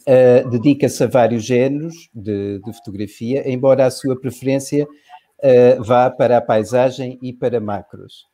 uh, 0.01 0.49
dedica-se 0.49 1.03
a 1.03 1.07
vários 1.07 1.43
géneros 1.43 2.10
de, 2.13 2.60
de, 2.60 2.73
fotografia, 2.73 3.49
embora 3.49 3.86
a 3.86 3.91
sua 3.91 4.19
preferência 4.19 4.86
uh, 4.86 5.83
vá 5.83 6.10
para 6.10 6.38
a 6.38 6.41
paisagem 6.41 7.17
e 7.21 7.33
para 7.33 7.60
macros. 7.60 8.25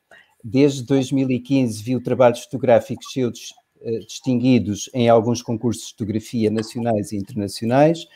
Desde 0.42 0.84
2015 0.84 1.82
viu 1.82 2.02
trabalhos 2.02 2.40
fotográficos 2.40 3.12
seus 3.12 3.54
eh, 3.86 3.98
distinguidos 3.98 4.88
em 4.94 5.10
alguns 5.10 5.42
concursos 5.42 5.84
de 5.84 5.90
fotografia 5.90 6.50
nacionais 6.50 7.12
e 7.12 7.16
internacionais. 7.16 8.06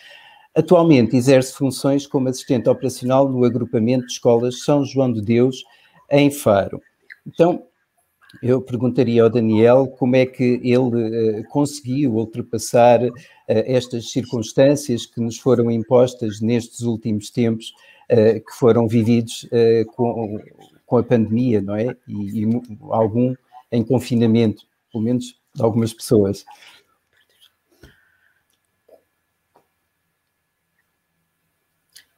Atualmente 0.54 1.14
exerce 1.14 1.52
funções 1.52 2.06
como 2.06 2.28
assistente 2.28 2.70
operacional 2.70 3.28
no 3.28 3.44
agrupamento 3.44 4.06
de 4.06 4.12
escolas 4.12 4.62
São 4.62 4.82
João 4.82 5.12
de 5.12 5.20
Deus, 5.20 5.62
em 6.10 6.30
Faro. 6.30 6.80
Então, 7.26 7.64
eu 8.42 8.62
perguntaria 8.62 9.22
ao 9.22 9.28
Daniel 9.28 9.86
como 9.98 10.16
é 10.16 10.24
que 10.24 10.58
ele 10.64 11.40
uh, 11.40 11.44
conseguiu 11.50 12.14
ultrapassar 12.14 13.02
uh, 13.04 13.12
estas 13.48 14.10
circunstâncias 14.10 15.06
que 15.06 15.20
nos 15.20 15.38
foram 15.38 15.70
impostas 15.70 16.40
nestes 16.40 16.82
últimos 16.82 17.30
tempos, 17.30 17.72
que 18.08 18.52
foram 18.52 18.86
vividos 18.86 19.48
com, 19.94 20.38
com 20.86 20.96
a 20.98 21.02
pandemia, 21.02 21.60
não 21.60 21.74
é? 21.74 21.96
E, 22.06 22.44
algum 22.90 23.34
em 23.70 23.82
confinamento, 23.84 24.66
pelo 24.92 25.04
menos 25.04 25.38
de 25.54 25.62
algumas 25.62 25.92
pessoas. 25.92 26.44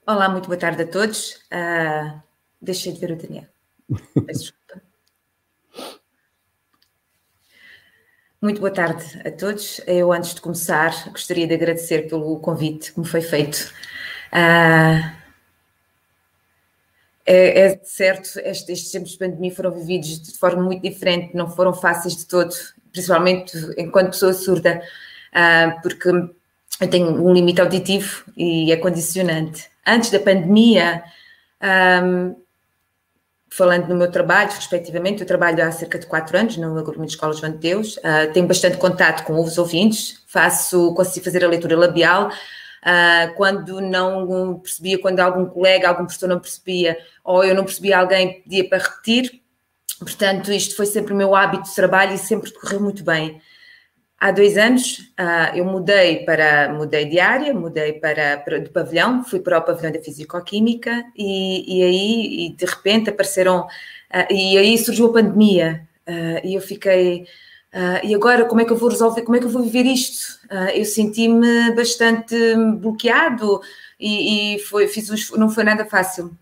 Olá, 0.07 0.29
muito 0.29 0.47
boa 0.47 0.59
tarde 0.59 0.83
a 0.83 0.87
todos. 0.89 1.37
Uh, 1.53 2.21
deixei 2.61 2.93
de 2.93 2.99
ver 2.99 3.13
o 3.13 3.17
Daniel. 3.17 3.47
Desculpa. 4.27 4.90
Muito 8.43 8.59
boa 8.59 8.73
tarde 8.73 9.05
a 9.23 9.31
todos. 9.31 9.83
Eu, 9.87 10.11
antes 10.11 10.35
de 10.35 10.41
começar, 10.41 11.11
gostaria 11.11 11.47
de 11.47 11.53
agradecer 11.53 12.09
pelo 12.09 12.39
convite 12.41 12.91
que 12.91 12.99
me 12.99 13.05
foi 13.05 13.21
feito. 13.21 13.71
Uh, 14.33 15.13
é, 17.27 17.61
é, 17.61 17.81
certo, 17.85 18.41
estes, 18.43 18.91
tempos 18.91 19.11
de 19.11 19.19
pandemia 19.19 19.55
foram 19.55 19.73
vividos 19.73 20.23
de 20.23 20.39
forma 20.39 20.63
muito 20.63 20.81
diferente, 20.81 21.37
não 21.37 21.51
foram 21.51 21.75
fáceis 21.75 22.17
de 22.17 22.25
todo, 22.25 22.55
principalmente 22.91 23.55
enquanto 23.77 24.13
pessoa 24.13 24.33
surda, 24.33 24.81
uh, 25.35 25.83
porque 25.83 26.09
eu 26.09 26.89
tenho 26.89 27.23
um 27.23 27.35
limite 27.35 27.61
auditivo 27.61 28.25
e 28.35 28.73
é 28.73 28.77
condicionante 28.79 29.71
antes 29.87 30.11
da 30.11 30.19
pandemia, 30.19 31.05
um, 32.03 32.35
falando 33.51 33.89
no 33.89 33.97
meu 33.97 34.11
trabalho, 34.11 34.51
respectivamente, 34.51 35.21
eu 35.21 35.27
trabalho 35.27 35.63
há 35.65 35.73
cerca 35.73 35.99
de 35.99 36.07
quatro 36.07 36.39
anos 36.39 36.57
no 36.57 36.79
agrupamento 36.79 37.07
de 37.07 37.13
escolas 37.13 37.39
João 37.39 37.53
de 37.53 37.59
Deus, 37.59 37.97
uh, 37.97 38.33
tenho 38.33 38.47
bastante 38.47 38.77
contato 38.77 39.25
com 39.25 39.43
os 39.43 39.59
ouvintes, 39.59 40.23
faço, 40.27 40.95
consigo 40.95 41.25
fazer 41.25 41.45
a 41.45 41.49
leitura 41.49 41.77
labial, 41.77 42.29
uh, 42.29 43.35
quando 43.37 43.81
não 43.81 44.61
percebia, 44.61 45.01
quando 45.01 45.19
algum 45.19 45.47
colega, 45.47 45.89
algum 45.89 46.05
professor 46.05 46.29
não 46.29 46.39
percebia, 46.39 46.97
ou 47.25 47.45
eu 47.45 47.55
não 47.55 47.65
percebia 47.65 47.99
alguém, 47.99 48.41
pedia 48.43 48.69
para 48.69 48.79
repetir, 48.79 49.43
portanto, 49.99 50.53
isto 50.53 50.77
foi 50.77 50.87
sempre 50.87 51.13
o 51.13 51.17
meu 51.17 51.35
hábito 51.35 51.65
de 51.65 51.75
trabalho 51.75 52.15
e 52.15 52.19
sempre 52.19 52.53
correu 52.53 52.81
muito 52.81 53.03
bem. 53.03 53.41
Há 54.21 54.33
dois 54.33 54.59
anos 54.59 54.99
uh, 55.19 55.57
eu 55.57 55.65
mudei 55.65 56.27
para 56.27 56.71
mudei 56.75 57.07
de 57.07 57.19
área, 57.19 57.55
mudei 57.55 57.95
para, 57.95 58.37
para 58.37 58.61
de 58.61 58.69
pavilhão, 58.69 59.25
fui 59.25 59.41
para 59.41 59.59
o 59.59 59.63
pavilhão 59.63 59.91
da 59.91 60.03
Fisicoquímica 60.03 61.07
e, 61.17 61.79
e 61.79 61.83
aí 61.83 62.47
e 62.47 62.53
de 62.53 62.67
repente 62.67 63.09
apareceram 63.09 63.63
uh, 63.63 64.31
e 64.31 64.59
aí 64.59 64.77
surgiu 64.77 65.07
a 65.07 65.13
pandemia 65.15 65.89
uh, 66.07 66.47
e 66.47 66.55
eu 66.55 66.61
fiquei 66.61 67.27
e 68.03 68.13
agora 68.13 68.47
como 68.47 68.61
é 68.61 68.65
que 68.65 68.73
eu 68.73 68.77
vou 68.77 68.89
resolver, 68.91 69.23
como 69.23 69.37
é 69.37 69.39
que 69.39 69.47
eu 69.47 69.51
vou 69.51 69.63
viver 69.63 69.87
isto? 69.87 70.41
eu 70.75 70.85
senti-me 70.85 71.73
bastante 71.73 72.35
bloqueado 72.81 73.61
e, 73.99 74.57
e 74.57 74.59
foi, 74.59 74.89
fiz 74.89 75.09
um, 75.09 75.39
não 75.39 75.49
foi 75.49 75.63
nada 75.63 75.85
fácil 75.85 76.37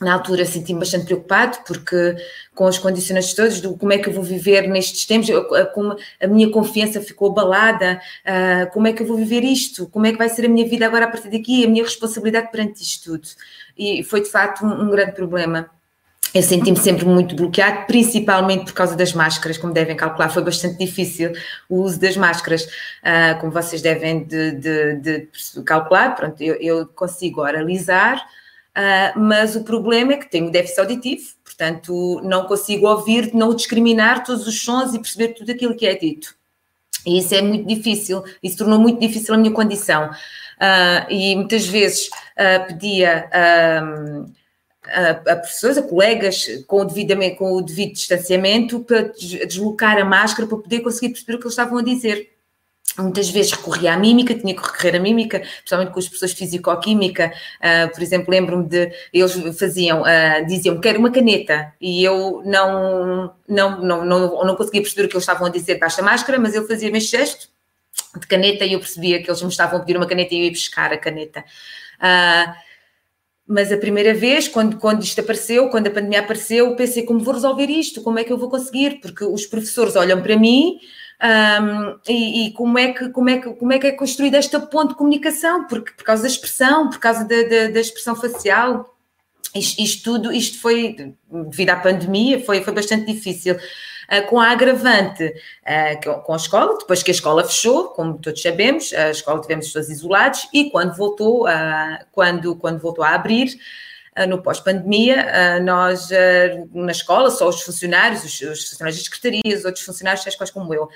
na 0.00 0.12
altura 0.12 0.44
senti-me 0.44 0.80
bastante 0.80 1.06
preocupado 1.06 1.58
porque 1.66 2.16
com 2.54 2.66
os 2.66 2.78
condicionantes 2.78 3.34
todos 3.34 3.60
do 3.60 3.76
como 3.76 3.92
é 3.92 3.98
que 3.98 4.08
eu 4.08 4.12
vou 4.12 4.22
viver 4.22 4.68
nestes 4.68 5.06
tempos, 5.06 5.28
como 5.74 5.96
a 6.20 6.26
minha 6.26 6.50
confiança 6.50 7.00
ficou 7.00 7.30
abalada, 7.30 8.00
uh, 8.24 8.70
como 8.72 8.86
é 8.86 8.92
que 8.92 9.02
eu 9.02 9.06
vou 9.06 9.16
viver 9.16 9.42
isto, 9.42 9.86
como 9.88 10.06
é 10.06 10.12
que 10.12 10.18
vai 10.18 10.28
ser 10.28 10.44
a 10.44 10.48
minha 10.48 10.68
vida 10.68 10.86
agora 10.86 11.06
a 11.06 11.08
partir 11.08 11.30
daqui, 11.30 11.64
a 11.64 11.68
minha 11.68 11.82
responsabilidade 11.84 12.50
perante 12.50 12.82
isto 12.82 13.12
tudo. 13.12 13.28
E 13.76 14.02
foi 14.02 14.22
de 14.22 14.28
facto 14.28 14.64
um, 14.64 14.82
um 14.82 14.90
grande 14.90 15.12
problema. 15.12 15.70
Eu 16.34 16.42
senti-me 16.42 16.76
sempre 16.76 17.06
muito 17.06 17.34
bloqueado, 17.34 17.86
principalmente 17.86 18.66
por 18.66 18.74
causa 18.74 18.94
das 18.94 19.14
máscaras, 19.14 19.56
como 19.56 19.72
devem 19.72 19.96
calcular, 19.96 20.28
foi 20.28 20.44
bastante 20.44 20.76
difícil 20.76 21.32
o 21.66 21.80
uso 21.80 21.98
das 21.98 22.14
máscaras, 22.14 22.64
uh, 22.64 23.40
como 23.40 23.50
vocês 23.50 23.80
devem 23.80 24.24
de, 24.24 24.52
de, 24.52 24.96
de 24.96 25.28
calcular, 25.64 26.14
pronto, 26.14 26.42
eu, 26.42 26.54
eu 26.56 26.86
consigo 26.88 27.40
oralizar, 27.40 28.22
Uh, 28.76 29.18
mas 29.18 29.56
o 29.56 29.64
problema 29.64 30.12
é 30.12 30.16
que 30.18 30.30
tenho 30.30 30.50
déficit 30.50 30.80
auditivo, 30.80 31.24
portanto 31.42 32.20
não 32.22 32.44
consigo 32.44 32.86
ouvir, 32.86 33.32
não 33.32 33.54
discriminar 33.54 34.22
todos 34.22 34.46
os 34.46 34.60
sons 34.60 34.92
e 34.92 34.98
perceber 34.98 35.28
tudo 35.28 35.50
aquilo 35.50 35.74
que 35.74 35.86
é 35.86 35.94
dito. 35.94 36.34
E 37.06 37.18
isso 37.18 37.34
é 37.34 37.40
muito 37.40 37.66
difícil, 37.66 38.22
isso 38.42 38.58
tornou 38.58 38.78
muito 38.78 39.00
difícil 39.00 39.32
a 39.32 39.38
minha 39.38 39.52
condição. 39.52 40.10
Uh, 40.10 41.10
e 41.10 41.36
muitas 41.36 41.66
vezes 41.66 42.08
uh, 42.08 42.66
pedia 42.66 43.30
a, 43.32 45.10
a 45.10 45.36
professores, 45.36 45.78
a 45.78 45.82
colegas, 45.82 46.46
com 46.66 46.82
o, 46.82 46.84
devidamente, 46.84 47.36
com 47.36 47.52
o 47.52 47.62
devido 47.62 47.94
distanciamento, 47.94 48.80
para 48.80 49.10
deslocar 49.48 49.96
a 49.96 50.04
máscara 50.04 50.46
para 50.46 50.58
poder 50.58 50.80
conseguir 50.80 51.10
perceber 51.10 51.34
o 51.34 51.38
que 51.38 51.44
eles 51.44 51.52
estavam 51.52 51.78
a 51.78 51.82
dizer 51.82 52.35
muitas 52.98 53.28
vezes 53.28 53.52
recorria 53.52 53.94
à 53.94 53.96
mímica, 53.96 54.34
tinha 54.34 54.54
que 54.54 54.62
recorrer 54.62 54.96
à 54.96 55.00
mímica, 55.00 55.40
principalmente 55.40 55.92
com 55.92 55.98
as 55.98 56.08
pessoas 56.08 56.30
de 56.32 56.36
físico-química, 56.36 57.32
uh, 57.58 57.92
por 57.92 58.02
exemplo, 58.02 58.30
lembro-me 58.30 58.68
de, 58.68 58.92
eles 59.12 59.32
faziam, 59.58 60.02
uh, 60.02 60.46
diziam, 60.46 60.80
quero 60.80 60.98
uma 60.98 61.10
caneta, 61.10 61.72
e 61.80 62.02
eu 62.02 62.42
não, 62.44 63.34
não, 63.48 63.80
não, 63.80 64.04
não, 64.04 64.44
não 64.44 64.56
conseguia 64.56 64.82
perceber 64.82 65.06
o 65.06 65.08
que 65.08 65.14
eles 65.14 65.22
estavam 65.22 65.46
a 65.46 65.50
dizer 65.50 65.78
baixa 65.78 66.02
máscara, 66.02 66.38
mas 66.38 66.54
ele 66.54 66.66
fazia-me 66.66 66.98
este 66.98 67.16
gesto 67.16 67.48
de 68.18 68.26
caneta 68.26 68.64
e 68.64 68.72
eu 68.72 68.78
percebia 68.78 69.22
que 69.22 69.30
eles 69.30 69.42
me 69.42 69.48
estavam 69.48 69.78
a 69.78 69.80
pedir 69.80 69.96
uma 69.96 70.06
caneta 70.06 70.34
e 70.34 70.38
eu 70.38 70.44
ia 70.44 70.50
buscar 70.50 70.92
a 70.92 70.98
caneta. 70.98 71.44
Uh, 71.98 72.66
mas 73.46 73.70
a 73.70 73.76
primeira 73.76 74.12
vez, 74.12 74.48
quando, 74.48 74.76
quando 74.76 75.04
isto 75.04 75.20
apareceu, 75.20 75.68
quando 75.68 75.86
a 75.86 75.90
pandemia 75.90 76.18
apareceu, 76.18 76.74
pensei 76.74 77.04
como 77.04 77.20
vou 77.20 77.34
resolver 77.34 77.66
isto, 77.66 78.02
como 78.02 78.18
é 78.18 78.24
que 78.24 78.32
eu 78.32 78.38
vou 78.38 78.50
conseguir, 78.50 79.00
porque 79.00 79.24
os 79.24 79.46
professores 79.46 79.94
olham 79.94 80.20
para 80.20 80.36
mim 80.36 80.80
um, 81.22 81.98
e, 82.08 82.46
e, 82.46 82.52
como, 82.52 82.78
é 82.78 82.92
que, 82.92 83.08
como, 83.08 83.30
é 83.30 83.38
que, 83.38 83.50
como 83.54 83.72
é 83.72 83.78
que 83.78 83.86
é 83.86 83.92
construída 83.92 84.36
esta 84.36 84.60
ponte 84.60 84.90
de 84.90 84.96
comunicação, 84.96 85.66
porque, 85.66 85.92
por 85.92 86.04
causa 86.04 86.22
da 86.22 86.28
expressão, 86.28 86.90
por 86.90 86.98
causa 86.98 87.24
da, 87.24 87.42
da, 87.42 87.68
da 87.68 87.80
expressão 87.80 88.14
facial. 88.14 88.94
Isto, 89.54 89.80
isto, 89.80 90.02
tudo, 90.02 90.32
isto 90.32 90.60
foi, 90.60 91.14
devido 91.30 91.70
à 91.70 91.76
pandemia, 91.76 92.44
foi, 92.44 92.62
foi 92.62 92.74
bastante 92.74 93.06
difícil. 93.06 93.54
Uh, 93.54 94.24
com 94.28 94.38
a 94.38 94.50
agravante, 94.50 95.24
uh, 95.24 96.22
com 96.22 96.32
a 96.32 96.36
escola, 96.36 96.78
depois 96.78 97.02
que 97.02 97.10
a 97.10 97.14
escola 97.14 97.42
fechou, 97.42 97.88
como 97.88 98.18
todos 98.18 98.40
sabemos, 98.40 98.92
a 98.92 99.10
escola 99.10 99.40
tivemos 99.40 99.66
pessoas 99.66 99.88
isolados 99.88 100.46
e 100.52 100.70
quando 100.70 100.94
voltou, 100.94 101.46
uh, 101.46 102.04
quando, 102.12 102.54
quando 102.56 102.78
voltou 102.78 103.02
a 103.02 103.14
abrir, 103.14 103.58
no 104.24 104.40
pós-pandemia, 104.40 105.26
ah, 105.28 105.60
nós 105.60 106.10
ah, 106.12 106.64
na 106.72 106.92
escola, 106.92 107.28
só 107.30 107.48
os 107.48 107.60
funcionários, 107.60 108.24
os, 108.24 108.40
os 108.40 108.68
funcionários 108.70 108.98
de 108.98 109.04
secretarias, 109.04 109.64
outros 109.64 109.84
funcionários, 109.84 110.22
tais 110.22 110.36
quais 110.36 110.50
como 110.50 110.72
eu, 110.72 110.88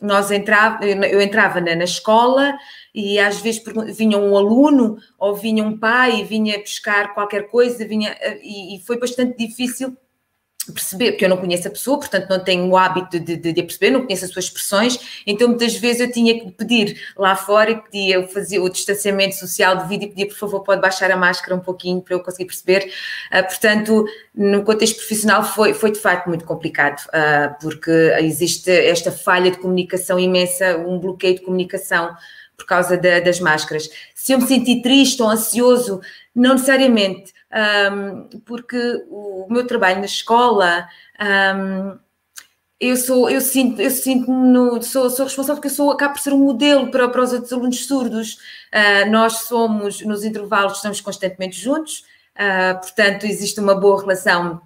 nós 0.00 0.32
entrava, 0.32 0.84
eu 0.84 1.20
entrava 1.20 1.60
na, 1.60 1.76
na 1.76 1.84
escola 1.84 2.58
e 2.92 3.20
às 3.20 3.40
vezes 3.40 3.62
vinha 3.96 4.18
um 4.18 4.36
aluno 4.36 4.98
ou 5.16 5.36
vinha 5.36 5.62
um 5.62 5.78
pai, 5.78 6.24
vinha 6.24 6.58
buscar 6.58 7.14
qualquer 7.14 7.48
coisa, 7.48 7.86
vinha, 7.86 8.16
e, 8.42 8.76
e 8.76 8.80
foi 8.80 8.98
bastante 8.98 9.38
difícil 9.38 9.96
perceber, 10.70 11.12
porque 11.12 11.24
eu 11.24 11.28
não 11.28 11.36
conheço 11.36 11.66
a 11.66 11.70
pessoa, 11.70 11.98
portanto 11.98 12.28
não 12.28 12.38
tenho 12.38 12.68
o 12.68 12.76
hábito 12.76 13.18
de, 13.18 13.36
de, 13.36 13.52
de 13.52 13.62
perceber, 13.62 13.90
não 13.90 14.02
conheço 14.02 14.24
as 14.24 14.30
suas 14.30 14.44
expressões, 14.44 15.22
então 15.26 15.48
muitas 15.48 15.74
vezes 15.74 16.00
eu 16.00 16.12
tinha 16.12 16.38
que 16.38 16.52
pedir 16.52 17.00
lá 17.16 17.34
fora 17.34 17.70
e 17.70 17.82
pedia, 17.82 18.14
eu 18.16 18.28
fazia 18.28 18.62
o 18.62 18.68
distanciamento 18.68 19.34
social 19.34 19.76
de 19.76 19.88
vídeo 19.88 20.06
e 20.06 20.08
pedia, 20.10 20.28
por 20.28 20.36
favor, 20.36 20.60
pode 20.60 20.80
baixar 20.80 21.10
a 21.10 21.16
máscara 21.16 21.56
um 21.56 21.60
pouquinho 21.60 22.00
para 22.00 22.14
eu 22.14 22.20
conseguir 22.20 22.46
perceber. 22.46 22.92
Uh, 23.32 23.42
portanto, 23.44 24.04
no 24.34 24.62
contexto 24.62 24.96
profissional 24.96 25.42
foi, 25.42 25.74
foi 25.74 25.90
de 25.90 25.98
facto 25.98 26.28
muito 26.28 26.44
complicado, 26.44 27.00
uh, 27.08 27.54
porque 27.60 27.90
existe 28.20 28.70
esta 28.70 29.10
falha 29.10 29.50
de 29.50 29.58
comunicação 29.58 30.18
imensa, 30.18 30.76
um 30.78 30.98
bloqueio 30.98 31.34
de 31.34 31.42
comunicação 31.42 32.14
por 32.62 32.66
causa 32.66 32.96
de, 32.96 33.20
das 33.20 33.40
máscaras. 33.40 33.88
Se 34.14 34.32
eu 34.32 34.38
me 34.38 34.46
senti 34.46 34.80
triste 34.80 35.20
ou 35.22 35.28
ansioso, 35.28 36.00
não 36.34 36.52
necessariamente, 36.52 37.34
um, 37.92 38.28
porque 38.44 39.04
o 39.10 39.46
meu 39.50 39.66
trabalho 39.66 39.98
na 39.98 40.06
escola. 40.06 40.88
Um, 41.20 41.98
eu 42.80 42.96
sou, 42.96 43.30
eu 43.30 43.40
sinto, 43.40 43.80
eu 43.80 43.90
sinto 43.90 44.32
no, 44.32 44.82
sou, 44.82 45.08
sou 45.08 45.24
responsável 45.26 45.60
porque 45.60 45.68
eu 45.68 45.76
sou, 45.76 45.92
acabo 45.92 46.14
por 46.14 46.20
ser 46.20 46.32
um 46.32 46.38
modelo 46.38 46.90
para, 46.90 47.08
para 47.08 47.22
os 47.22 47.32
outros 47.32 47.52
alunos 47.52 47.86
surdos. 47.86 48.38
Uh, 48.72 49.08
nós 49.10 49.42
somos, 49.42 50.00
nos 50.00 50.24
intervalos, 50.24 50.76
estamos 50.76 51.00
constantemente 51.00 51.56
juntos, 51.60 52.04
uh, 52.34 52.80
portanto, 52.80 53.24
existe 53.24 53.60
uma 53.60 53.74
boa 53.76 54.00
relação 54.00 54.60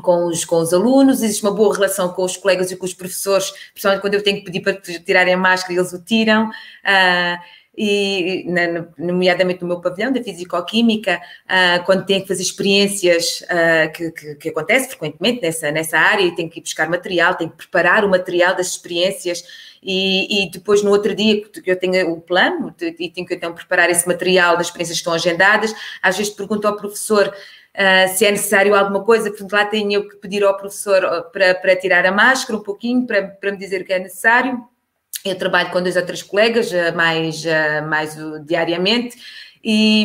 com 0.00 0.26
os, 0.26 0.44
com 0.44 0.56
os 0.56 0.72
alunos, 0.72 1.22
existe 1.22 1.42
uma 1.42 1.54
boa 1.54 1.74
relação 1.74 2.08
com 2.10 2.24
os 2.24 2.36
colegas 2.36 2.70
e 2.70 2.76
com 2.76 2.84
os 2.84 2.94
professores, 2.94 3.52
principalmente 3.72 4.00
quando 4.00 4.14
eu 4.14 4.22
tenho 4.22 4.38
que 4.38 4.44
pedir 4.44 4.60
para 4.60 4.74
tirarem 4.74 5.34
a 5.34 5.36
máscara, 5.36 5.74
eles 5.74 5.92
o 5.92 6.02
tiram. 6.02 6.48
Uh, 6.48 7.60
e 7.82 8.44
na, 8.46 8.86
nomeadamente 8.98 9.62
no 9.62 9.68
meu 9.68 9.80
pavilhão 9.80 10.12
da 10.12 10.22
Fisicoquímica, 10.22 11.18
uh, 11.46 11.84
quando 11.84 12.04
tem 12.04 12.20
que 12.20 12.28
fazer 12.28 12.42
experiências 12.42 13.42
uh, 13.42 13.90
que, 13.92 14.10
que, 14.10 14.34
que, 14.34 14.48
acontece 14.48 14.88
frequentemente 14.88 15.40
nessa, 15.40 15.70
nessa 15.70 15.98
área 15.98 16.24
e 16.24 16.34
tem 16.34 16.48
que 16.48 16.58
ir 16.58 16.62
buscar 16.62 16.90
material, 16.90 17.36
tem 17.36 17.48
que 17.48 17.56
preparar 17.56 18.04
o 18.04 18.08
material 18.10 18.54
das 18.54 18.66
experiências 18.66 19.42
e, 19.82 20.44
e 20.44 20.50
depois 20.50 20.82
no 20.82 20.90
outro 20.90 21.14
dia 21.14 21.42
que 21.42 21.70
eu 21.70 21.78
tenho 21.78 22.12
o 22.12 22.20
plano 22.20 22.74
e 22.80 23.08
tenho 23.08 23.26
que 23.26 23.34
então 23.34 23.54
preparar 23.54 23.88
esse 23.88 24.06
material 24.06 24.56
das 24.56 24.66
experiências 24.66 24.98
que 24.98 25.00
estão 25.00 25.14
agendadas, 25.14 25.74
às 26.02 26.18
vezes 26.18 26.32
pergunto 26.32 26.68
ao 26.68 26.76
professor 26.76 27.32
Uh, 27.74 28.16
se 28.16 28.26
é 28.26 28.30
necessário 28.32 28.74
alguma 28.74 29.04
coisa, 29.04 29.30
portanto 29.30 29.52
lá 29.52 29.64
tenho 29.64 29.92
eu 29.92 30.08
que 30.08 30.16
pedir 30.16 30.42
ao 30.42 30.56
professor 30.56 31.30
para, 31.32 31.54
para 31.54 31.76
tirar 31.76 32.04
a 32.04 32.10
máscara 32.10 32.58
um 32.58 32.62
pouquinho, 32.62 33.06
para, 33.06 33.22
para 33.28 33.52
me 33.52 33.58
dizer 33.58 33.82
o 33.82 33.84
que 33.84 33.92
é 33.92 33.98
necessário 34.00 34.60
Eu 35.24 35.36
trabalho 35.36 35.70
com 35.70 35.80
dois 35.80 35.96
ou 35.96 36.04
três 36.04 36.22
colegas, 36.22 36.70
mais, 36.94 37.44
mais 37.86 38.16
diariamente, 38.44 39.16
e 39.62 40.04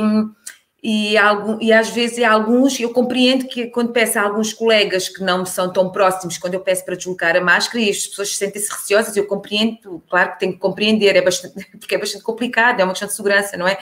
e, 0.88 1.18
algum, 1.18 1.58
e 1.60 1.74
às 1.74 1.90
vezes 1.90 2.24
alguns, 2.24 2.80
eu 2.80 2.94
compreendo 2.94 3.48
que 3.48 3.66
quando 3.66 3.92
peço 3.92 4.20
a 4.20 4.22
alguns 4.22 4.54
colegas 4.54 5.10
que 5.10 5.24
não 5.24 5.44
são 5.44 5.74
tão 5.74 5.92
próximos, 5.92 6.38
quando 6.38 6.54
eu 6.54 6.60
peço 6.60 6.86
para 6.86 6.96
deslocar 6.96 7.36
a 7.36 7.42
máscara 7.42 7.84
e 7.84 7.90
as 7.90 8.06
pessoas 8.06 8.38
sentem-se 8.38 8.72
receosas, 8.72 9.18
eu 9.18 9.26
compreendo, 9.26 10.04
claro 10.08 10.34
que 10.34 10.42
tenho 10.42 10.54
que 10.54 10.60
compreender, 10.60 11.16
é 11.16 11.24
bastante, 11.24 11.56
porque 11.80 11.96
é 11.96 11.98
bastante 11.98 12.24
complicado, 12.24 12.80
é 12.80 12.84
uma 12.84 12.92
questão 12.92 13.08
de 13.08 13.16
segurança, 13.16 13.58
não 13.58 13.68
é? 13.68 13.80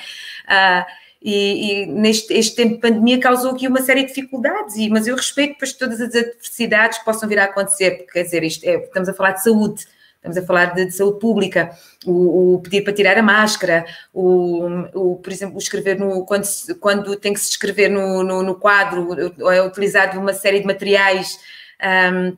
Ah, 0.47 0.87
e, 1.23 1.83
e, 1.83 1.85
neste 1.85 2.33
este 2.33 2.55
tempo 2.55 2.75
de 2.75 2.81
pandemia 2.81 3.19
causou 3.19 3.51
aqui 3.51 3.67
uma 3.67 3.81
série 3.81 4.01
de 4.01 4.09
dificuldades, 4.09 4.75
e, 4.75 4.89
mas 4.89 5.07
eu 5.07 5.15
respeito 5.15 5.53
depois 5.53 5.71
todas 5.71 6.01
as 6.01 6.13
adversidades 6.13 6.97
que 6.97 7.05
possam 7.05 7.29
vir 7.29 7.39
a 7.39 7.45
acontecer, 7.45 7.91
porque 7.91 8.11
quer 8.11 8.23
dizer, 8.23 8.43
isto 8.43 8.65
é, 8.65 8.75
estamos 8.75 9.07
a 9.07 9.13
falar 9.13 9.31
de 9.31 9.43
saúde, 9.43 9.85
estamos 10.17 10.37
a 10.37 10.41
falar 10.41 10.73
de, 10.73 10.85
de 10.85 10.91
saúde 10.91 11.19
pública, 11.19 11.71
o, 12.05 12.55
o, 12.55 12.59
pedir 12.59 12.83
para 12.83 12.91
tirar 12.91 13.17
a 13.17 13.23
máscara, 13.23 13.85
o, 14.13 14.67
o 14.93 15.15
por 15.15 15.31
exemplo, 15.31 15.57
escrever 15.57 15.97
no, 15.97 16.25
quando, 16.25 16.45
quando 16.81 17.15
tem 17.15 17.33
que 17.33 17.39
se 17.39 17.51
escrever 17.51 17.89
no, 17.89 18.21
no, 18.21 18.43
no 18.43 18.55
quadro, 18.55 19.09
é 19.49 19.61
utilizado 19.61 20.19
uma 20.19 20.33
série 20.33 20.59
de 20.59 20.65
materiais. 20.65 21.39
Um, 21.81 22.37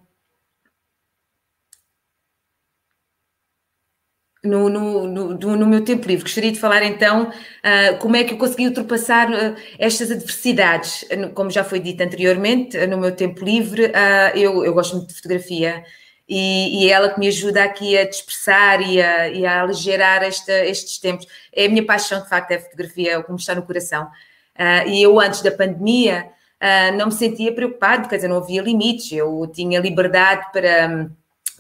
No, 4.46 4.70
no, 4.70 5.08
no, 5.08 5.56
no, 5.56 5.66
meu 5.66 5.84
tempo 5.84 6.08
livre. 6.08 6.24
Gostaria 6.24 6.52
de 6.52 6.60
falar 6.60 6.84
então 6.84 7.30
uh, 7.30 7.98
como 8.00 8.16
é 8.16 8.24
que 8.24 8.34
eu 8.34 8.38
consegui 8.38 8.68
ultrapassar 8.68 9.30
uh, 9.30 9.56
estas 9.80 10.12
adversidades. 10.12 11.06
Como 11.34 11.50
já 11.50 11.64
foi 11.64 11.80
dito 11.80 12.02
anteriormente, 12.02 12.86
no 12.88 12.98
meu 12.98 13.16
tempo 13.16 13.44
livre, 13.44 13.86
uh, 13.86 14.38
eu, 14.38 14.64
eu 14.64 14.74
gosto 14.74 14.98
muito 14.98 15.10
de 15.10 15.16
fotografia 15.16 15.84
e, 16.28 16.84
e, 16.84 16.90
é 16.90 16.94
ela 16.94 17.10
que 17.10 17.20
me 17.20 17.28
ajuda 17.28 17.64
aqui 17.64 17.98
a 17.98 18.08
dispersar 18.08 18.82
e 18.82 19.02
a, 19.02 19.30
e 19.30 19.46
a 19.46 19.62
aligerar 19.62 20.24
esta, 20.24 20.54
estes 20.66 21.00
tempos. 21.00 21.26
É 21.54 21.66
a 21.66 21.70
minha 21.70 21.86
paixão, 21.86 22.22
de 22.22 22.30
facto, 22.30 22.52
é 22.52 22.56
a 22.56 22.62
fotografia, 22.62 23.12
é 23.14 23.18
o 23.18 23.24
que 23.24 23.32
me 23.32 23.40
está 23.40 23.56
no 23.56 23.64
coração. 23.64 24.08
E 24.88 25.04
eu, 25.04 25.20
antes 25.20 25.42
da 25.42 25.52
pandemia, 25.52 26.30
não 26.98 27.08
me 27.08 27.12
sentia 27.12 27.54
preocupado, 27.54 28.08
quer 28.08 28.16
dizer, 28.16 28.28
não 28.28 28.38
havia 28.38 28.62
limites, 28.62 29.12
eu 29.12 29.46
tinha 29.54 29.80
liberdade 29.80 30.48
para 30.52 31.10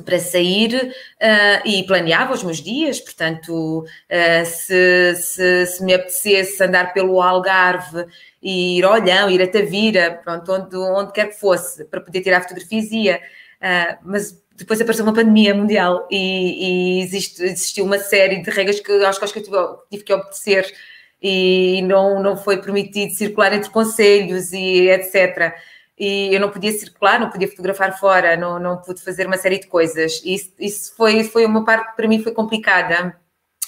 para 0.04 0.20
sair 0.20 0.94
uh, 1.22 1.68
e 1.68 1.84
planeava 1.84 2.34
os 2.34 2.44
meus 2.44 2.62
dias, 2.62 3.00
portanto, 3.00 3.80
uh, 3.84 4.46
se, 4.46 5.16
se, 5.16 5.66
se, 5.66 5.84
me 5.84 5.94
apetecesse 5.94 6.62
andar 6.64 6.94
pelo 6.94 7.22
Algarve 7.22 8.06
e 8.42 8.78
ir 8.78 8.86
ao 8.86 8.94
Olhão, 8.94 9.30
ir 9.30 9.42
a 9.42 9.48
Tavira, 9.48 10.20
pronto, 10.24 10.52
onde, 10.52 10.76
onde 10.76 11.14
quer 11.14 11.30
que 11.30 11.40
fosse, 11.40 11.86
para 11.86 12.02
poder 12.02 12.22
tirar 12.22 12.42
fotografias, 12.42 12.92
ia. 12.92 13.22
Uh, 13.62 13.98
mas 14.04 14.44
depois 14.56 14.80
apareceu 14.80 15.06
uma 15.06 15.14
pandemia 15.14 15.54
mundial 15.54 16.08
e, 16.10 17.00
e 17.00 17.02
existe, 17.02 17.44
existiu 17.44 17.86
uma 17.86 18.00
série 18.00 18.42
de 18.42 18.50
regras 18.50 18.80
que 18.80 18.86
que, 18.86 19.06
acho 19.06 19.20
que 19.20 19.40
eu 19.40 19.44
tive, 19.44 19.58
tive, 19.90 20.04
que 20.04 20.14
obedecer 20.14 20.66
e 21.22 21.82
não, 21.84 22.22
não 22.22 22.38
foi 22.38 22.62
permitido 22.62 23.14
circular 23.14 23.54
entre 23.54 23.70
conselhos 23.70 24.54
e 24.54 24.90
etc. 24.90 25.54
E 25.98 26.34
eu 26.34 26.40
não 26.42 26.50
podia 26.50 26.72
circular, 26.72 27.20
não 27.20 27.30
podia 27.30 27.48
fotografar 27.48 27.98
fora, 27.98 28.36
não, 28.36 28.60
não 28.60 28.78
pude 28.78 29.02
fazer 29.02 29.28
uma 29.28 29.38
série 29.38 29.60
de 29.60 29.68
coisas. 29.68 30.22
E 30.24 30.34
isso, 30.36 30.52
isso 30.60 30.96
foi, 30.96 31.24
foi 31.24 31.46
uma 31.46 31.64
parte 31.64 31.92
que 31.92 31.96
para 31.96 32.08
mim 32.08 32.22
foi 32.22 32.34
complicada 32.34 33.16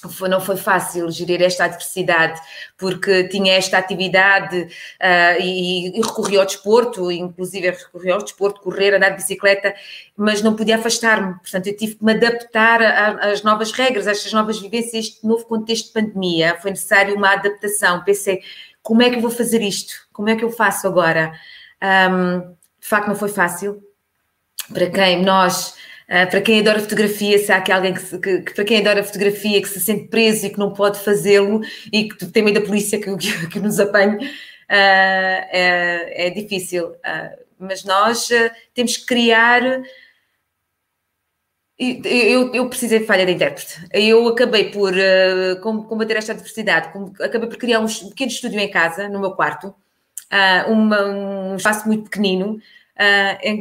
foi, 0.10 0.30
não 0.30 0.40
foi 0.40 0.58
fácil 0.58 1.10
gerir 1.10 1.42
esta 1.42 1.66
adversidade, 1.66 2.40
porque 2.78 3.28
tinha 3.30 3.54
esta 3.54 3.78
atividade 3.78 4.56
uh, 4.62 5.42
e, 5.42 5.98
e 5.98 6.02
recorri 6.02 6.38
ao 6.38 6.46
desporto, 6.46 7.12
inclusive 7.12 7.72
recorri 7.72 8.12
ao 8.12 8.20
desporto, 8.20 8.62
correr, 8.62 8.94
andar 8.94 9.10
de 9.10 9.16
bicicleta, 9.16 9.74
mas 10.16 10.42
não 10.42 10.56
podia 10.56 10.76
afastar-me. 10.76 11.34
Portanto, 11.40 11.68
eu 11.68 11.76
tive 11.76 11.96
que 11.96 12.06
me 12.06 12.14
adaptar 12.14 12.82
às 13.22 13.42
novas 13.42 13.72
regras, 13.72 14.08
a 14.08 14.12
estas 14.12 14.32
novas 14.34 14.60
vivências, 14.60 15.06
este 15.06 15.26
novo 15.26 15.46
contexto 15.46 15.88
de 15.88 15.94
pandemia. 15.94 16.58
Foi 16.62 16.72
necessário 16.72 17.16
uma 17.16 17.34
adaptação. 17.34 18.04
Pensei, 18.04 18.42
como 18.84 19.02
é 19.02 19.10
que 19.10 19.16
eu 19.16 19.22
vou 19.22 19.32
fazer 19.32 19.62
isto? 19.62 19.94
Como 20.14 20.30
é 20.30 20.36
que 20.36 20.44
eu 20.44 20.52
faço 20.52 20.88
agora? 20.88 21.34
Um, 21.84 22.56
de 22.80 22.88
facto, 22.88 23.08
não 23.08 23.16
foi 23.16 23.30
fácil. 23.30 23.82
Para 24.74 24.90
quem 24.90 25.24
nós 25.24 25.76
Uh, 26.08 26.26
para 26.32 26.40
quem 26.40 26.62
adora 26.62 26.80
fotografia, 26.80 27.38
se 27.38 27.52
há 27.52 27.58
aqui 27.58 27.70
alguém 27.70 27.94
que, 27.94 28.00
se, 28.00 28.18
que, 28.18 28.42
que, 28.42 28.54
para 28.54 28.64
quem 28.64 28.80
adora 28.80 29.04
fotografia, 29.04 29.62
que 29.62 29.68
se 29.68 29.82
sente 29.82 30.08
preso 30.08 30.46
e 30.46 30.50
que 30.50 30.58
não 30.58 30.72
pode 30.72 31.00
fazê-lo 31.00 31.60
e 31.92 32.08
que 32.08 32.26
tem 32.28 32.44
medo 32.44 32.62
da 32.62 32.66
polícia 32.66 32.98
que, 32.98 33.12
que, 33.18 33.48
que 33.48 33.60
nos 33.60 33.78
apanhe, 33.78 34.16
uh, 34.16 34.30
é, 34.70 36.28
é, 36.28 36.30
difícil. 36.30 36.92
Uh, 36.92 37.46
mas 37.60 37.84
nós 37.84 38.30
temos 38.74 38.96
que 38.96 39.06
criar. 39.06 39.62
Eu, 41.78 42.54
eu 42.54 42.70
precisei 42.70 43.00
de 43.00 43.06
falha 43.06 43.26
de 43.26 43.34
intérprete. 43.34 43.78
Eu 43.92 44.28
acabei 44.30 44.72
por 44.72 44.94
combater 45.62 46.18
esta 46.18 46.32
adversidade, 46.32 46.90
acabei 47.22 47.50
por 47.50 47.58
criar 47.58 47.80
um 47.80 47.88
pequeno 47.88 48.32
estúdio 48.32 48.60
em 48.60 48.70
casa, 48.70 49.10
no 49.10 49.20
meu 49.20 49.32
quarto, 49.32 49.76
uma, 50.68 51.06
um 51.06 51.56
espaço 51.56 51.88
muito 51.88 52.06
pequenino, 52.10 52.60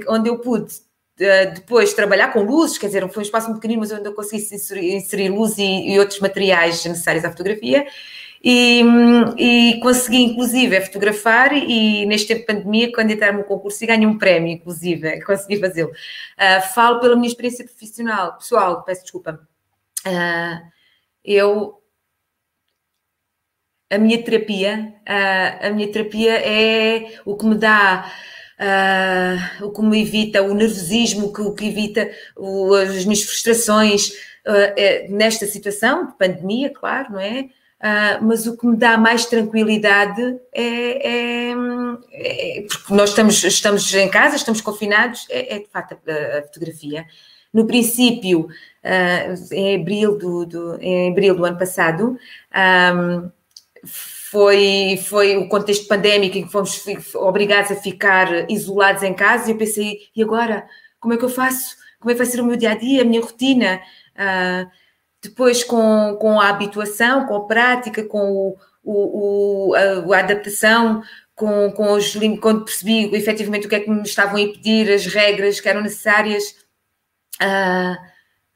onde 0.09 0.29
eu 0.29 0.39
pude 0.39 0.75
depois 1.55 1.95
trabalhar 1.95 2.33
com 2.33 2.43
luzes, 2.43 2.77
quer 2.77 2.89
dizer, 2.89 3.09
foi 3.09 3.23
um 3.23 3.27
espaço 3.27 3.47
muito 3.47 3.61
pequenino, 3.61 3.81
mas 3.81 3.91
onde 3.91 4.07
eu 4.07 4.13
consegui 4.13 4.43
inserir, 4.43 4.97
inserir 4.97 5.29
luz 5.31 5.57
e, 5.57 5.63
e, 5.63 5.99
outros 5.99 6.21
materiais 6.21 6.85
necessários 6.85 7.25
à 7.25 7.31
fotografia. 7.31 7.87
E, 8.45 8.83
e 9.37 9.81
consegui, 9.81 10.23
inclusive, 10.23 10.81
fotografar 10.83 11.53
e, 11.53 12.07
neste 12.07 12.29
tempo 12.29 12.41
de 12.41 12.47
pandemia, 12.47 12.93
candidatar-me 12.93 13.41
ao 13.41 13.45
concurso 13.45 13.83
e 13.83 13.87
ganhei 13.87 14.07
um 14.07 14.19
prémio, 14.19 14.53
inclusive, 14.53 15.21
consegui 15.27 15.59
fazê-lo. 15.59 15.91
Uh, 15.91 16.75
falo 16.75 17.01
pela 17.01 17.17
minha 17.17 17.29
experiência 17.29 17.65
profissional, 17.65 18.37
pessoal, 18.37 18.85
peço 18.85 19.03
desculpa. 19.03 19.41
Uh, 20.07 20.71
eu 21.25 21.83
a 23.91 23.99
minha 23.99 24.23
terapia, 24.23 24.95
uh, 25.09 25.67
a 25.67 25.71
minha 25.71 25.91
terapia 25.91 26.33
é 26.39 27.21
o 27.25 27.37
que 27.37 27.47
me 27.47 27.55
dá 27.57 28.11
uh, 28.61 29.65
o 29.65 29.71
que 29.71 29.83
me 29.83 30.03
evita 30.03 30.43
o 30.43 30.55
nervosismo, 30.55 31.27
o 31.27 31.55
que 31.55 31.67
evita 31.67 32.11
o, 32.37 32.75
as 32.75 33.05
minhas 33.05 33.23
frustrações 33.23 34.09
uh, 34.47 35.11
nesta 35.11 35.47
situação 35.47 36.07
de 36.07 36.17
pandemia, 36.17 36.71
claro, 36.71 37.13
não 37.13 37.21
é? 37.21 37.49
Uh, 37.77 38.25
mas 38.25 38.47
o 38.47 38.57
que 38.57 38.67
me 38.67 38.77
dá 38.77 38.97
mais 38.97 39.27
tranquilidade 39.27 40.41
é, 40.53 41.51
é, 41.51 41.55
é, 42.13 42.63
porque 42.63 42.95
nós 42.95 43.11
estamos, 43.11 43.45
estamos 43.45 43.95
em 43.95 44.09
casa, 44.09 44.35
estamos 44.35 44.63
confinados, 44.63 45.27
é, 45.29 45.57
é 45.57 45.59
de 45.59 45.69
facto 45.69 45.93
a, 46.09 46.39
a, 46.39 46.43
fotografia. 46.43 47.05
No 47.53 47.67
princípio, 47.67 48.49
uh, 48.83 49.55
em, 49.55 49.77
abril 49.77 50.17
do, 50.17 50.47
do, 50.47 50.81
em 50.81 51.11
abril 51.11 51.35
do 51.35 51.45
ano 51.45 51.59
passado, 51.59 52.19
um, 52.95 53.31
foi, 53.87 55.03
foi 55.09 55.37
o 55.37 55.49
contexto 55.49 55.87
pandémico 55.87 56.37
em 56.37 56.45
que 56.45 56.53
fomos 56.53 56.85
obrigados 57.15 57.71
a 57.71 57.77
ficar 57.77 58.51
isolados 58.51 59.03
em 59.03 59.15
casa 59.15 59.49
e 59.49 59.55
eu 59.55 59.59
pensei, 59.59 59.99
e 60.15 60.23
agora? 60.23 60.67
Como 60.99 61.15
é 61.15 61.17
que 61.17 61.25
eu 61.25 61.29
faço? 61.29 61.77
Como 62.01 62.11
é 62.11 62.15
que 62.15 62.19
vai 62.19 62.27
ser 62.27 62.41
o 62.41 62.45
meu 62.45 62.57
dia 62.57 62.73
a 62.73 62.75
dia, 62.75 63.03
a 63.03 63.05
minha 63.05 63.21
rotina? 63.21 63.81
Uh, 64.15 64.71
depois, 65.23 65.65
com, 65.65 66.17
com 66.21 66.41
a 66.41 66.49
habituação, 66.49 67.27
com 67.27 67.37
a 67.37 67.47
prática, 67.47 68.05
com 68.05 68.31
o, 68.31 68.59
o, 68.83 69.71
o 69.71 69.75
a, 69.75 70.17
a, 70.17 70.19
adaptação, 70.21 71.03
com, 71.35 71.71
com 71.73 71.93
os 71.93 72.15
quando 72.41 72.65
percebi 72.65 73.15
efetivamente 73.15 73.67
o 73.67 73.69
que 73.69 73.77
é 73.77 73.81
que 73.81 73.91
me 73.91 74.03
estavam 74.03 74.37
a 74.37 74.41
impedir, 74.41 74.93
as 74.93 75.07
regras 75.07 75.61
que 75.61 75.69
eram 75.69 75.83
necessárias, 75.83 76.45
uh, 77.43 77.97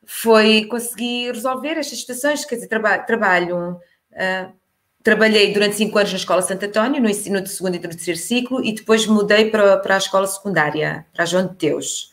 foi 0.04 0.64
conseguir 0.66 1.32
resolver 1.32 1.78
estas 1.78 2.00
situações. 2.00 2.44
Quer 2.44 2.56
dizer, 2.56 2.68
traba, 2.68 2.98
trabalho. 2.98 3.80
Uh, 4.12 4.59
trabalhei 5.02 5.52
durante 5.52 5.76
cinco 5.76 5.98
anos 5.98 6.12
na 6.12 6.18
Escola 6.18 6.42
Santo 6.42 6.66
António, 6.66 7.00
no 7.00 7.08
ensino 7.08 7.40
de 7.40 7.48
segundo 7.48 7.74
e 7.74 7.78
terceiro 7.78 8.18
ciclo, 8.18 8.64
e 8.64 8.72
depois 8.72 9.06
mudei 9.06 9.50
para, 9.50 9.78
para 9.78 9.94
a 9.94 9.98
escola 9.98 10.26
secundária, 10.26 11.06
para 11.12 11.24
João 11.24 11.46
de 11.46 11.54
Deus. 11.56 12.10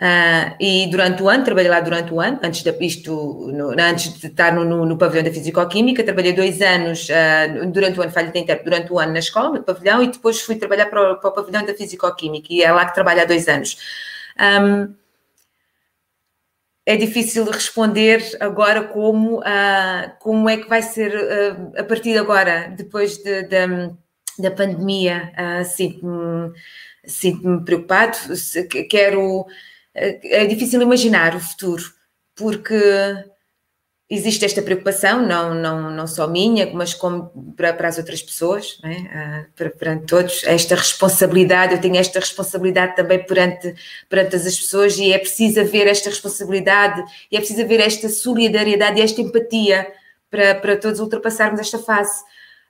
Uh, 0.00 0.56
e 0.58 0.88
durante 0.90 1.22
o 1.22 1.28
ano, 1.28 1.44
trabalhei 1.44 1.70
lá 1.70 1.78
durante 1.78 2.12
o 2.12 2.20
ano, 2.20 2.40
antes 2.42 2.62
de, 2.62 2.76
isto, 2.84 3.12
no, 3.52 3.70
antes 3.80 4.12
de 4.18 4.26
estar 4.26 4.52
no, 4.52 4.64
no, 4.64 4.84
no 4.84 4.98
pavilhão 4.98 5.22
da 5.22 5.30
Fisicoquímica, 5.30 6.02
trabalhei 6.02 6.32
dois 6.32 6.60
anos, 6.60 7.08
uh, 7.08 7.70
durante 7.70 8.00
o 8.00 8.02
ano, 8.02 8.10
falha 8.10 8.32
de 8.32 8.38
intérprete, 8.38 8.68
durante 8.68 8.92
o 8.92 8.98
ano 8.98 9.12
na 9.12 9.20
escola, 9.20 9.50
no 9.50 9.62
pavilhão, 9.62 10.02
e 10.02 10.08
depois 10.08 10.40
fui 10.40 10.56
trabalhar 10.56 10.86
para 10.86 11.12
o, 11.12 11.20
para 11.20 11.30
o 11.30 11.32
pavilhão 11.32 11.64
da 11.64 11.72
Fisicoquímica, 11.72 12.48
e 12.50 12.62
é 12.62 12.72
lá 12.72 12.84
que 12.84 12.94
trabalho 12.94 13.22
há 13.22 13.24
dois 13.24 13.46
anos. 13.46 13.78
Um, 14.40 14.92
é 16.84 16.96
difícil 16.96 17.44
responder 17.44 18.22
agora 18.40 18.84
como, 18.84 19.38
uh, 19.38 20.12
como 20.20 20.48
é 20.48 20.56
que 20.56 20.68
vai 20.68 20.82
ser 20.82 21.14
uh, 21.14 21.80
a 21.80 21.84
partir 21.84 22.12
de 22.12 22.18
agora, 22.18 22.74
depois 22.76 23.18
de, 23.18 23.42
de, 23.44 23.66
da 24.38 24.50
pandemia. 24.50 25.32
Uh, 25.38 25.64
Sinto-me 25.64 26.52
sinto 27.04 27.64
preocupado, 27.64 28.16
quero. 28.88 29.46
É 29.94 30.46
difícil 30.46 30.80
imaginar 30.80 31.34
o 31.36 31.40
futuro, 31.40 31.82
porque 32.34 32.74
existe 34.14 34.44
esta 34.44 34.60
preocupação, 34.60 35.26
não, 35.26 35.54
não, 35.54 35.90
não 35.90 36.06
só 36.06 36.28
minha, 36.28 36.70
mas 36.74 36.92
como 36.92 37.30
para, 37.56 37.72
para 37.72 37.88
as 37.88 37.96
outras 37.96 38.20
pessoas, 38.20 38.78
é? 38.84 39.46
para, 39.56 39.70
perante 39.70 40.04
todos, 40.04 40.44
esta 40.44 40.74
responsabilidade, 40.74 41.72
eu 41.72 41.80
tenho 41.80 41.96
esta 41.96 42.20
responsabilidade 42.20 42.94
também 42.94 43.24
perante, 43.24 43.74
perante 44.10 44.36
as 44.36 44.42
pessoas 44.42 44.98
e 44.98 45.14
é 45.14 45.18
preciso 45.18 45.60
haver 45.60 45.86
esta 45.86 46.10
responsabilidade 46.10 47.02
e 47.30 47.36
é 47.36 47.40
preciso 47.40 47.62
haver 47.62 47.80
esta 47.80 48.10
solidariedade 48.10 49.00
e 49.00 49.02
esta 49.02 49.22
empatia 49.22 49.90
para, 50.30 50.56
para 50.56 50.76
todos 50.76 51.00
ultrapassarmos 51.00 51.58
esta 51.58 51.78
fase. 51.78 52.22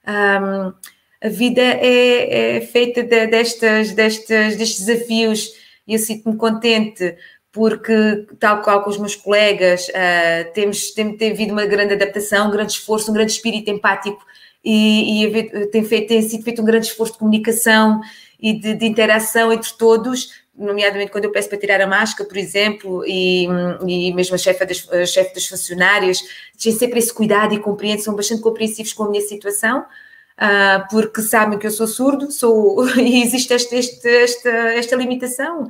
Um, 0.07 0.73
a 1.21 1.29
vida 1.29 1.61
é, 1.61 2.57
é 2.57 2.61
feita 2.61 3.03
de, 3.03 3.27
destas, 3.27 3.91
destas, 3.91 4.57
destes 4.57 4.87
desafios 4.87 5.51
e 5.89 5.95
eu 5.95 5.99
sinto-me 5.99 6.37
contente 6.37 7.17
porque, 7.53 8.27
tal 8.41 8.63
qual 8.63 8.83
com 8.83 8.89
os 8.89 8.97
meus 8.97 9.15
colegas, 9.15 9.87
uh, 9.89 10.53
temos, 10.55 10.91
tem, 10.93 11.15
tem 11.17 11.33
havido 11.33 11.53
uma 11.53 11.67
grande 11.67 11.93
adaptação, 11.93 12.49
um 12.49 12.51
grande 12.51 12.73
esforço, 12.73 13.11
um 13.11 13.15
grande 13.15 13.33
espírito 13.33 13.71
empático 13.71 14.25
e, 14.65 15.25
e 15.27 15.67
tem, 15.67 15.85
feito, 15.85 16.09
tem 16.09 16.23
sido 16.23 16.43
feito 16.43 16.63
um 16.63 16.65
grande 16.65 16.87
esforço 16.87 17.13
de 17.13 17.19
comunicação 17.19 18.01
e 18.41 18.59
de, 18.59 18.75
de, 18.75 18.87
interação 18.87 19.53
entre 19.53 19.71
todos, 19.75 20.33
nomeadamente 20.57 21.13
quando 21.13 21.25
eu 21.27 21.33
peço 21.33 21.49
para 21.49 21.59
tirar 21.59 21.81
a 21.81 21.87
máscara, 21.87 22.27
por 22.29 22.39
exemplo, 22.39 23.05
e, 23.07 23.47
e 23.87 24.15
mesmo 24.15 24.35
a 24.35 24.39
chefe 24.39 24.65
das, 24.65 24.91
a 24.91 25.05
chefe 25.05 25.35
das 25.35 25.47
funcionárias, 25.47 26.23
têm 26.61 26.73
sempre 26.73 27.01
esse 27.01 27.13
cuidado 27.13 27.55
e 27.55 27.59
compreendem, 27.59 28.03
são 28.03 28.15
bastante 28.15 28.41
compreensivos 28.41 28.93
com 28.93 29.05
a 29.05 29.11
minha 29.11 29.23
situação, 29.23 29.81
uh, 29.81 30.89
porque 30.91 31.21
sabem 31.21 31.59
que 31.59 31.67
eu 31.67 31.71
sou 31.71 31.87
surdo, 31.87 32.33
sou, 32.33 32.89
e 32.99 33.23
existe 33.23 33.53
esta, 33.53 33.77
esta, 33.77 34.09
esta, 34.09 34.51
esta 34.51 34.97
limitação. 34.97 35.69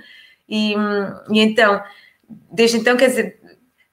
E, 0.49 0.75
e 1.31 1.41
então, 1.41 1.83
desde 2.51 2.79
então, 2.79 2.97
quer 2.97 3.09
dizer, 3.09 3.43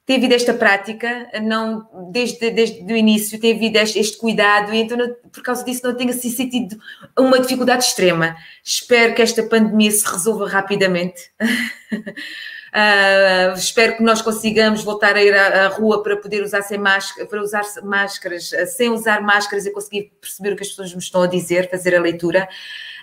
tem 0.10 0.18
havido 0.18 0.34
esta 0.34 0.56
prática, 0.56 1.30
não, 1.39 1.88
desde, 2.12 2.50
desde 2.50 2.91
o 2.91 2.97
início 2.97 3.39
tem 3.39 3.56
havido 3.56 3.78
este, 3.78 4.00
este 4.00 4.18
cuidado, 4.18 4.74
e 4.74 4.80
então, 4.80 4.97
não, 4.97 5.14
por 5.32 5.43
causa 5.43 5.64
disso, 5.64 5.82
não 5.84 5.93
tenho 5.93 6.10
assim 6.10 6.32
sentido 6.32 6.80
uma 7.16 7.39
dificuldade 7.39 7.84
extrema. 7.84 8.36
Espero 8.64 9.14
que 9.14 9.22
esta 9.22 9.43
pandemia 9.43 9.91
se 9.91 10.04
resolva 10.12 10.50
rapidamente. 10.50 11.30
Uh, 11.43 13.54
espero 13.56 13.97
que 13.97 14.04
nós 14.04 14.20
consigamos 14.24 14.84
voltar 14.84 15.16
a 15.16 15.22
ir 15.22 15.36
à, 15.36 15.66
à, 15.66 15.68
rua 15.68 16.02
para 16.02 16.18
poder 16.18 16.41
usar 16.41 16.64
sem 16.64 16.80
máscara, 16.80 17.28
para 17.28 17.43
usar 17.43 17.62
máscaras, 17.84 18.50
sem 18.76 18.89
usar 18.89 19.22
máscaras 19.22 19.68
e 19.68 19.72
conseguir 19.72 20.12
perceber 20.20 20.54
o 20.54 20.56
que 20.56 20.64
as 20.64 20.70
pessoas 20.70 20.91
me 20.91 21.00
estão 21.00 21.22
a 21.22 21.28
dizer, 21.28 21.70
fazer 21.70 21.95
a 21.95 22.02
leitura. 22.02 22.50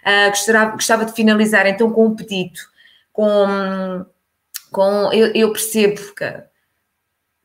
Uh, 0.04 0.30
gostava, 0.30 0.72
gostava 0.72 1.04
de 1.04 1.12
finalizar 1.12 1.68
então 1.68 1.88
com 1.92 2.06
um 2.06 2.16
pedido 2.16 2.58
com, 3.16 4.04
com 4.70 5.10
eu, 5.10 5.32
eu 5.34 5.50
percebo 5.50 6.14
que 6.14 6.44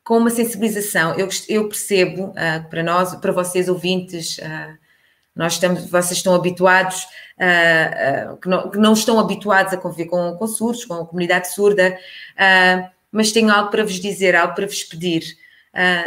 com 0.03 0.17
uma 0.17 0.29
sensibilização, 0.29 1.15
eu, 1.15 1.29
eu 1.47 1.69
percebo 1.69 2.25
uh, 2.31 2.69
para 2.69 2.83
nós, 2.83 3.15
para 3.15 3.31
vocês 3.31 3.69
ouvintes, 3.69 4.37
uh, 4.39 4.77
nós 5.33 5.53
estamos, 5.53 5.89
vocês 5.89 6.17
estão 6.17 6.35
habituados, 6.35 7.07
uh, 7.37 8.35
que, 8.35 8.49
não, 8.49 8.69
que, 8.69 8.77
não, 8.77 8.91
estão 8.91 9.17
habituados 9.17 9.71
a 9.71 9.77
conviver 9.77 10.07
com, 10.07 10.35
com 10.35 10.47
surdos, 10.47 10.83
com 10.83 10.95
a 10.95 11.05
comunidade 11.05 11.53
surda, 11.53 11.97
mas 13.09 13.31
tenho 13.31 13.49
algo 13.49 13.71
para 13.71 13.83
vos 13.83 13.93
dizer, 13.93 14.35
algo 14.35 14.53
para 14.53 14.65
vos 14.65 14.83
pedir. 14.83 15.23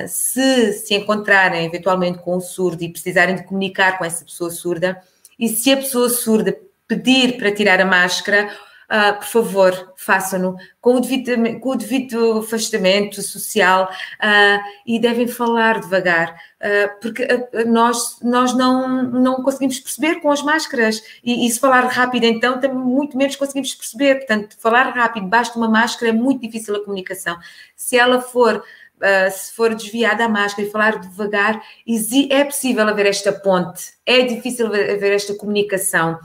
se 0.09 0.73
se 0.75 0.95
encontrarem 0.95 1.65
eventualmente 1.65 2.19
com 2.19 2.37
um 2.37 2.41
surdo 2.41 2.83
e 2.83 2.93
precisarem 2.93 3.37
de 3.37 3.45
comunicar 3.45 3.97
com 3.97 4.05
essa 4.05 4.25
pessoa 4.25 4.51
surda, 4.51 5.01
e 5.39 5.49
se 5.49 5.73
a 5.73 5.77
pessoa 5.79 6.11
surda 6.11 6.55
pedir 6.87 7.39
para 7.39 7.55
tirar 7.55 7.81
a 7.81 7.87
máscara, 7.87 8.51
Uh, 8.95 9.19
por 9.19 9.27
favor, 9.27 9.93
façam-no 9.97 10.57
com, 10.81 10.95
o 10.95 11.01
devido, 11.01 11.59
com 11.59 11.71
o 11.71 11.75
devido 11.75 12.39
afastamento 12.39 13.21
social 13.23 13.91
uh, 13.91 14.65
e 14.87 15.01
devem 15.01 15.27
falar 15.27 15.81
devagar, 15.81 16.31
uh, 16.31 17.01
porque 17.01 17.27
nós, 17.67 18.21
nós 18.23 18.55
não, 18.55 19.03
não 19.03 19.43
conseguimos 19.43 19.81
perceber 19.81 20.21
com 20.21 20.31
as 20.31 20.43
máscaras 20.43 21.03
e, 21.25 21.45
e, 21.45 21.51
se 21.51 21.59
falar 21.59 21.81
rápido, 21.87 22.23
então, 22.23 22.61
também 22.61 22.79
muito 22.79 23.17
menos 23.19 23.35
conseguimos 23.35 23.75
perceber. 23.75 24.15
Portanto, 24.19 24.57
falar 24.61 24.91
rápido, 24.91 25.27
basta 25.27 25.59
uma 25.59 25.69
máscara, 25.69 26.11
é 26.11 26.15
muito 26.15 26.43
difícil 26.43 26.77
a 26.77 26.85
comunicação. 26.85 27.37
Se 27.75 27.99
ela 27.99 28.21
for. 28.21 28.63
se 29.33 29.53
for 29.53 29.75
desviada 29.75 30.25
a 30.25 30.29
máscara 30.29 30.69
e 30.69 30.71
falar 30.71 31.01
devagar, 31.01 31.61
é 32.31 32.45
possível 32.45 32.89
haver 32.89 33.07
esta 33.07 33.33
ponte, 33.33 33.93
é 34.07 34.23
difícil 34.23 34.67
haver 34.69 35.13
esta 35.13 35.35
comunicação 35.35 36.19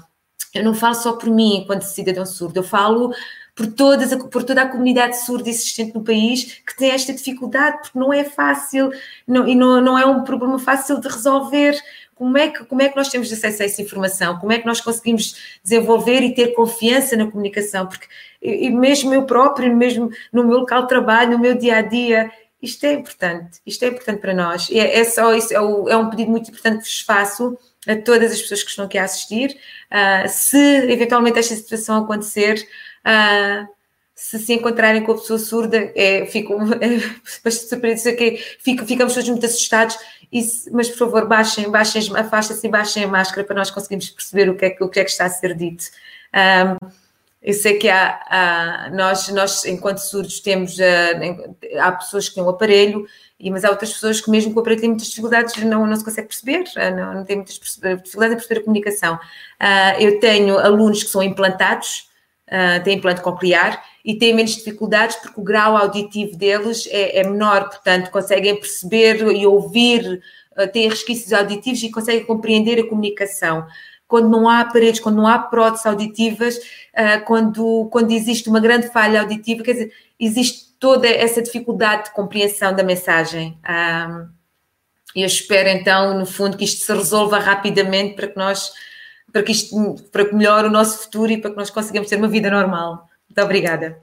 eu 0.54 0.64
não 0.64 0.74
falo 0.74 0.96
só 0.96 1.14
por 1.14 1.30
mim 1.30 1.58
enquanto 1.58 1.84
cidadão 1.84 2.26
surdo, 2.26 2.60
eu 2.60 2.64
falo 2.64 3.14
por, 3.56 3.68
todas, 3.68 4.16
por 4.26 4.44
toda 4.44 4.62
a 4.62 4.68
comunidade 4.70 5.20
surda 5.20 5.50
existente 5.50 5.94
no 5.94 6.04
país 6.04 6.62
que 6.66 6.78
tem 6.78 6.92
esta 6.92 7.14
dificuldade, 7.14 7.80
porque 7.82 8.00
não 8.00 8.14
é 8.14 8.24
fácil 8.24 8.90
não, 9.28 9.48
e 9.48 9.54
não, 9.54 9.82
não 9.82 9.98
é 9.98 10.06
um 10.06 10.24
problema 10.24 10.58
fácil 10.58 11.00
de 11.00 11.08
resolver. 11.08 11.78
Como 12.16 12.38
é, 12.38 12.50
que, 12.50 12.66
como 12.66 12.82
é 12.82 12.90
que 12.90 12.96
nós 12.96 13.10
temos 13.10 13.32
acesso 13.32 13.62
a 13.62 13.66
essa 13.66 13.82
informação? 13.82 14.38
Como 14.40 14.52
é 14.52 14.60
que 14.60 14.66
nós 14.66 14.82
conseguimos 14.82 15.60
desenvolver 15.64 16.22
e 16.22 16.34
ter 16.34 16.54
confiança 16.54 17.16
na 17.16 17.30
comunicação? 17.30 17.86
Porque 17.86 18.08
e 18.42 18.70
mesmo 18.70 19.14
eu 19.14 19.26
próprio, 19.26 19.76
mesmo 19.76 20.10
no 20.32 20.46
meu 20.46 20.60
local 20.60 20.84
de 20.84 20.88
trabalho, 20.88 21.32
no 21.32 21.40
meu 21.40 21.56
dia 21.56 21.78
a 21.78 21.82
dia, 21.82 22.32
isto 22.62 22.86
é 22.86 22.94
importante, 22.94 23.60
isto 23.66 23.84
é 23.84 23.90
importante 23.90 24.20
para 24.20 24.34
nós. 24.34 24.70
É, 24.72 25.00
é 25.00 25.04
só 25.04 25.34
isso, 25.34 25.54
é, 25.54 25.60
o, 25.60 25.90
é 25.90 25.98
um 25.98 26.10
pedido 26.10 26.32
muito 26.32 26.50
importante 26.50 26.84
que 26.84 26.90
vos 26.90 27.02
faço 27.02 27.58
a 27.90 27.96
todas 27.96 28.32
as 28.32 28.42
pessoas 28.42 28.64
que 28.64 28.70
estão 28.70 28.86
aqui 28.86 28.98
a 28.98 29.04
assistir. 29.04 29.58
Uh, 29.92 30.30
se 30.30 30.58
eventualmente 30.92 31.40
esta 31.40 31.56
situação 31.56 32.04
acontecer, 32.04 32.68
uh, 33.04 33.68
se 34.14 34.38
se 34.38 34.54
encontrarem 34.54 35.02
com 35.04 35.14
a 35.14 35.16
pessoa 35.16 35.40
surda, 35.40 35.92
é, 35.96 36.26
fico 36.26 36.54
é, 36.82 37.50
surpreendido, 37.50 38.16
que 38.18 38.38
fico, 38.60 38.86
ficamos 38.86 39.14
todos 39.14 39.30
muito 39.30 39.46
assustados, 39.46 39.98
se, 40.32 40.70
mas 40.72 40.90
por 40.90 40.98
favor, 40.98 41.26
baixem, 41.26 41.72
baixem, 41.72 42.04
afastem-se 42.16 42.68
e 42.68 42.70
baixem 42.70 43.04
a 43.06 43.08
máscara 43.08 43.48
para 43.48 43.56
nós 43.56 43.72
conseguirmos 43.72 44.10
perceber 44.10 44.50
o 44.50 44.56
que 44.56 44.66
é, 44.66 44.78
o 44.82 44.90
que, 44.90 45.00
é 45.00 45.06
que 45.06 45.10
está 45.10 45.26
a 45.26 45.30
ser 45.30 45.56
dito. 45.56 45.86
Um, 46.34 46.38
ah, 46.38 46.78
eu 47.42 47.54
sei 47.54 47.80
que 47.80 47.88
há, 47.88 48.20
há, 48.30 48.90
nós, 48.92 49.30
nós, 49.30 49.64
enquanto 49.64 50.00
surdos, 50.00 50.42
temos, 50.42 50.78
uh, 50.78 51.80
há 51.80 51.94
pessoas 51.94 52.28
que 52.28 52.36
têm 52.36 52.44
um 52.44 52.50
aparelho, 52.50 53.08
e, 53.40 53.50
mas 53.50 53.64
há 53.64 53.70
outras 53.70 53.94
pessoas 53.94 54.20
que, 54.20 54.30
mesmo 54.30 54.52
com 54.52 54.60
o 54.60 54.62
aparelho, 54.62 54.82
têm 54.82 54.90
muitas 54.90 55.08
dificuldades, 55.08 55.56
não, 55.64 55.88
não 55.88 55.96
se 55.96 56.04
consegue 56.04 56.28
perceber, 56.28 56.64
uh, 56.76 56.96
não, 56.96 57.14
não 57.14 57.26
têm 57.26 57.38
muitas 57.38 57.56
dificuldades 57.56 58.34
em 58.34 58.38
perceber 58.38 58.60
a 58.60 58.64
comunicação. 58.64 59.16
Uh, 59.16 60.02
eu 60.02 60.20
tenho 60.20 60.58
alunos 60.60 61.04
que 61.04 61.10
são 61.10 61.24
implantados, 61.24 62.08
têm 62.84 62.98
implante 62.98 63.22
coclear, 63.22 63.80
e 64.04 64.16
têm 64.16 64.34
menos 64.34 64.56
dificuldades 64.56 65.18
porque 65.18 65.40
o 65.40 65.44
grau 65.44 65.78
auditivo 65.78 66.36
deles 66.36 66.88
é, 66.90 67.20
é 67.20 67.24
menor, 67.24 67.70
portanto, 67.70 68.10
conseguem 68.10 68.60
perceber 68.60 69.22
e 69.32 69.46
ouvir, 69.46 70.20
têm 70.74 70.90
resquícios 70.90 71.32
auditivos 71.32 71.84
e 71.84 71.92
conseguem 71.92 72.26
compreender 72.26 72.80
a 72.80 72.90
comunicação 72.90 73.68
quando 74.10 74.28
não 74.28 74.50
há 74.50 74.62
aparelhos, 74.62 75.00
quando 75.00 75.18
não 75.18 75.28
há 75.28 75.38
próteses 75.38 75.86
auditivas, 75.86 76.58
uh, 76.58 77.24
quando, 77.26 77.88
quando 77.92 78.12
existe 78.12 78.50
uma 78.50 78.60
grande 78.60 78.88
falha 78.88 79.22
auditiva, 79.22 79.64
quer 79.64 79.74
dizer, 79.74 79.94
existe 80.20 80.69
toda 80.80 81.08
essa 81.08 81.42
dificuldade 81.42 82.06
de 82.06 82.14
compreensão 82.14 82.74
da 82.74 82.84
mensagem. 82.84 83.60
Um, 83.68 84.30
eu 85.16 85.26
espero 85.26 85.70
então, 85.70 86.18
no 86.18 86.26
fundo, 86.26 86.58
que 86.58 86.64
isto 86.64 86.86
se 86.86 86.94
resolva 86.94 87.40
rapidamente 87.40 88.16
para 88.16 88.28
que 88.28 88.38
nós, 88.38 88.72
para 89.32 89.44
que 89.44 89.52
isto, 89.52 89.96
para 90.12 90.26
que 90.26 90.36
melhore 90.36 90.68
o 90.68 90.72
nosso 90.72 91.00
futuro 91.04 91.32
e 91.32 91.38
para 91.38 91.52
que 91.52 91.58
nós 91.58 91.70
consigamos 91.70 92.10
ter 92.10 92.16
uma 92.16 92.28
vida 92.28 92.50
normal. 92.50 93.08
Muito 93.28 93.42
obrigada. 93.44 94.00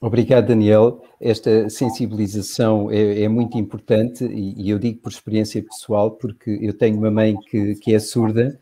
Obrigado, 0.00 0.46
Daniel. 0.46 1.02
Esta 1.20 1.68
sensibilização 1.68 2.90
é, 2.90 3.22
é 3.22 3.28
muito 3.28 3.58
importante 3.58 4.24
e, 4.24 4.62
e, 4.62 4.70
eu 4.70 4.78
digo 4.78 5.00
por 5.00 5.12
experiência 5.12 5.62
pessoal, 5.62 6.12
porque 6.12 6.58
eu 6.62 6.72
tenho 6.72 6.96
uma 6.96 7.10
mãe 7.10 7.36
que, 7.50 7.74
que 7.74 7.94
é 7.94 7.98
surda 7.98 8.58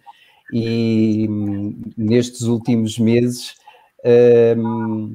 e 0.52 1.28
hum, 1.28 1.80
nestes 1.96 2.42
últimos 2.42 2.98
meses 2.98 3.54
hum, 4.56 5.14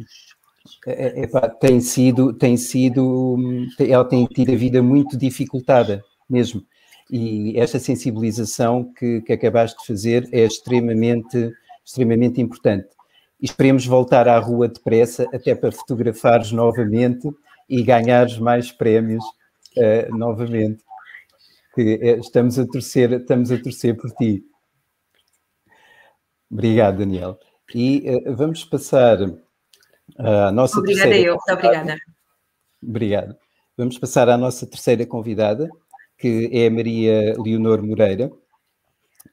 é, 0.86 1.22
é, 1.24 1.28
tem 1.60 1.80
sido, 1.80 2.34
tem 2.34 2.58
sido, 2.58 3.38
ela 3.80 4.06
tem 4.06 4.26
tido 4.26 4.52
a 4.52 4.56
vida 4.56 4.82
muito 4.82 5.18
dificultada 5.18 6.04
mesmo. 6.30 6.66
E 7.12 7.60
esta 7.60 7.80
sensibilização 7.80 8.92
que, 8.94 9.22
que 9.22 9.34
acabaste 9.34 9.80
de 9.80 9.86
fazer 9.86 10.28
é 10.32 10.46
extremamente, 10.46 11.52
extremamente 11.86 12.42
importante 12.42 12.88
e 13.44 13.46
esperemos 13.46 13.86
voltar 13.86 14.26
à 14.30 14.40
rua 14.40 14.70
depressa 14.70 15.28
até 15.34 15.54
para 15.54 15.70
fotografares 15.70 16.54
novamente 16.54 17.30
e 17.68 17.84
ganhares 17.84 18.38
mais 18.40 18.72
prémios 18.72 19.24
uh, 19.76 20.18
novamente. 20.18 20.82
Que 21.76 22.00
eh, 22.02 22.20
estamos 22.20 22.58
a 22.58 22.66
torcer, 22.66 23.12
estamos 23.12 23.52
a 23.52 23.62
torcer 23.62 23.98
por 23.98 24.12
ti. 24.12 24.46
Obrigado, 26.50 27.00
Daniel. 27.00 27.38
E 27.76 28.04
uh, 28.26 28.34
vamos 28.34 28.64
passar 28.64 29.18
nossa 30.54 30.80
obrigada 30.80 31.10
terceira. 31.10 31.30
Eu, 31.30 31.36
muito 31.36 31.52
obrigada. 31.52 31.96
Obrigado. 32.82 33.36
Vamos 33.78 33.98
passar 33.98 34.30
à 34.30 34.38
nossa 34.38 34.68
terceira 34.68 35.06
convidada, 35.06 35.70
que 36.18 36.50
é 36.52 36.68
a 36.68 36.72
Maria 36.72 37.36
Leonor 37.40 37.82
Moreira. 37.82 38.32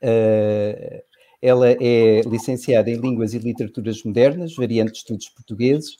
Uh, 0.03 1.03
ela 1.43 1.71
é 1.71 2.21
licenciada 2.27 2.91
em 2.91 2.97
Línguas 2.97 3.35
e 3.35 3.39
Literaturas 3.39 4.03
Modernas, 4.03 4.55
variante 4.55 4.93
de 4.93 4.99
Estudos 4.99 5.29
Portugueses, 5.31 5.97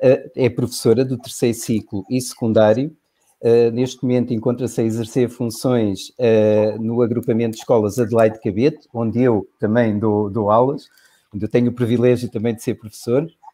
eh, 0.00 0.30
é 0.36 0.48
professora 0.48 1.04
do 1.04 1.18
terceiro 1.18 1.58
ciclo 1.58 2.04
e 2.08 2.20
secundário 2.20 2.96
Uh, 3.40 3.70
neste 3.70 4.02
momento 4.02 4.32
encontra-se 4.32 4.80
a 4.80 4.84
exercer 4.84 5.28
funções 5.28 6.08
uh, 6.18 6.80
no 6.80 7.02
agrupamento 7.02 7.52
de 7.52 7.58
escolas 7.58 7.98
Adelaide 7.98 8.40
Cabete, 8.40 8.88
onde 8.94 9.22
eu 9.22 9.46
também 9.60 9.98
dou, 9.98 10.30
dou 10.30 10.50
aulas, 10.50 10.88
onde 11.34 11.44
eu 11.44 11.48
tenho 11.48 11.68
o 11.70 11.74
privilégio 11.74 12.30
também 12.30 12.54
de 12.54 12.62
ser 12.62 12.76
professor, 12.76 13.22
uh, 13.22 13.45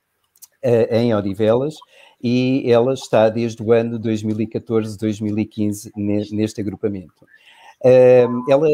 em 0.62 1.14
Odivelas, 1.14 1.74
e 2.22 2.70
ela 2.70 2.94
está 2.94 3.28
desde 3.28 3.62
o 3.62 3.72
ano 3.72 3.98
2014-2015 3.98 5.90
neste 5.96 6.60
agrupamento. 6.60 7.26
ela 8.48 8.68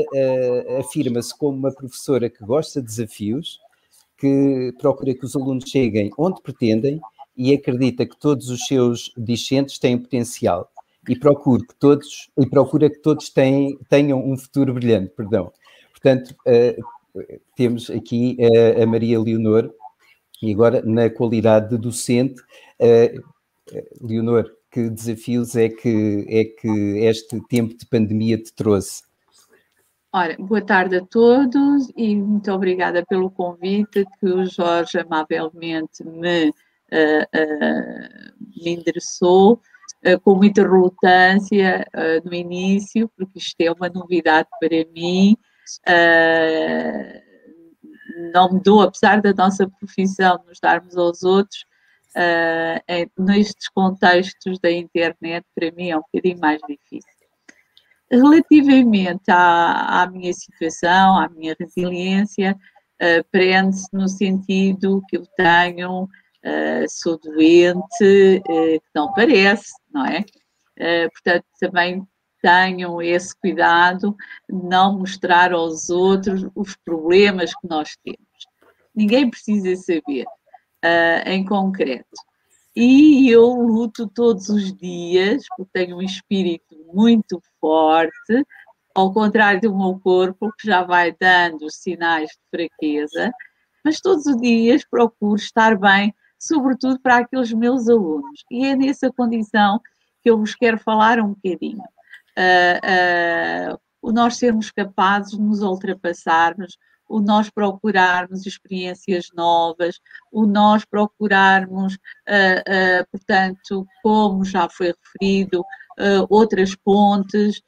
afirma-se 0.79 1.37
como 1.37 1.57
uma 1.57 1.73
professora 1.73 2.29
que 2.29 2.45
gosta 2.45 2.81
de 2.81 2.87
desafios, 2.87 3.59
que 4.19 4.75
procura 4.79 5.15
que 5.15 5.25
os 5.25 5.35
alunos 5.35 5.65
cheguem 5.71 6.11
onde 6.19 6.43
pretendem 6.43 7.01
e 7.37 7.55
acredita 7.55 8.05
que 8.05 8.19
todos 8.19 8.51
os 8.51 8.67
seus 8.67 9.13
discentes 9.17 9.79
têm 9.79 9.97
potencial 9.97 10.71
e 11.09 11.17
procura 11.17 11.63
que 11.67 11.75
todos 11.77 12.29
e 12.37 12.45
procura 12.45 12.91
que 12.91 12.99
todos 12.99 13.31
tenham, 13.31 14.19
um 14.19 14.37
futuro 14.37 14.75
brilhante, 14.75 15.13
perdão. 15.17 15.51
Portanto, 15.93 16.35
uh, 16.47 17.23
temos 17.57 17.89
aqui 17.91 18.37
a 18.81 18.87
Maria 18.87 19.19
Leonor 19.19 19.73
e 20.43 20.53
agora 20.53 20.83
na 20.83 21.11
qualidade 21.11 21.71
de 21.71 21.79
docente, 21.79 22.41
uh, 22.81 24.07
Leonor, 24.07 24.51
que 24.71 24.89
desafios 24.89 25.57
é 25.57 25.69
que 25.69 26.27
é 26.29 26.45
que 26.45 26.99
este 27.05 27.41
tempo 27.49 27.77
de 27.77 27.87
pandemia 27.87 28.37
te 28.37 28.53
trouxe? 28.53 29.03
Ora, 30.13 30.37
boa 30.39 30.63
tarde 30.63 30.97
a 30.97 31.05
todos 31.05 31.93
e 31.95 32.17
muito 32.17 32.51
obrigada 32.51 33.05
pelo 33.05 33.31
convite 33.31 34.07
que 34.19 34.27
o 34.27 34.47
Jorge 34.47 34.99
amavelmente 34.99 36.03
me, 36.03 36.49
uh, 36.49 36.53
uh, 36.53 38.33
me 38.57 38.71
endereçou 38.73 39.61
uh, 40.07 40.21
com 40.23 40.35
muita 40.35 40.63
relutância 40.63 41.87
no 42.25 42.33
início, 42.33 43.11
porque 43.17 43.39
isto 43.39 43.61
é 43.61 43.71
uma 43.71 43.91
novidade 43.91 44.49
para 44.59 44.85
mim. 44.95 45.37
Não 48.33 48.53
me 48.53 48.61
dou, 48.61 48.83
apesar 48.83 49.21
da 49.21 49.33
nossa 49.33 49.69
profissão 49.69 50.43
nos 50.47 50.59
darmos 50.61 50.97
aos 50.97 51.23
outros, 51.23 51.65
nestes 53.19 53.69
contextos 53.69 54.59
da 54.59 54.71
internet, 54.71 55.47
para 55.55 55.71
mim 55.73 55.91
é 55.91 55.97
um 55.97 56.03
bocadinho 56.03 56.39
mais 56.41 56.61
difícil. 56.69 57.19
Relativamente 58.11 59.31
à, 59.31 60.03
à 60.03 60.11
minha 60.11 60.33
situação, 60.33 61.19
à 61.19 61.29
minha 61.29 61.55
resiliência, 61.59 62.57
uh, 63.03 63.25
prende-se 63.31 63.87
no 63.93 64.09
sentido 64.09 65.03
que 65.09 65.19
eu 65.19 65.27
tenho, 65.37 66.05
uh, 66.05 66.89
sou 66.89 67.19
doente, 67.19 68.43
uh, 68.49 68.81
que 68.81 68.91
não 68.95 69.13
parece, 69.13 69.73
não 69.93 70.07
é? 70.07 70.25
portanto, 71.13 71.45
também 71.59 72.07
tenham 72.43 73.01
esse 73.03 73.35
cuidado 73.39 74.17
de 74.49 74.63
não 74.63 74.99
mostrar 74.99 75.53
aos 75.53 75.91
outros 75.91 76.47
os 76.55 76.77
problemas 76.77 77.53
que 77.55 77.69
nós 77.69 77.97
temos. 78.05 78.19
Ninguém 78.95 79.31
precisa 79.31 79.77
saber 79.77 80.25
em 81.27 81.45
concreto. 81.45 82.17
E 82.77 83.29
eu 83.29 83.47
luto 83.47 84.07
todos 84.07 84.49
os 84.49 84.73
dias, 84.73 85.45
porque 85.57 85.71
tenho 85.73 85.97
um 85.97 86.03
espírito 86.03 86.77
muito 86.93 87.43
forte, 87.61 88.47
ao 88.95 89.13
contrário 89.13 89.61
do 89.61 89.77
meu 89.77 89.99
corpo, 89.99 90.53
que 90.59 90.67
já 90.67 90.85
vai 90.85 91.15
dando 91.19 91.71
sinais 91.71 92.31
de 92.31 92.39
fraqueza, 92.51 93.33
mas 93.85 94.01
todos 94.01 94.27
os 94.27 94.37
dias 94.41 94.85
procuro 94.89 95.37
estar 95.37 95.77
bem, 95.77 96.15
sobretudo 96.39 97.01
para 97.01 97.19
aqueles 97.19 97.53
meus 97.53 97.89
alunos. 97.89 98.45
E 98.51 98.65
é 98.67 98.77
nessa 98.77 99.11
condição 99.13 99.81
que 100.23 100.31
eu 100.31 100.39
vos 100.39 100.55
quero 100.55 100.79
falar 100.79 101.19
um 101.21 101.35
bocadinho. 101.35 101.83
Uh, 102.39 103.75
uh, 103.75 103.81
o 104.01 104.13
nós 104.13 104.37
sermos 104.37 104.71
capazes 104.71 105.33
de 105.33 105.43
nos 105.43 105.61
ultrapassarmos, 105.61 106.79
o 107.09 107.21
nós 107.21 107.51
procurarmos 107.51 108.47
experiências 108.47 109.27
novas, 109.35 109.99
o 110.31 110.47
nós 110.47 110.85
procurarmos, 110.85 111.95
uh, 111.95 113.07
portanto, 113.11 113.85
como 114.03 114.45
já 114.45 114.69
foi 114.69 114.93
referido, 114.93 115.65
outras 116.29 116.77
pontes, 116.77 117.61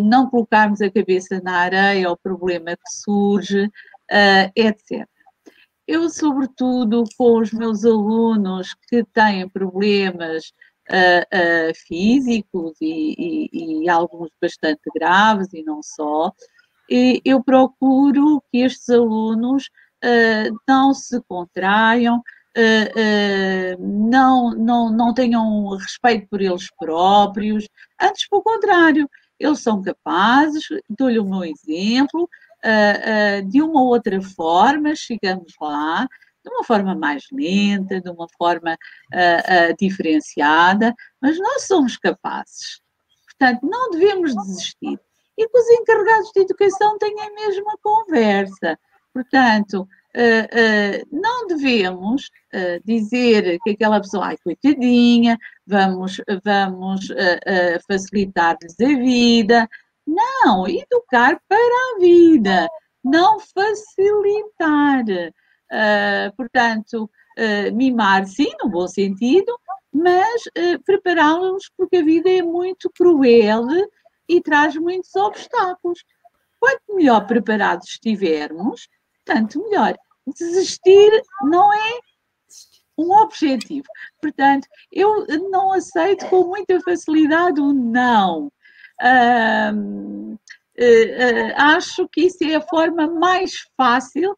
não 0.00 0.30
colocarmos 0.30 0.80
a 0.80 0.90
cabeça 0.90 1.38
na 1.44 1.58
areia 1.58 2.08
ao 2.08 2.16
problema 2.16 2.74
que 2.74 2.90
surge, 2.90 3.70
etc. 4.56 5.06
Eu, 5.86 6.08
sobretudo, 6.08 7.04
com 7.18 7.40
os 7.40 7.52
meus 7.52 7.84
alunos 7.84 8.74
que 8.88 9.04
têm 9.04 9.46
problemas 9.50 10.54
físicos 11.86 12.72
e, 12.80 13.48
e, 13.52 13.84
e 13.84 13.88
alguns 13.88 14.30
bastante 14.40 14.82
graves 14.94 15.52
e 15.52 15.62
não 15.62 15.82
só, 15.82 16.32
eu 16.88 17.42
procuro 17.42 18.42
que 18.50 18.58
estes 18.58 18.88
alunos 18.90 19.68
uh, 20.04 20.60
não 20.68 20.92
se 20.92 21.20
contraiam, 21.22 22.18
uh, 22.18 23.80
uh, 23.80 24.08
não, 24.10 24.50
não, 24.50 24.90
não 24.90 25.14
tenham 25.14 25.68
respeito 25.76 26.28
por 26.28 26.40
eles 26.40 26.68
próprios, 26.78 27.66
antes, 28.00 28.28
pelo 28.28 28.42
contrário, 28.42 29.08
eles 29.38 29.60
são 29.60 29.82
capazes, 29.82 30.64
dou-lhe 30.88 31.18
o 31.18 31.24
meu 31.24 31.44
exemplo, 31.44 32.28
de 33.46 33.60
uma 33.60 33.82
outra 33.82 34.22
forma, 34.22 34.94
chegamos 34.94 35.52
lá, 35.60 36.08
de 36.44 36.50
uma 36.50 36.62
forma 36.62 36.94
mais 36.94 37.24
lenta, 37.32 38.00
de 38.00 38.10
uma 38.10 38.26
forma 38.36 38.76
diferenciada, 39.78 40.94
mas 41.20 41.38
nós 41.38 41.66
somos 41.66 41.96
capazes. 41.96 42.80
Portanto, 43.26 43.66
não 43.66 43.90
devemos 43.90 44.34
desistir 44.34 44.98
e 45.36 45.48
que 45.48 45.58
os 45.58 45.68
encarregados 45.70 46.30
de 46.32 46.42
educação 46.42 46.98
têm 46.98 47.20
a 47.20 47.30
mesma 47.32 47.76
conversa. 47.82 48.78
Portanto, 49.12 49.82
uh, 49.82 49.84
uh, 49.84 51.08
não 51.10 51.46
devemos 51.46 52.30
uh, 52.52 52.80
dizer 52.84 53.58
que 53.62 53.70
aquela 53.70 54.00
pessoa, 54.00 54.26
ai, 54.26 54.36
coitadinha, 54.42 55.38
vamos, 55.66 56.20
vamos 56.44 57.08
facilitar-lhes 57.88 58.74
a 58.80 58.86
vida. 58.86 59.68
Não, 60.06 60.68
educar 60.68 61.40
para 61.48 61.58
a 61.58 61.98
vida, 61.98 62.68
não 63.02 63.38
facilitar. 63.40 65.04
Portanto, 66.36 67.10
mimar, 67.72 68.26
sim, 68.26 68.52
no 68.62 68.68
bom 68.68 68.86
sentido, 68.86 69.58
mas 69.92 70.42
prepará-los 70.84 71.70
porque 71.76 71.96
a 71.96 72.04
vida 72.04 72.30
é 72.30 72.42
muito 72.42 72.90
cruel 72.90 73.66
e 74.28 74.40
traz 74.40 74.76
muitos 74.76 75.14
obstáculos. 75.14 76.04
Quanto 76.60 76.96
melhor 76.96 77.26
preparados 77.26 77.88
estivermos, 77.88 78.88
tanto 79.24 79.62
melhor. 79.64 79.96
Desistir 80.26 81.10
não 81.42 81.72
é 81.72 81.98
um 82.96 83.10
objetivo. 83.12 83.86
Portanto, 84.20 84.66
eu 84.90 85.26
não 85.50 85.72
aceito 85.72 86.26
com 86.28 86.44
muita 86.44 86.80
facilidade 86.80 87.60
o 87.60 87.72
não. 87.72 88.50
Uh, 89.02 90.34
uh, 90.34 90.36
uh, 90.78 91.52
acho 91.56 92.08
que 92.08 92.22
isso 92.22 92.44
é 92.44 92.54
a 92.54 92.60
forma 92.60 93.08
mais 93.08 93.66
fácil 93.76 94.34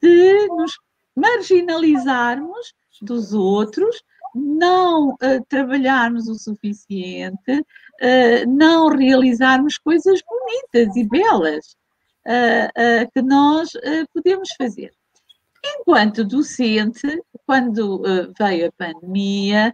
de 0.00 0.46
nos 0.48 0.72
marginalizarmos 1.16 2.74
dos 3.00 3.32
outros, 3.32 4.02
não 4.34 5.10
uh, 5.10 5.44
trabalharmos 5.48 6.28
o 6.28 6.34
suficiente, 6.34 7.52
uh, 7.52 8.46
não 8.48 8.88
realizarmos 8.88 9.78
coisas 9.78 10.20
bonitas 10.22 10.96
e 10.96 11.08
belas 11.08 11.76
uh, 12.26 13.10
que 13.12 13.22
nós 13.22 13.70
podemos 14.12 14.48
fazer. 14.56 14.92
Enquanto 15.64 16.24
docente, 16.24 17.20
quando 17.44 18.02
veio 18.38 18.68
a 18.68 18.72
pandemia, 18.72 19.72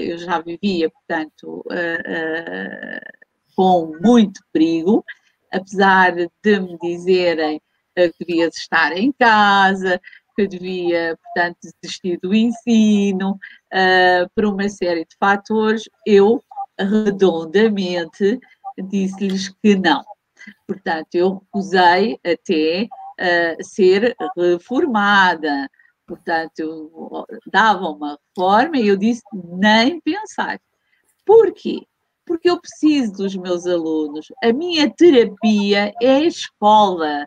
eu 0.00 0.18
já 0.18 0.40
vivia, 0.40 0.90
portanto, 0.90 1.64
com 3.54 3.92
muito 4.02 4.40
perigo, 4.52 5.04
apesar 5.52 6.12
de 6.42 6.60
me 6.60 6.76
dizerem 6.78 7.62
que 7.94 8.24
devia 8.24 8.48
estar 8.48 8.96
em 8.96 9.12
casa, 9.12 10.00
que 10.36 10.46
devia, 10.46 11.16
portanto, 11.22 11.58
desistir 11.82 12.18
do 12.20 12.34
ensino, 12.34 13.38
uh, 13.72 14.28
por 14.34 14.44
uma 14.46 14.68
série 14.68 15.04
de 15.04 15.16
fatores, 15.18 15.88
eu 16.06 16.42
redondamente 16.78 18.40
disse-lhes 18.88 19.48
que 19.62 19.76
não. 19.76 20.04
Portanto, 20.66 21.14
eu 21.14 21.34
recusei 21.34 22.18
até 22.24 22.84
uh, 22.84 23.64
ser 23.64 24.16
reformada. 24.36 25.70
Portanto, 26.06 27.26
dava 27.50 27.88
uma 27.88 28.18
reforma 28.28 28.76
e 28.76 28.88
eu 28.88 28.96
disse 28.96 29.22
nem 29.32 30.00
pensar. 30.00 30.60
Por 31.24 31.52
quê? 31.52 31.86
Porque 32.26 32.50
eu 32.50 32.60
preciso 32.60 33.12
dos 33.12 33.36
meus 33.36 33.66
alunos. 33.66 34.26
A 34.42 34.52
minha 34.52 34.90
terapia 34.90 35.94
é 36.02 36.16
a 36.16 36.24
escola. 36.24 37.26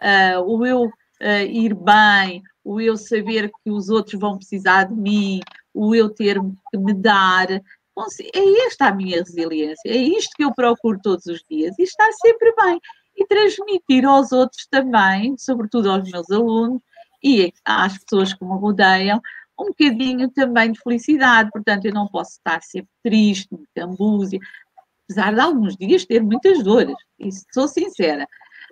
Uh, 0.00 0.40
o 0.44 0.66
eu 0.66 0.84
uh, 0.84 1.46
ir 1.48 1.74
bem, 1.74 2.42
o 2.64 2.80
eu 2.80 2.96
saber 2.96 3.50
que 3.64 3.70
os 3.70 3.88
outros 3.88 4.20
vão 4.20 4.36
precisar 4.36 4.84
de 4.84 4.94
mim, 4.94 5.40
o 5.74 5.94
eu 5.94 6.10
ter 6.10 6.38
que 6.70 6.78
me 6.78 6.94
dar, 6.94 7.50
é 7.50 8.66
esta 8.66 8.88
a 8.88 8.94
minha 8.94 9.18
resiliência, 9.18 9.90
é 9.90 9.96
isto 9.96 10.30
que 10.36 10.44
eu 10.44 10.54
procuro 10.54 10.98
todos 11.02 11.26
os 11.26 11.42
dias 11.50 11.76
e 11.78 11.82
está 11.82 12.08
sempre 12.12 12.54
bem. 12.54 12.80
E 13.16 13.26
transmitir 13.26 14.04
aos 14.04 14.30
outros 14.30 14.66
também, 14.70 15.36
sobretudo 15.36 15.90
aos 15.90 16.08
meus 16.08 16.30
alunos 16.30 16.80
e 17.22 17.52
às 17.64 17.98
pessoas 17.98 18.32
que 18.32 18.44
me 18.44 18.56
rodeiam, 18.56 19.20
um 19.58 19.66
bocadinho 19.66 20.30
também 20.30 20.70
de 20.70 20.80
felicidade. 20.80 21.50
Portanto, 21.50 21.86
eu 21.86 21.92
não 21.92 22.06
posso 22.06 22.32
estar 22.32 22.62
sempre 22.62 22.90
triste, 23.02 23.48
muito 23.50 23.68
ambúzia, 23.76 24.38
apesar 25.04 25.34
de 25.34 25.40
alguns 25.40 25.76
dias 25.76 26.04
ter 26.04 26.22
muitas 26.22 26.62
dores, 26.62 26.94
isso 27.18 27.44
sou 27.52 27.66
sincera, 27.66 28.28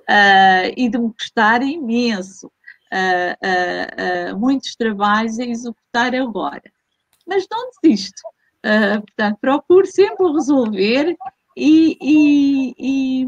uh, 0.08 0.72
e 0.76 0.88
de 0.88 0.98
me 0.98 1.12
custar 1.12 1.62
imenso. 1.62 2.50
Uh, 2.86 4.36
muitos 4.38 4.76
trabalhos 4.76 5.38
a 5.38 5.44
executar 5.44 6.14
agora. 6.14 6.62
Mas 7.26 7.46
não 7.50 7.70
desisto. 7.82 8.22
portanto, 8.62 9.38
procuro 9.40 9.86
sempre 9.86 10.32
resolver 10.32 11.16
e, 11.56 11.98
e, 12.00 13.26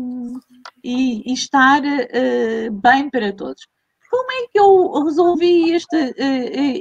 e, 0.84 1.30
e 1.30 1.32
estar 1.32 1.82
bem 2.72 3.10
para 3.10 3.32
todos. 3.32 3.66
Como 4.08 4.30
é 4.30 4.46
que 4.46 4.58
eu 4.58 5.04
resolvi 5.04 5.72
este, 5.72 6.14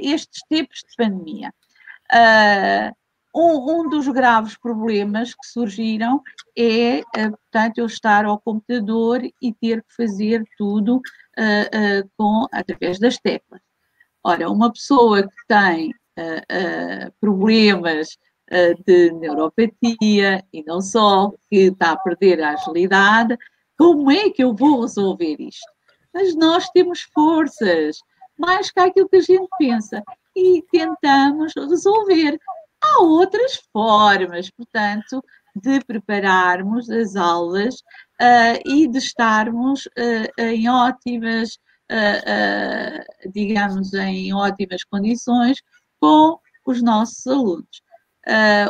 estes 0.04 0.40
tempos 0.48 0.78
de 0.88 0.96
pandemia? 0.96 1.52
Uh, 2.10 2.96
um, 3.34 3.80
um, 3.80 3.88
dos 3.88 4.08
graves 4.08 4.56
problemas 4.56 5.34
que 5.34 5.46
surgiram 5.46 6.22
é, 6.56 7.00
uh, 7.00 7.30
portanto, 7.30 7.78
eu 7.78 7.86
estar 7.86 8.24
ao 8.24 8.40
computador 8.40 9.22
e 9.40 9.52
ter 9.54 9.82
que 9.82 9.94
fazer 9.94 10.42
tudo 10.56 10.96
uh, 10.96 12.00
uh, 12.00 12.10
com, 12.16 12.46
através 12.52 12.98
das 12.98 13.18
teclas. 13.18 13.60
Ora, 14.24 14.50
uma 14.50 14.72
pessoa 14.72 15.22
que 15.22 15.46
tem 15.46 15.92
problemas 17.20 18.18
de 18.84 19.12
neuropatia 19.12 20.44
e 20.52 20.64
não 20.64 20.80
só, 20.80 21.30
que 21.48 21.68
está 21.68 21.92
a 21.92 21.96
perder 21.96 22.42
a 22.42 22.54
agilidade, 22.54 23.38
como 23.78 24.10
é 24.10 24.28
que 24.28 24.42
eu 24.42 24.52
vou 24.52 24.80
resolver 24.80 25.36
isto? 25.38 25.72
Mas 26.12 26.34
nós 26.34 26.68
temos 26.70 27.02
forças, 27.14 27.98
mais 28.36 28.72
que 28.72 28.80
aquilo 28.80 29.08
que 29.08 29.16
a 29.16 29.20
gente 29.20 29.48
pensa, 29.56 30.02
e 30.34 30.62
tentamos 30.70 31.52
resolver. 31.56 32.38
Há 32.88 33.02
outras 33.02 33.60
formas, 33.72 34.50
portanto, 34.50 35.22
de 35.54 35.80
prepararmos 35.84 36.88
as 36.90 37.16
aulas 37.16 37.76
uh, 38.20 38.60
e 38.64 38.86
de 38.86 38.98
estarmos 38.98 39.86
uh, 39.86 40.40
em 40.40 40.68
ótimas, 40.68 41.58
uh, 41.90 43.30
digamos, 43.32 43.92
em 43.94 44.32
ótimas 44.32 44.84
condições 44.84 45.60
com 46.00 46.38
os 46.66 46.82
nossos 46.82 47.26
alunos. 47.26 47.82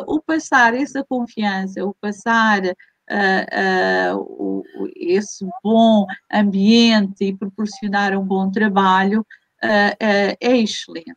o 0.06 0.22
passar 0.22 0.74
essa 0.74 1.04
confiança, 1.04 1.84
o 1.84 1.94
passar 2.00 2.62
o, 4.14 4.62
esse 4.96 5.44
bom 5.64 6.06
ambiente 6.32 7.24
e 7.24 7.36
proporcionar 7.36 8.16
um 8.16 8.24
bom 8.24 8.50
trabalho 8.50 9.26
é 9.60 10.56
excelente, 10.56 11.12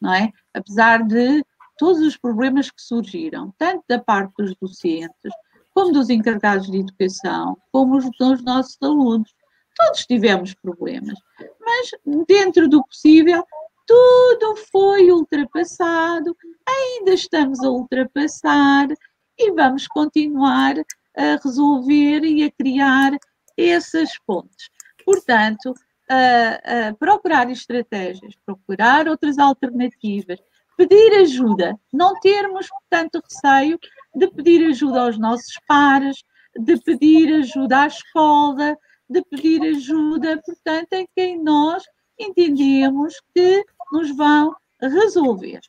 não 0.00 0.12
é? 0.12 0.32
Apesar 0.52 1.04
de 1.04 1.44
todos 1.78 2.00
os 2.02 2.16
problemas 2.16 2.70
que 2.70 2.80
surgiram, 2.80 3.52
tanto 3.58 3.84
da 3.88 3.98
parte 3.98 4.32
dos 4.38 4.54
docentes, 4.60 5.32
como 5.74 5.92
dos 5.92 6.08
encarregados 6.08 6.70
de 6.70 6.78
educação, 6.78 7.56
como 7.72 7.96
os 7.96 8.04
dos 8.18 8.42
nossos 8.44 8.76
alunos. 8.82 9.34
Todos 9.76 10.06
tivemos 10.06 10.54
problemas, 10.54 11.18
mas 11.60 11.90
dentro 12.28 12.68
do 12.68 12.84
possível, 12.84 13.44
tudo 13.86 14.56
foi 14.70 15.10
ultrapassado, 15.10 16.36
ainda 16.66 17.12
estamos 17.12 17.60
a 17.60 17.68
ultrapassar 17.68 18.88
e 19.36 19.50
vamos 19.50 19.88
continuar 19.88 20.76
a 21.16 21.38
resolver 21.42 22.24
e 22.24 22.44
a 22.44 22.50
criar 22.52 23.18
essas 23.56 24.16
pontes. 24.24 24.70
Portanto, 25.04 25.74
a, 26.08 26.88
a 26.88 26.94
procurar 26.94 27.50
estratégias, 27.50 28.34
procurar 28.46 29.08
outras 29.08 29.38
alternativas, 29.38 30.38
pedir 30.76 31.12
ajuda, 31.20 31.78
não 31.92 32.18
termos, 32.20 32.68
portanto, 32.68 33.22
receio 33.22 33.78
de 34.14 34.28
pedir 34.28 34.66
ajuda 34.66 35.02
aos 35.02 35.18
nossos 35.18 35.58
pares, 35.66 36.22
de 36.56 36.76
pedir 36.82 37.34
ajuda 37.34 37.82
à 37.82 37.86
escola, 37.86 38.76
de 39.08 39.22
pedir 39.22 39.62
ajuda, 39.62 40.40
portanto, 40.44 40.92
em 40.92 41.08
quem 41.14 41.42
nós 41.42 41.82
entendemos 42.18 43.14
que 43.34 43.64
nos 43.92 44.16
vão 44.16 44.54
resolver. 44.80 45.60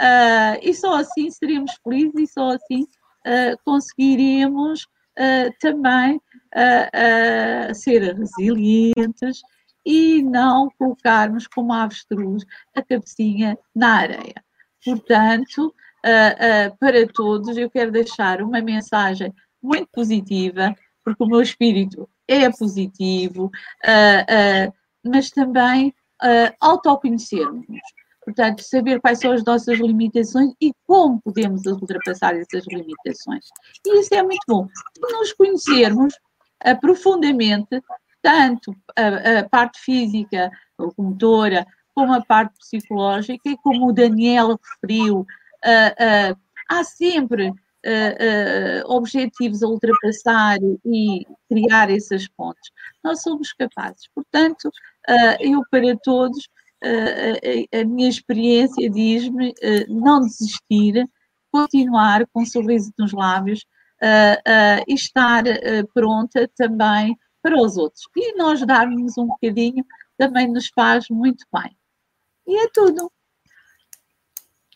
Uh, 0.00 0.56
e 0.62 0.72
só 0.74 0.96
assim 0.96 1.30
seremos 1.30 1.72
felizes 1.84 2.14
e 2.16 2.26
só 2.26 2.50
assim 2.52 2.82
uh, 3.26 3.56
conseguiremos 3.64 4.84
uh, 4.84 5.52
também 5.60 6.20
ser 7.74 8.16
resilientes 8.16 9.40
e 9.86 10.20
não 10.20 10.68
colocarmos 10.76 11.46
como 11.46 11.72
avestruz 11.72 12.44
a 12.74 12.82
cabecinha 12.82 13.56
na 13.74 13.98
areia. 13.98 14.44
Portanto, 14.84 15.74
uh, 16.04 16.72
uh, 16.72 16.76
para 16.78 17.06
todos, 17.06 17.56
eu 17.56 17.70
quero 17.70 17.90
deixar 17.90 18.42
uma 18.42 18.60
mensagem 18.60 19.32
muito 19.62 19.88
positiva, 19.92 20.74
porque 21.04 21.22
o 21.22 21.26
meu 21.26 21.42
espírito 21.42 22.08
é 22.26 22.50
positivo, 22.50 23.46
uh, 23.46 24.72
mas 25.04 25.30
também 25.30 25.94
autoconhecermos. 26.60 27.64
Portanto, 28.22 28.62
saber 28.62 29.00
quais 29.00 29.18
são 29.18 29.32
as 29.32 29.42
nossas 29.42 29.78
limitações 29.78 30.52
e 30.60 30.72
como 30.86 31.20
podemos 31.22 31.64
ultrapassar 31.64 32.36
essas 32.36 32.66
limitações. 32.66 33.46
E 33.86 34.00
isso 34.00 34.14
é 34.14 34.22
muito 34.22 34.44
bom. 34.46 34.68
Nos 35.00 35.32
conhecermos 35.32 36.14
profundamente, 36.82 37.82
tanto 38.20 38.76
a, 38.94 39.38
a 39.38 39.48
parte 39.48 39.80
física, 39.80 40.50
locomotora, 40.78 41.66
como 42.00 42.14
a 42.14 42.24
parte 42.24 42.56
psicológica, 42.58 43.46
e 43.46 43.58
como 43.58 43.88
o 43.88 43.92
Daniel 43.92 44.58
referiu, 44.82 45.18
uh, 45.20 46.32
uh, 46.32 46.40
há 46.66 46.82
sempre 46.82 47.50
uh, 47.50 47.54
objetivos 48.86 49.62
a 49.62 49.68
ultrapassar 49.68 50.56
e 50.86 51.26
criar 51.46 51.90
essas 51.90 52.26
pontes. 52.28 52.70
Nós 53.04 53.20
somos 53.20 53.52
capazes. 53.52 54.08
Portanto, 54.14 54.70
eu 55.40 55.60
para 55.70 55.94
todos, 56.02 56.48
a 56.82 57.84
minha 57.84 58.08
experiência 58.08 58.88
diz-me 58.88 59.52
não 59.88 60.20
desistir, 60.20 61.06
continuar 61.52 62.26
com 62.32 62.42
um 62.42 62.46
sorriso 62.46 62.92
nos 62.98 63.12
lábios 63.12 63.66
e 64.86 64.94
estar 64.94 65.42
pronta 65.92 66.48
também 66.56 67.16
para 67.42 67.60
os 67.60 67.76
outros. 67.76 68.04
E 68.16 68.36
nós 68.36 68.64
darmos 68.64 69.18
um 69.18 69.26
bocadinho 69.26 69.84
também 70.16 70.46
nos 70.46 70.68
faz 70.68 71.06
muito 71.10 71.44
bem. 71.52 71.74
E 72.50 72.58
é 72.58 72.68
tudo. 72.74 73.08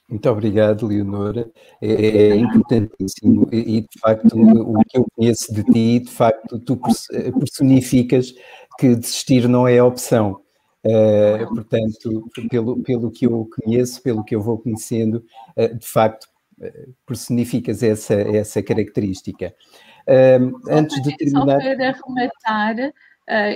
Muito 0.09 0.31
obrigado, 0.31 0.87
Leonora. 0.87 1.51
É, 1.83 1.89
é, 1.89 2.37
importantíssimo 2.37 3.49
e, 3.51 3.81
de 3.81 3.99
facto, 3.99 4.33
o 4.37 4.79
que 4.85 4.97
eu 4.97 5.07
conheço 5.17 5.53
de 5.53 5.65
ti, 5.65 5.99
de 5.99 6.11
facto, 6.11 6.61
tu 6.61 6.79
personificas 7.37 8.33
que 8.79 8.95
desistir 8.95 9.49
não 9.49 9.67
é 9.67 9.79
a 9.79 9.85
opção. 9.85 10.41
Uh, 10.87 11.49
portanto, 11.53 12.31
pelo, 12.49 12.81
pelo 12.83 13.11
que 13.11 13.27
eu 13.27 13.49
conheço, 13.57 14.01
pelo 14.03 14.23
que 14.23 14.37
eu 14.37 14.41
vou 14.41 14.59
conhecendo, 14.59 15.25
uh, 15.57 15.77
de 15.77 15.87
facto, 15.87 16.29
uh, 16.61 16.95
personificas 17.05 17.83
essa, 17.83 18.15
essa 18.15 18.63
característica. 18.63 19.53
antes 20.71 21.03
de 21.03 21.17
terminar. 21.17 21.41
Só 21.41 21.47
para 21.47 21.89
arrematar, 21.89 22.93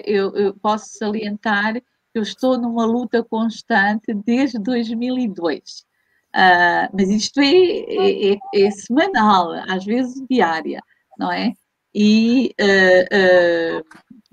eu, 0.04 0.34
eu 0.34 0.54
posso 0.54 0.86
salientar 0.98 1.80
eu 2.18 2.22
estou 2.22 2.58
numa 2.58 2.84
luta 2.84 3.22
constante 3.22 4.12
desde 4.12 4.58
2002. 4.58 5.58
Uh, 5.58 6.34
ah, 6.34 6.90
mas 6.92 7.08
isto 7.08 7.40
é, 7.40 7.46
é, 7.46 8.32
é, 8.34 8.38
é, 8.54 8.70
semanal, 8.70 9.52
às 9.68 9.84
vezes 9.84 10.22
diária, 10.28 10.80
não 11.18 11.32
é? 11.32 11.52
E, 11.94 12.54
uh, 12.60 13.80
uh, 13.80 13.84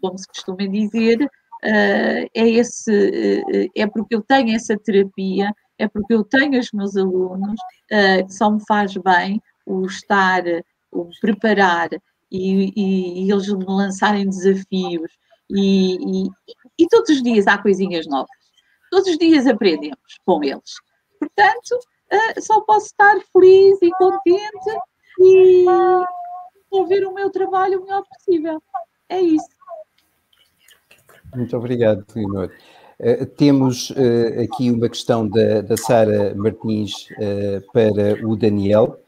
como 0.01 0.17
se 0.17 0.27
costuma 0.27 0.67
dizer, 0.67 1.25
é, 1.63 2.29
esse, 2.35 3.41
é 3.75 3.87
porque 3.87 4.15
eu 4.15 4.21
tenho 4.21 4.55
essa 4.55 4.77
terapia, 4.77 5.51
é 5.79 5.87
porque 5.87 6.13
eu 6.13 6.23
tenho 6.23 6.59
os 6.59 6.71
meus 6.71 6.95
alunos, 6.95 7.59
que 7.89 8.33
só 8.33 8.51
me 8.51 8.63
faz 8.67 8.93
bem 8.97 9.41
o 9.65 9.85
estar, 9.85 10.43
o 10.91 11.09
preparar 11.19 11.89
e, 12.31 12.71
e, 12.75 13.25
e 13.25 13.31
eles 13.31 13.47
me 13.47 13.65
lançarem 13.65 14.29
desafios 14.29 15.11
e, 15.49 16.25
e, 16.27 16.29
e 16.77 16.87
todos 16.87 17.09
os 17.09 17.23
dias 17.23 17.47
há 17.47 17.57
coisinhas 17.57 18.05
novas. 18.07 18.29
Todos 18.91 19.07
os 19.09 19.17
dias 19.17 19.47
aprendemos 19.47 20.19
com 20.25 20.43
eles. 20.43 20.75
Portanto, 21.19 21.79
uh, 22.13 22.41
só 22.41 22.61
posso 22.61 22.87
estar 22.87 23.17
feliz 23.33 23.77
e 23.81 23.89
contente 23.91 24.79
e 25.19 25.65
ouvir 26.71 27.05
o 27.05 27.13
meu 27.13 27.29
trabalho 27.29 27.79
o 27.79 27.83
melhor 27.83 28.03
possível. 28.03 28.61
É 29.09 29.19
isso. 29.21 29.47
Muito 31.33 31.55
obrigado, 31.57 32.05
Leonor. 32.15 32.51
Uh, 32.99 33.25
temos 33.25 33.89
uh, 33.91 34.43
aqui 34.43 34.71
uma 34.71 34.87
questão 34.87 35.27
da, 35.27 35.61
da 35.61 35.77
Sara 35.77 36.33
Martins 36.35 37.09
para 37.73 38.25
o 38.25 38.35
Daniel. 38.35 38.99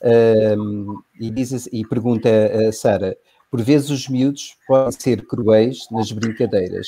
Um, 0.00 1.02
e, 1.18 1.28
diz, 1.28 1.52
assim, 1.52 1.70
e 1.72 1.86
pergunta 1.86 2.28
a 2.68 2.72
Sara: 2.72 3.16
por 3.50 3.62
vezes 3.62 3.90
os 3.90 4.08
miúdos 4.08 4.56
podem 4.66 4.92
ser 4.92 5.26
cruéis 5.26 5.88
nas 5.90 6.12
brincadeiras. 6.12 6.86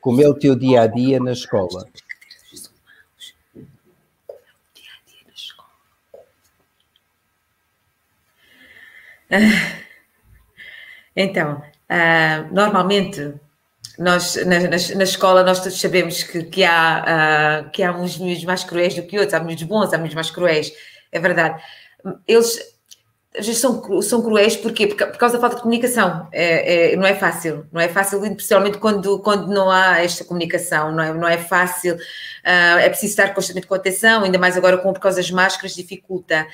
Como 0.00 0.20
é 0.20 0.28
o 0.28 0.34
teu 0.34 0.54
dia 0.54 0.82
a 0.82 0.86
dia 0.86 1.18
na 1.20 1.32
escola? 1.32 1.86
Então, 11.16 11.62
uh, 11.90 12.54
normalmente 12.54 13.34
nós 13.98 14.36
na, 14.46 14.60
na, 14.60 14.68
na, 14.68 15.04
escola 15.04 15.44
nós 15.44 15.60
todos 15.60 15.78
sabemos 15.80 16.22
que, 16.22 16.44
que, 16.44 16.64
há, 16.64 17.64
uh, 17.66 17.70
que 17.70 17.82
há 17.82 17.92
uns 17.92 18.18
miúdos 18.18 18.44
mais 18.44 18.64
cruéis 18.64 18.94
do 18.94 19.02
que 19.02 19.18
outros, 19.18 19.34
há 19.34 19.40
miúdos 19.40 19.64
bons, 19.64 19.92
há 19.92 19.98
miúdos 19.98 20.14
mais 20.14 20.30
cruéis, 20.30 20.72
é 21.10 21.20
verdade. 21.20 21.62
Eles 22.26 22.71
às 23.36 23.46
vezes 23.46 23.60
são, 23.60 24.02
são 24.02 24.22
cruéis 24.22 24.56
porquê? 24.56 24.86
Por, 24.86 24.96
causa 24.96 25.36
da 25.36 25.40
falta 25.40 25.56
de 25.56 25.62
comunicação. 25.62 26.28
É, 26.32 26.92
é, 26.92 26.96
não 26.96 27.06
é 27.06 27.14
fácil, 27.14 27.66
não 27.72 27.80
é 27.80 27.88
fácil, 27.88 28.24
especialmente 28.24 28.78
quando, 28.78 29.18
quando 29.20 29.48
não 29.48 29.70
há 29.70 30.00
esta 30.00 30.24
comunicação, 30.24 30.92
não 30.92 31.02
é, 31.02 31.14
não 31.14 31.28
é 31.28 31.38
fácil, 31.38 31.94
uh, 31.94 32.78
é 32.78 32.88
preciso 32.88 33.12
estar 33.12 33.34
constantemente 33.34 33.66
com 33.66 33.74
atenção, 33.74 34.22
ainda 34.22 34.38
mais 34.38 34.56
agora 34.56 34.76
com, 34.78 34.92
por 34.92 35.00
causa 35.00 35.16
das 35.16 35.30
máscaras, 35.30 35.74
dificulta. 35.74 36.46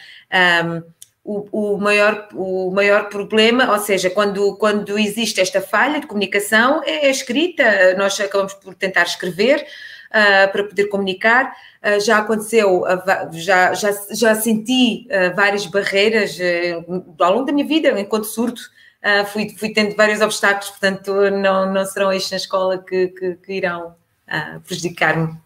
Um, 0.65 0.83
o, 1.25 1.75
o, 1.75 1.79
maior, 1.79 2.29
o 2.33 2.71
maior 2.71 3.09
problema, 3.09 3.71
ou 3.71 3.79
seja, 3.79 4.09
quando, 4.09 4.57
quando 4.57 4.99
existe 4.99 5.41
esta 5.41 5.61
falha 5.61 6.01
de 6.01 6.07
comunicação, 6.07 6.81
é 6.87 7.07
a 7.07 7.11
escrita, 7.11 7.95
nós 7.99 8.19
acabamos 8.19 8.55
por 8.55 8.75
tentar 8.75 9.03
escrever, 9.03 9.67
uh, 10.09 10.51
para 10.51 10.65
poder 10.65 10.87
comunicar. 10.87 11.53
Uh, 11.83 12.01
já 12.01 12.19
aconteceu, 12.19 12.83
uh, 12.83 13.33
já, 13.33 13.73
já, 13.75 13.91
já 14.11 14.35
senti 14.35 15.07
várias 15.35 15.67
barreiras 15.67 16.39
ao 17.21 17.33
longo 17.33 17.45
da 17.45 17.53
minha 17.53 17.67
vida, 17.67 17.99
enquanto 18.01 18.25
surdo. 18.25 18.61
fui, 19.33 19.49
fui 19.57 19.73
tendo 19.73 19.95
vários 19.97 20.21
obstáculos, 20.21 20.71
portanto, 20.71 21.13
não, 21.31 21.73
não 21.73 21.85
serão 21.85 22.13
estes 22.13 22.31
na 22.33 22.37
escola 22.37 22.79
que, 22.79 23.09
que, 23.09 23.35
que 23.37 23.53
irão 23.53 23.95
prejudicar-me. 24.67 25.37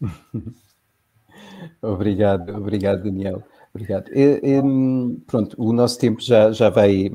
obrigado, 1.82 2.56
obrigado, 2.56 3.02
Daniel. 3.02 3.42
Obrigado. 3.74 4.08
E, 4.14 4.40
pronto, 5.26 5.56
o 5.58 5.72
nosso 5.72 5.98
tempo 5.98 6.20
já, 6.20 6.52
já, 6.52 6.70
vai, 6.70 7.10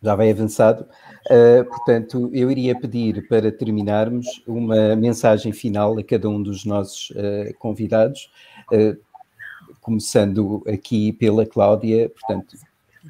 já 0.00 0.14
vai 0.14 0.30
avançado. 0.30 0.86
Uh, 1.28 1.64
portanto, 1.64 2.30
eu 2.32 2.48
iria 2.52 2.78
pedir 2.78 3.26
para 3.26 3.50
terminarmos 3.50 4.40
uma 4.46 4.94
mensagem 4.94 5.52
final 5.52 5.98
a 5.98 6.04
cada 6.04 6.28
um 6.28 6.40
dos 6.40 6.64
nossos 6.64 7.10
uh, 7.10 7.52
convidados, 7.58 8.30
uh, 8.72 8.96
começando 9.80 10.62
aqui 10.68 11.12
pela 11.12 11.44
Cláudia, 11.44 12.08
portanto, 12.10 12.56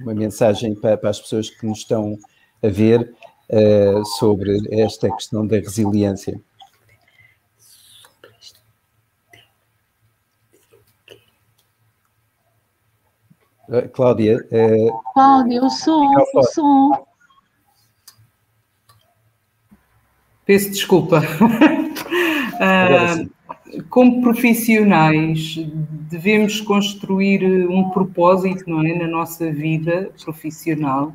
uma 0.01 0.14
mensagem 0.14 0.75
para, 0.75 0.97
para, 0.97 1.11
as 1.11 1.21
pessoas 1.21 1.51
que 1.51 1.67
nos 1.67 1.79
estão 1.79 2.19
a 2.62 2.69
ver 2.69 3.14
sobre 4.19 4.59
esta 4.73 5.09
questão 5.11 5.47
da 5.47 5.57
resiliência. 5.57 6.41
Cláudia. 13.93 14.45
Cláudia, 15.14 15.64
o 15.64 15.71
som, 15.71 16.11
o 16.35 16.43
som. 16.43 17.07
Peço 20.47 20.70
desculpa. 20.70 21.22
uh, 22.62 23.82
como 23.90 24.22
profissionais, 24.22 25.57
devemos 26.09 26.61
construir 26.61 27.44
um 27.68 27.90
propósito 27.90 28.70
não 28.70 28.80
é, 28.86 28.94
na 28.94 29.09
nossa 29.09 29.51
vida 29.51 30.12
profissional, 30.22 31.12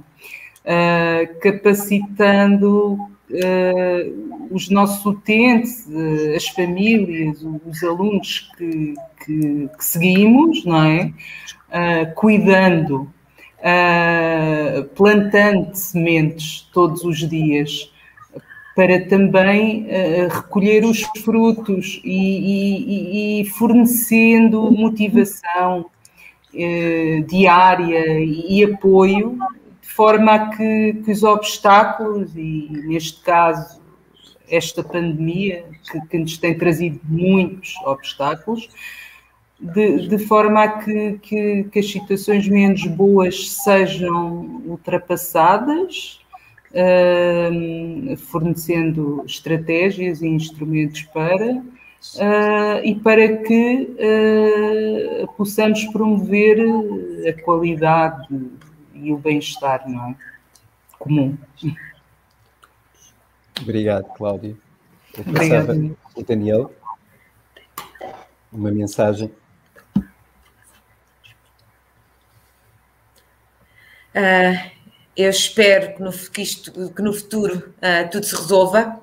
uh, 0.65 1.39
capacitando 1.39 2.95
uh, 2.95 4.47
os 4.51 4.69
nossos 4.69 5.05
utentes, 5.05 5.87
as 6.35 6.49
famílias, 6.49 7.41
os 7.65 7.81
alunos 7.83 8.51
que, 8.57 8.93
que, 9.25 9.69
que 9.77 9.85
seguimos, 9.85 10.65
não 10.65 10.83
é? 10.83 11.13
cuidando, 12.15 13.09
plantando 14.93 15.73
sementes 15.73 16.67
todos 16.73 17.05
os 17.05 17.19
dias 17.29 17.89
para 18.81 18.99
também 19.05 19.83
uh, 19.83 20.27
recolher 20.27 20.83
os 20.83 21.03
frutos 21.23 22.01
e, 22.03 23.41
e, 23.41 23.41
e 23.41 23.45
fornecendo 23.51 24.71
motivação 24.71 25.85
uh, 26.51 27.23
diária 27.27 28.19
e, 28.19 28.63
apoio, 28.63 29.37
de 29.83 29.87
forma 29.87 30.33
a 30.33 30.49
que, 30.49 30.93
que, 31.05 31.11
os 31.11 31.21
obstáculos, 31.21 32.35
e 32.35 32.69
neste 32.87 33.21
caso 33.21 33.79
esta 34.49 34.83
pandemia, 34.83 35.63
que, 35.91 36.01
que 36.07 36.17
nos 36.17 36.39
tem 36.39 36.57
trazido 36.57 36.99
muitos 37.03 37.75
obstáculos, 37.85 38.67
de, 39.59 40.07
de, 40.07 40.17
forma 40.17 40.63
a 40.63 40.69
que, 40.79 41.19
que, 41.21 41.63
que, 41.65 41.77
as 41.77 41.87
situações 41.87 42.47
menos 42.47 42.83
boas 42.87 43.47
sejam 43.47 44.59
ultrapassadas 44.65 46.20
uh, 46.73 48.17
fornecendo 48.17 49.23
estratégias 49.25 50.21
e 50.21 50.27
instrumentos 50.27 51.03
para, 51.03 51.53
uh, 51.55 52.83
e 52.83 52.95
para 52.95 53.37
que 53.37 53.95
uh, 55.23 55.27
possamos 55.33 55.83
promover 55.85 56.59
a 57.27 57.41
qualidade 57.41 58.27
e 58.93 59.11
o 59.11 59.17
bem-estar 59.17 59.89
não 59.89 60.09
é? 60.09 60.15
comum. 60.97 61.37
Obrigado, 63.61 64.05
Cláudia. 64.15 64.55
Obrigado. 65.17 65.97
Daniel, 66.25 66.71
uma 68.51 68.71
mensagem. 68.71 69.31
Uh, 74.13 74.80
eu 75.15 75.29
espero 75.29 75.95
que 75.95 76.01
no, 76.01 76.11
que 76.11 76.41
isto, 76.41 76.93
que 76.93 77.01
no 77.01 77.13
futuro 77.13 77.73
uh, 77.77 78.09
tudo 78.09 78.25
se 78.25 78.35
resolva. 78.35 79.01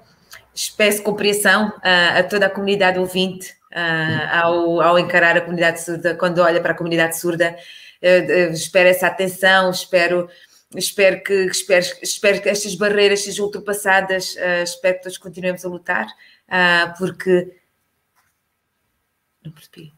Peço 0.77 1.03
compreensão 1.03 1.69
uh, 1.69 2.19
a 2.19 2.23
toda 2.23 2.47
a 2.47 2.51
comunidade 2.51 2.99
ouvinte 2.99 3.53
uh, 3.73 4.37
ao, 4.37 4.81
ao, 4.81 4.99
encarar 4.99 5.37
a 5.37 5.41
comunidade 5.41 5.83
surda, 5.83 6.15
quando 6.15 6.39
olha 6.41 6.61
para 6.61 6.73
a 6.73 6.77
comunidade 6.77 7.19
surda. 7.19 7.57
espero 8.53 8.89
essa 8.89 9.07
atenção, 9.07 9.71
espero, 9.71 10.29
espero, 10.75 11.23
que, 11.23 11.33
espero, 11.47 11.87
espero 12.03 12.43
que 12.43 12.49
estas 12.49 12.75
barreiras 12.75 13.21
sejam 13.21 13.47
ultrapassadas, 13.47 14.37
espero 14.63 14.97
que 14.97 15.03
todos 15.03 15.19
continuemos 15.19 15.65
a 15.65 15.69
lutar, 15.69 16.07
porque. 16.99 17.57
Não 19.45 19.53
percebi. 19.53 19.98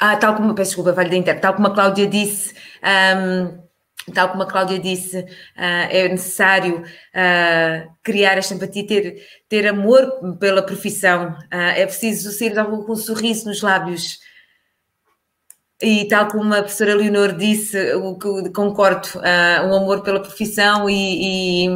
Ah, 0.00 0.16
tal 0.16 0.36
como, 0.36 0.54
peço 0.54 0.70
desculpa, 0.70 0.94
falha 0.94 1.10
da 1.10 1.16
internet, 1.16 1.42
tal 1.42 1.54
como 1.54 1.66
a 1.66 1.74
Cláudia 1.74 2.06
disse, 2.06 2.54
um, 2.84 3.68
tal 4.12 4.28
como 4.30 4.44
a 4.44 4.46
Cláudia 4.46 4.78
disse, 4.78 5.18
uh, 5.18 5.26
é 5.90 6.08
necessário 6.08 6.82
uh, 6.82 7.92
criar 8.02 8.38
esta 8.38 8.54
empatia, 8.54 8.86
ter, 8.86 9.26
ter 9.48 9.66
amor 9.66 10.38
pela 10.38 10.62
profissão, 10.62 11.30
uh, 11.30 11.74
é 11.76 11.84
preciso 11.84 12.30
ser 12.30 12.54
com 12.54 12.92
um 12.92 12.96
sorriso 12.96 13.46
nos 13.46 13.60
lábios. 13.60 14.20
E 15.82 16.06
tal 16.08 16.28
como 16.28 16.54
a 16.54 16.62
professora 16.62 16.94
Leonor 16.94 17.36
disse, 17.36 17.94
o 17.94 18.18
que 18.18 18.50
concordo, 18.50 19.08
um 19.64 19.74
amor 19.76 20.02
pela 20.02 20.20
profissão 20.20 20.90
e, 20.90 21.66
e, 21.66 21.68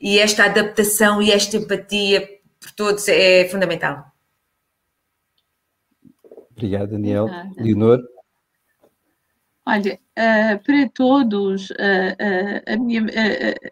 e 0.00 0.18
esta 0.18 0.44
adaptação 0.44 1.22
e 1.22 1.30
esta 1.30 1.56
empatia 1.56 2.28
por 2.60 2.72
todos 2.72 3.06
é 3.08 3.48
fundamental. 3.48 4.15
Obrigado, 6.56 6.92
Daniel. 6.92 7.28
Leonor? 7.58 8.02
Olha, 9.68 9.98
uh, 10.16 10.64
para 10.64 10.88
todos, 10.94 11.70
uh, 11.70 11.74
uh, 11.74 12.72
a, 12.72 12.76
minha, 12.78 13.04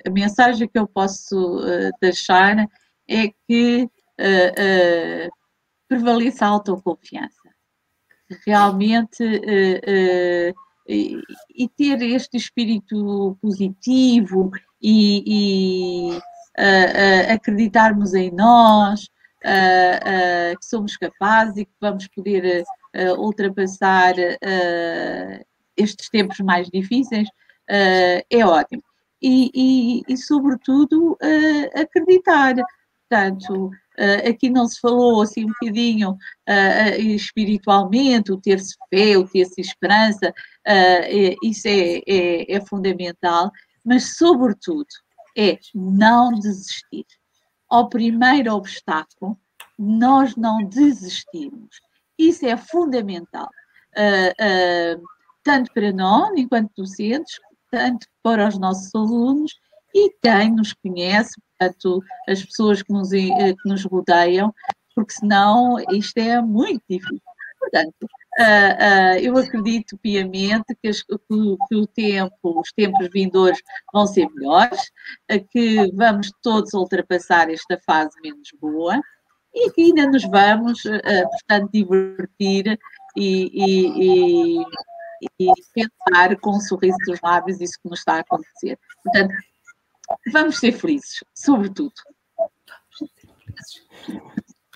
a 0.05 0.11
mensagem 0.11 0.69
que 0.69 0.79
eu 0.79 0.89
posso 0.89 1.61
deixar 2.01 2.69
é 3.09 3.29
que 3.49 3.89
prevaleça 5.89 6.45
a 6.45 6.49
autoconfiança. 6.49 7.49
Realmente, 8.45 9.23
e, 10.87 11.19
e, 11.55 11.69
ter 11.69 12.03
este 12.03 12.37
espírito 12.37 13.39
positivo 13.41 14.51
e, 14.83 16.11
e 16.13 16.21
acreditarmos 17.33 18.15
em 18.15 18.31
nós, 18.31 19.09
uh, 19.45 20.59
que 20.59 20.67
somos 20.67 20.97
capazes 20.97 21.59
e 21.59 21.65
que 21.65 21.73
vamos 21.81 22.09
poder 22.09 22.65
ultrapassar 23.19 24.15
estes 25.77 26.09
tempos 26.09 26.39
mais 26.39 26.69
difíceis, 26.69 27.29
é 27.69 28.47
ótimo. 28.47 28.83
E, 29.21 29.51
e, 29.55 30.03
e 30.07 30.17
sobretudo, 30.17 31.19
acreditar. 31.75 32.55
Portanto, 33.09 33.71
aqui 34.29 34.49
não 34.49 34.67
se 34.67 34.81
falou 34.81 35.23
assim 35.23 35.45
um 35.45 35.49
bocadinho 35.49 36.17
espiritualmente, 36.99 38.31
o 38.31 38.41
ter-se 38.41 38.77
fé, 38.89 39.19
o 39.19 39.27
ter-se 39.27 39.61
esperança, 39.61 40.33
é, 40.67 41.35
isso 41.43 41.69
é, 41.69 42.01
é, 42.07 42.57
é, 42.57 42.61
fundamental, 42.61 43.51
mas 43.85 44.17
sobretudo 44.17 44.87
é 45.37 45.59
não 45.75 46.33
desistir. 46.33 47.05
Ao 47.69 47.89
primeiro 47.89 48.55
obstáculo, 48.55 49.39
nós 49.79 50.37
não 50.37 50.65
desistirmos. 50.65 51.81
Isso 52.19 52.47
é 52.47 52.57
fundamental, 52.57 53.49
tanto 55.43 55.73
para 55.73 55.93
nós, 55.93 56.33
enquanto 56.37 56.73
docentes, 56.77 57.41
tanto 57.71 58.07
para 58.23 58.49
os 58.49 58.59
nossos 58.59 58.95
alunos 58.95 59.53
e 59.95 60.11
quem 60.23 60.53
nos 60.53 60.73
conhece, 60.73 61.35
portanto, 61.59 62.03
as 62.29 62.45
pessoas 62.45 62.83
que 62.83 62.93
nos, 62.93 63.13
eh, 63.13 63.55
que 63.55 63.69
nos 63.69 63.85
rodeiam, 63.85 64.53
porque 64.95 65.13
senão 65.13 65.77
isto 65.91 66.19
é 66.19 66.41
muito 66.41 66.83
difícil. 66.89 67.21
Portanto, 67.59 68.09
uh, 68.39 69.15
uh, 69.15 69.19
eu 69.21 69.37
acredito 69.37 69.97
piamente 69.99 70.75
que, 70.83 70.89
as, 70.89 71.03
que, 71.03 71.17
que, 71.69 71.77
o 71.77 71.87
tempo, 71.87 72.61
os 72.61 72.73
tempos 72.73 73.09
vindouros 73.13 73.61
vão 73.93 74.07
ser 74.07 74.29
melhores, 74.31 74.91
que 75.51 75.91
vamos 75.95 76.33
todos 76.43 76.73
ultrapassar 76.75 77.51
esta 77.51 77.79
fase 77.85 78.15
menos 78.23 78.49
boa 78.61 79.01
e 79.55 79.71
que 79.71 79.83
ainda 79.83 80.07
nos 80.07 80.25
vamos, 80.25 80.83
portanto, 80.83 81.71
divertir 81.73 82.79
e, 83.17 83.51
e, 83.55 84.59
e, 84.61 84.65
e 85.39 85.53
pensar 85.73 86.37
com 86.41 86.57
um 86.57 86.61
sorriso 86.61 86.99
dos 87.07 87.21
lábios 87.23 87.61
isso 87.61 87.79
que 87.83 87.89
nos 87.89 88.01
está 88.01 88.17
a 88.17 88.21
acontecer. 88.21 88.79
Portanto, 89.03 89.35
vamos 90.33 90.59
ser 90.59 90.73
felizes, 90.73 91.23
sobretudo. 91.35 91.95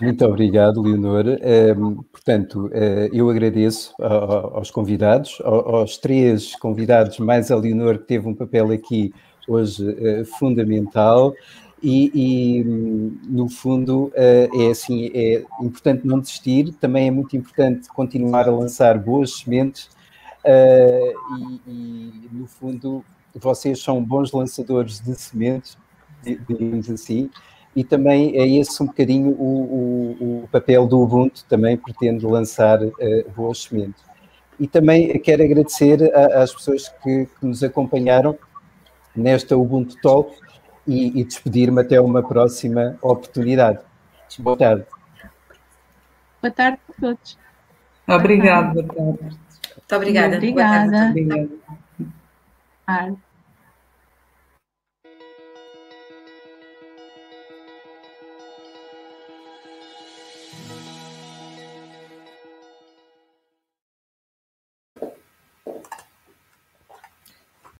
Muito 0.00 0.24
obrigado, 0.24 0.80
Leonora. 0.80 1.40
Um, 1.76 2.02
portanto, 2.04 2.66
uh, 2.66 3.12
eu 3.12 3.28
agradeço 3.28 3.92
aos 3.98 4.70
convidados, 4.70 5.40
aos 5.44 5.98
três 5.98 6.54
convidados, 6.54 7.18
mais 7.18 7.50
a 7.50 7.56
Leonor, 7.56 7.98
que 7.98 8.04
teve 8.04 8.28
um 8.28 8.34
papel 8.34 8.70
aqui 8.70 9.12
hoje 9.48 9.84
uh, 9.84 10.24
fundamental. 10.24 11.34
E, 11.82 12.10
e, 12.14 12.64
no 13.28 13.48
fundo, 13.48 14.06
uh, 14.06 14.62
é 14.62 14.70
assim: 14.70 15.10
é 15.12 15.44
importante 15.60 16.06
não 16.06 16.20
desistir, 16.20 16.72
também 16.74 17.08
é 17.08 17.10
muito 17.10 17.36
importante 17.36 17.88
continuar 17.88 18.48
a 18.48 18.52
lançar 18.52 18.98
boas 18.98 19.38
sementes. 19.38 19.90
E, 20.46 21.60
e, 21.66 22.28
no 22.32 22.46
fundo, 22.46 23.04
vocês 23.34 23.82
são 23.82 24.02
bons 24.02 24.30
lançadores 24.30 25.00
de 25.00 25.14
sementes, 25.16 25.76
digamos 26.48 26.88
assim, 26.88 27.28
e 27.78 27.84
também 27.84 28.36
é 28.36 28.44
esse 28.44 28.82
um 28.82 28.86
bocadinho 28.86 29.30
o, 29.38 30.16
o, 30.20 30.42
o 30.42 30.48
papel 30.48 30.84
do 30.84 31.00
Ubuntu, 31.00 31.44
também 31.44 31.76
pretende 31.76 32.26
lançar 32.26 32.82
uh, 32.82 33.30
boas 33.36 33.62
sementes. 33.62 34.02
E 34.58 34.66
também 34.66 35.16
quero 35.20 35.44
agradecer 35.44 36.12
a, 36.12 36.42
às 36.42 36.52
pessoas 36.52 36.88
que, 36.88 37.26
que, 37.26 37.46
nos 37.46 37.62
acompanharam 37.62 38.36
nesta 39.14 39.56
Ubuntu 39.56 39.94
Talk 40.02 40.36
e, 40.88 41.20
e 41.20 41.24
despedir-me 41.24 41.80
até 41.80 42.00
uma 42.00 42.20
próxima 42.20 42.98
oportunidade. 43.00 43.78
Boa 44.40 44.56
tarde. 44.56 44.84
Boa 46.42 46.52
tarde 46.52 46.80
a 46.88 47.00
todos. 47.00 47.38
Obrigada. 48.08 48.82
Boa 48.82 48.88
tarde. 48.88 49.22
Muito 49.22 49.94
obrigada. 49.94 50.36
Obrigada. 50.36 50.90
Boa 50.90 50.90
tarde. 50.90 51.20
Obrigada. 51.20 51.48
Ah. 52.88 53.27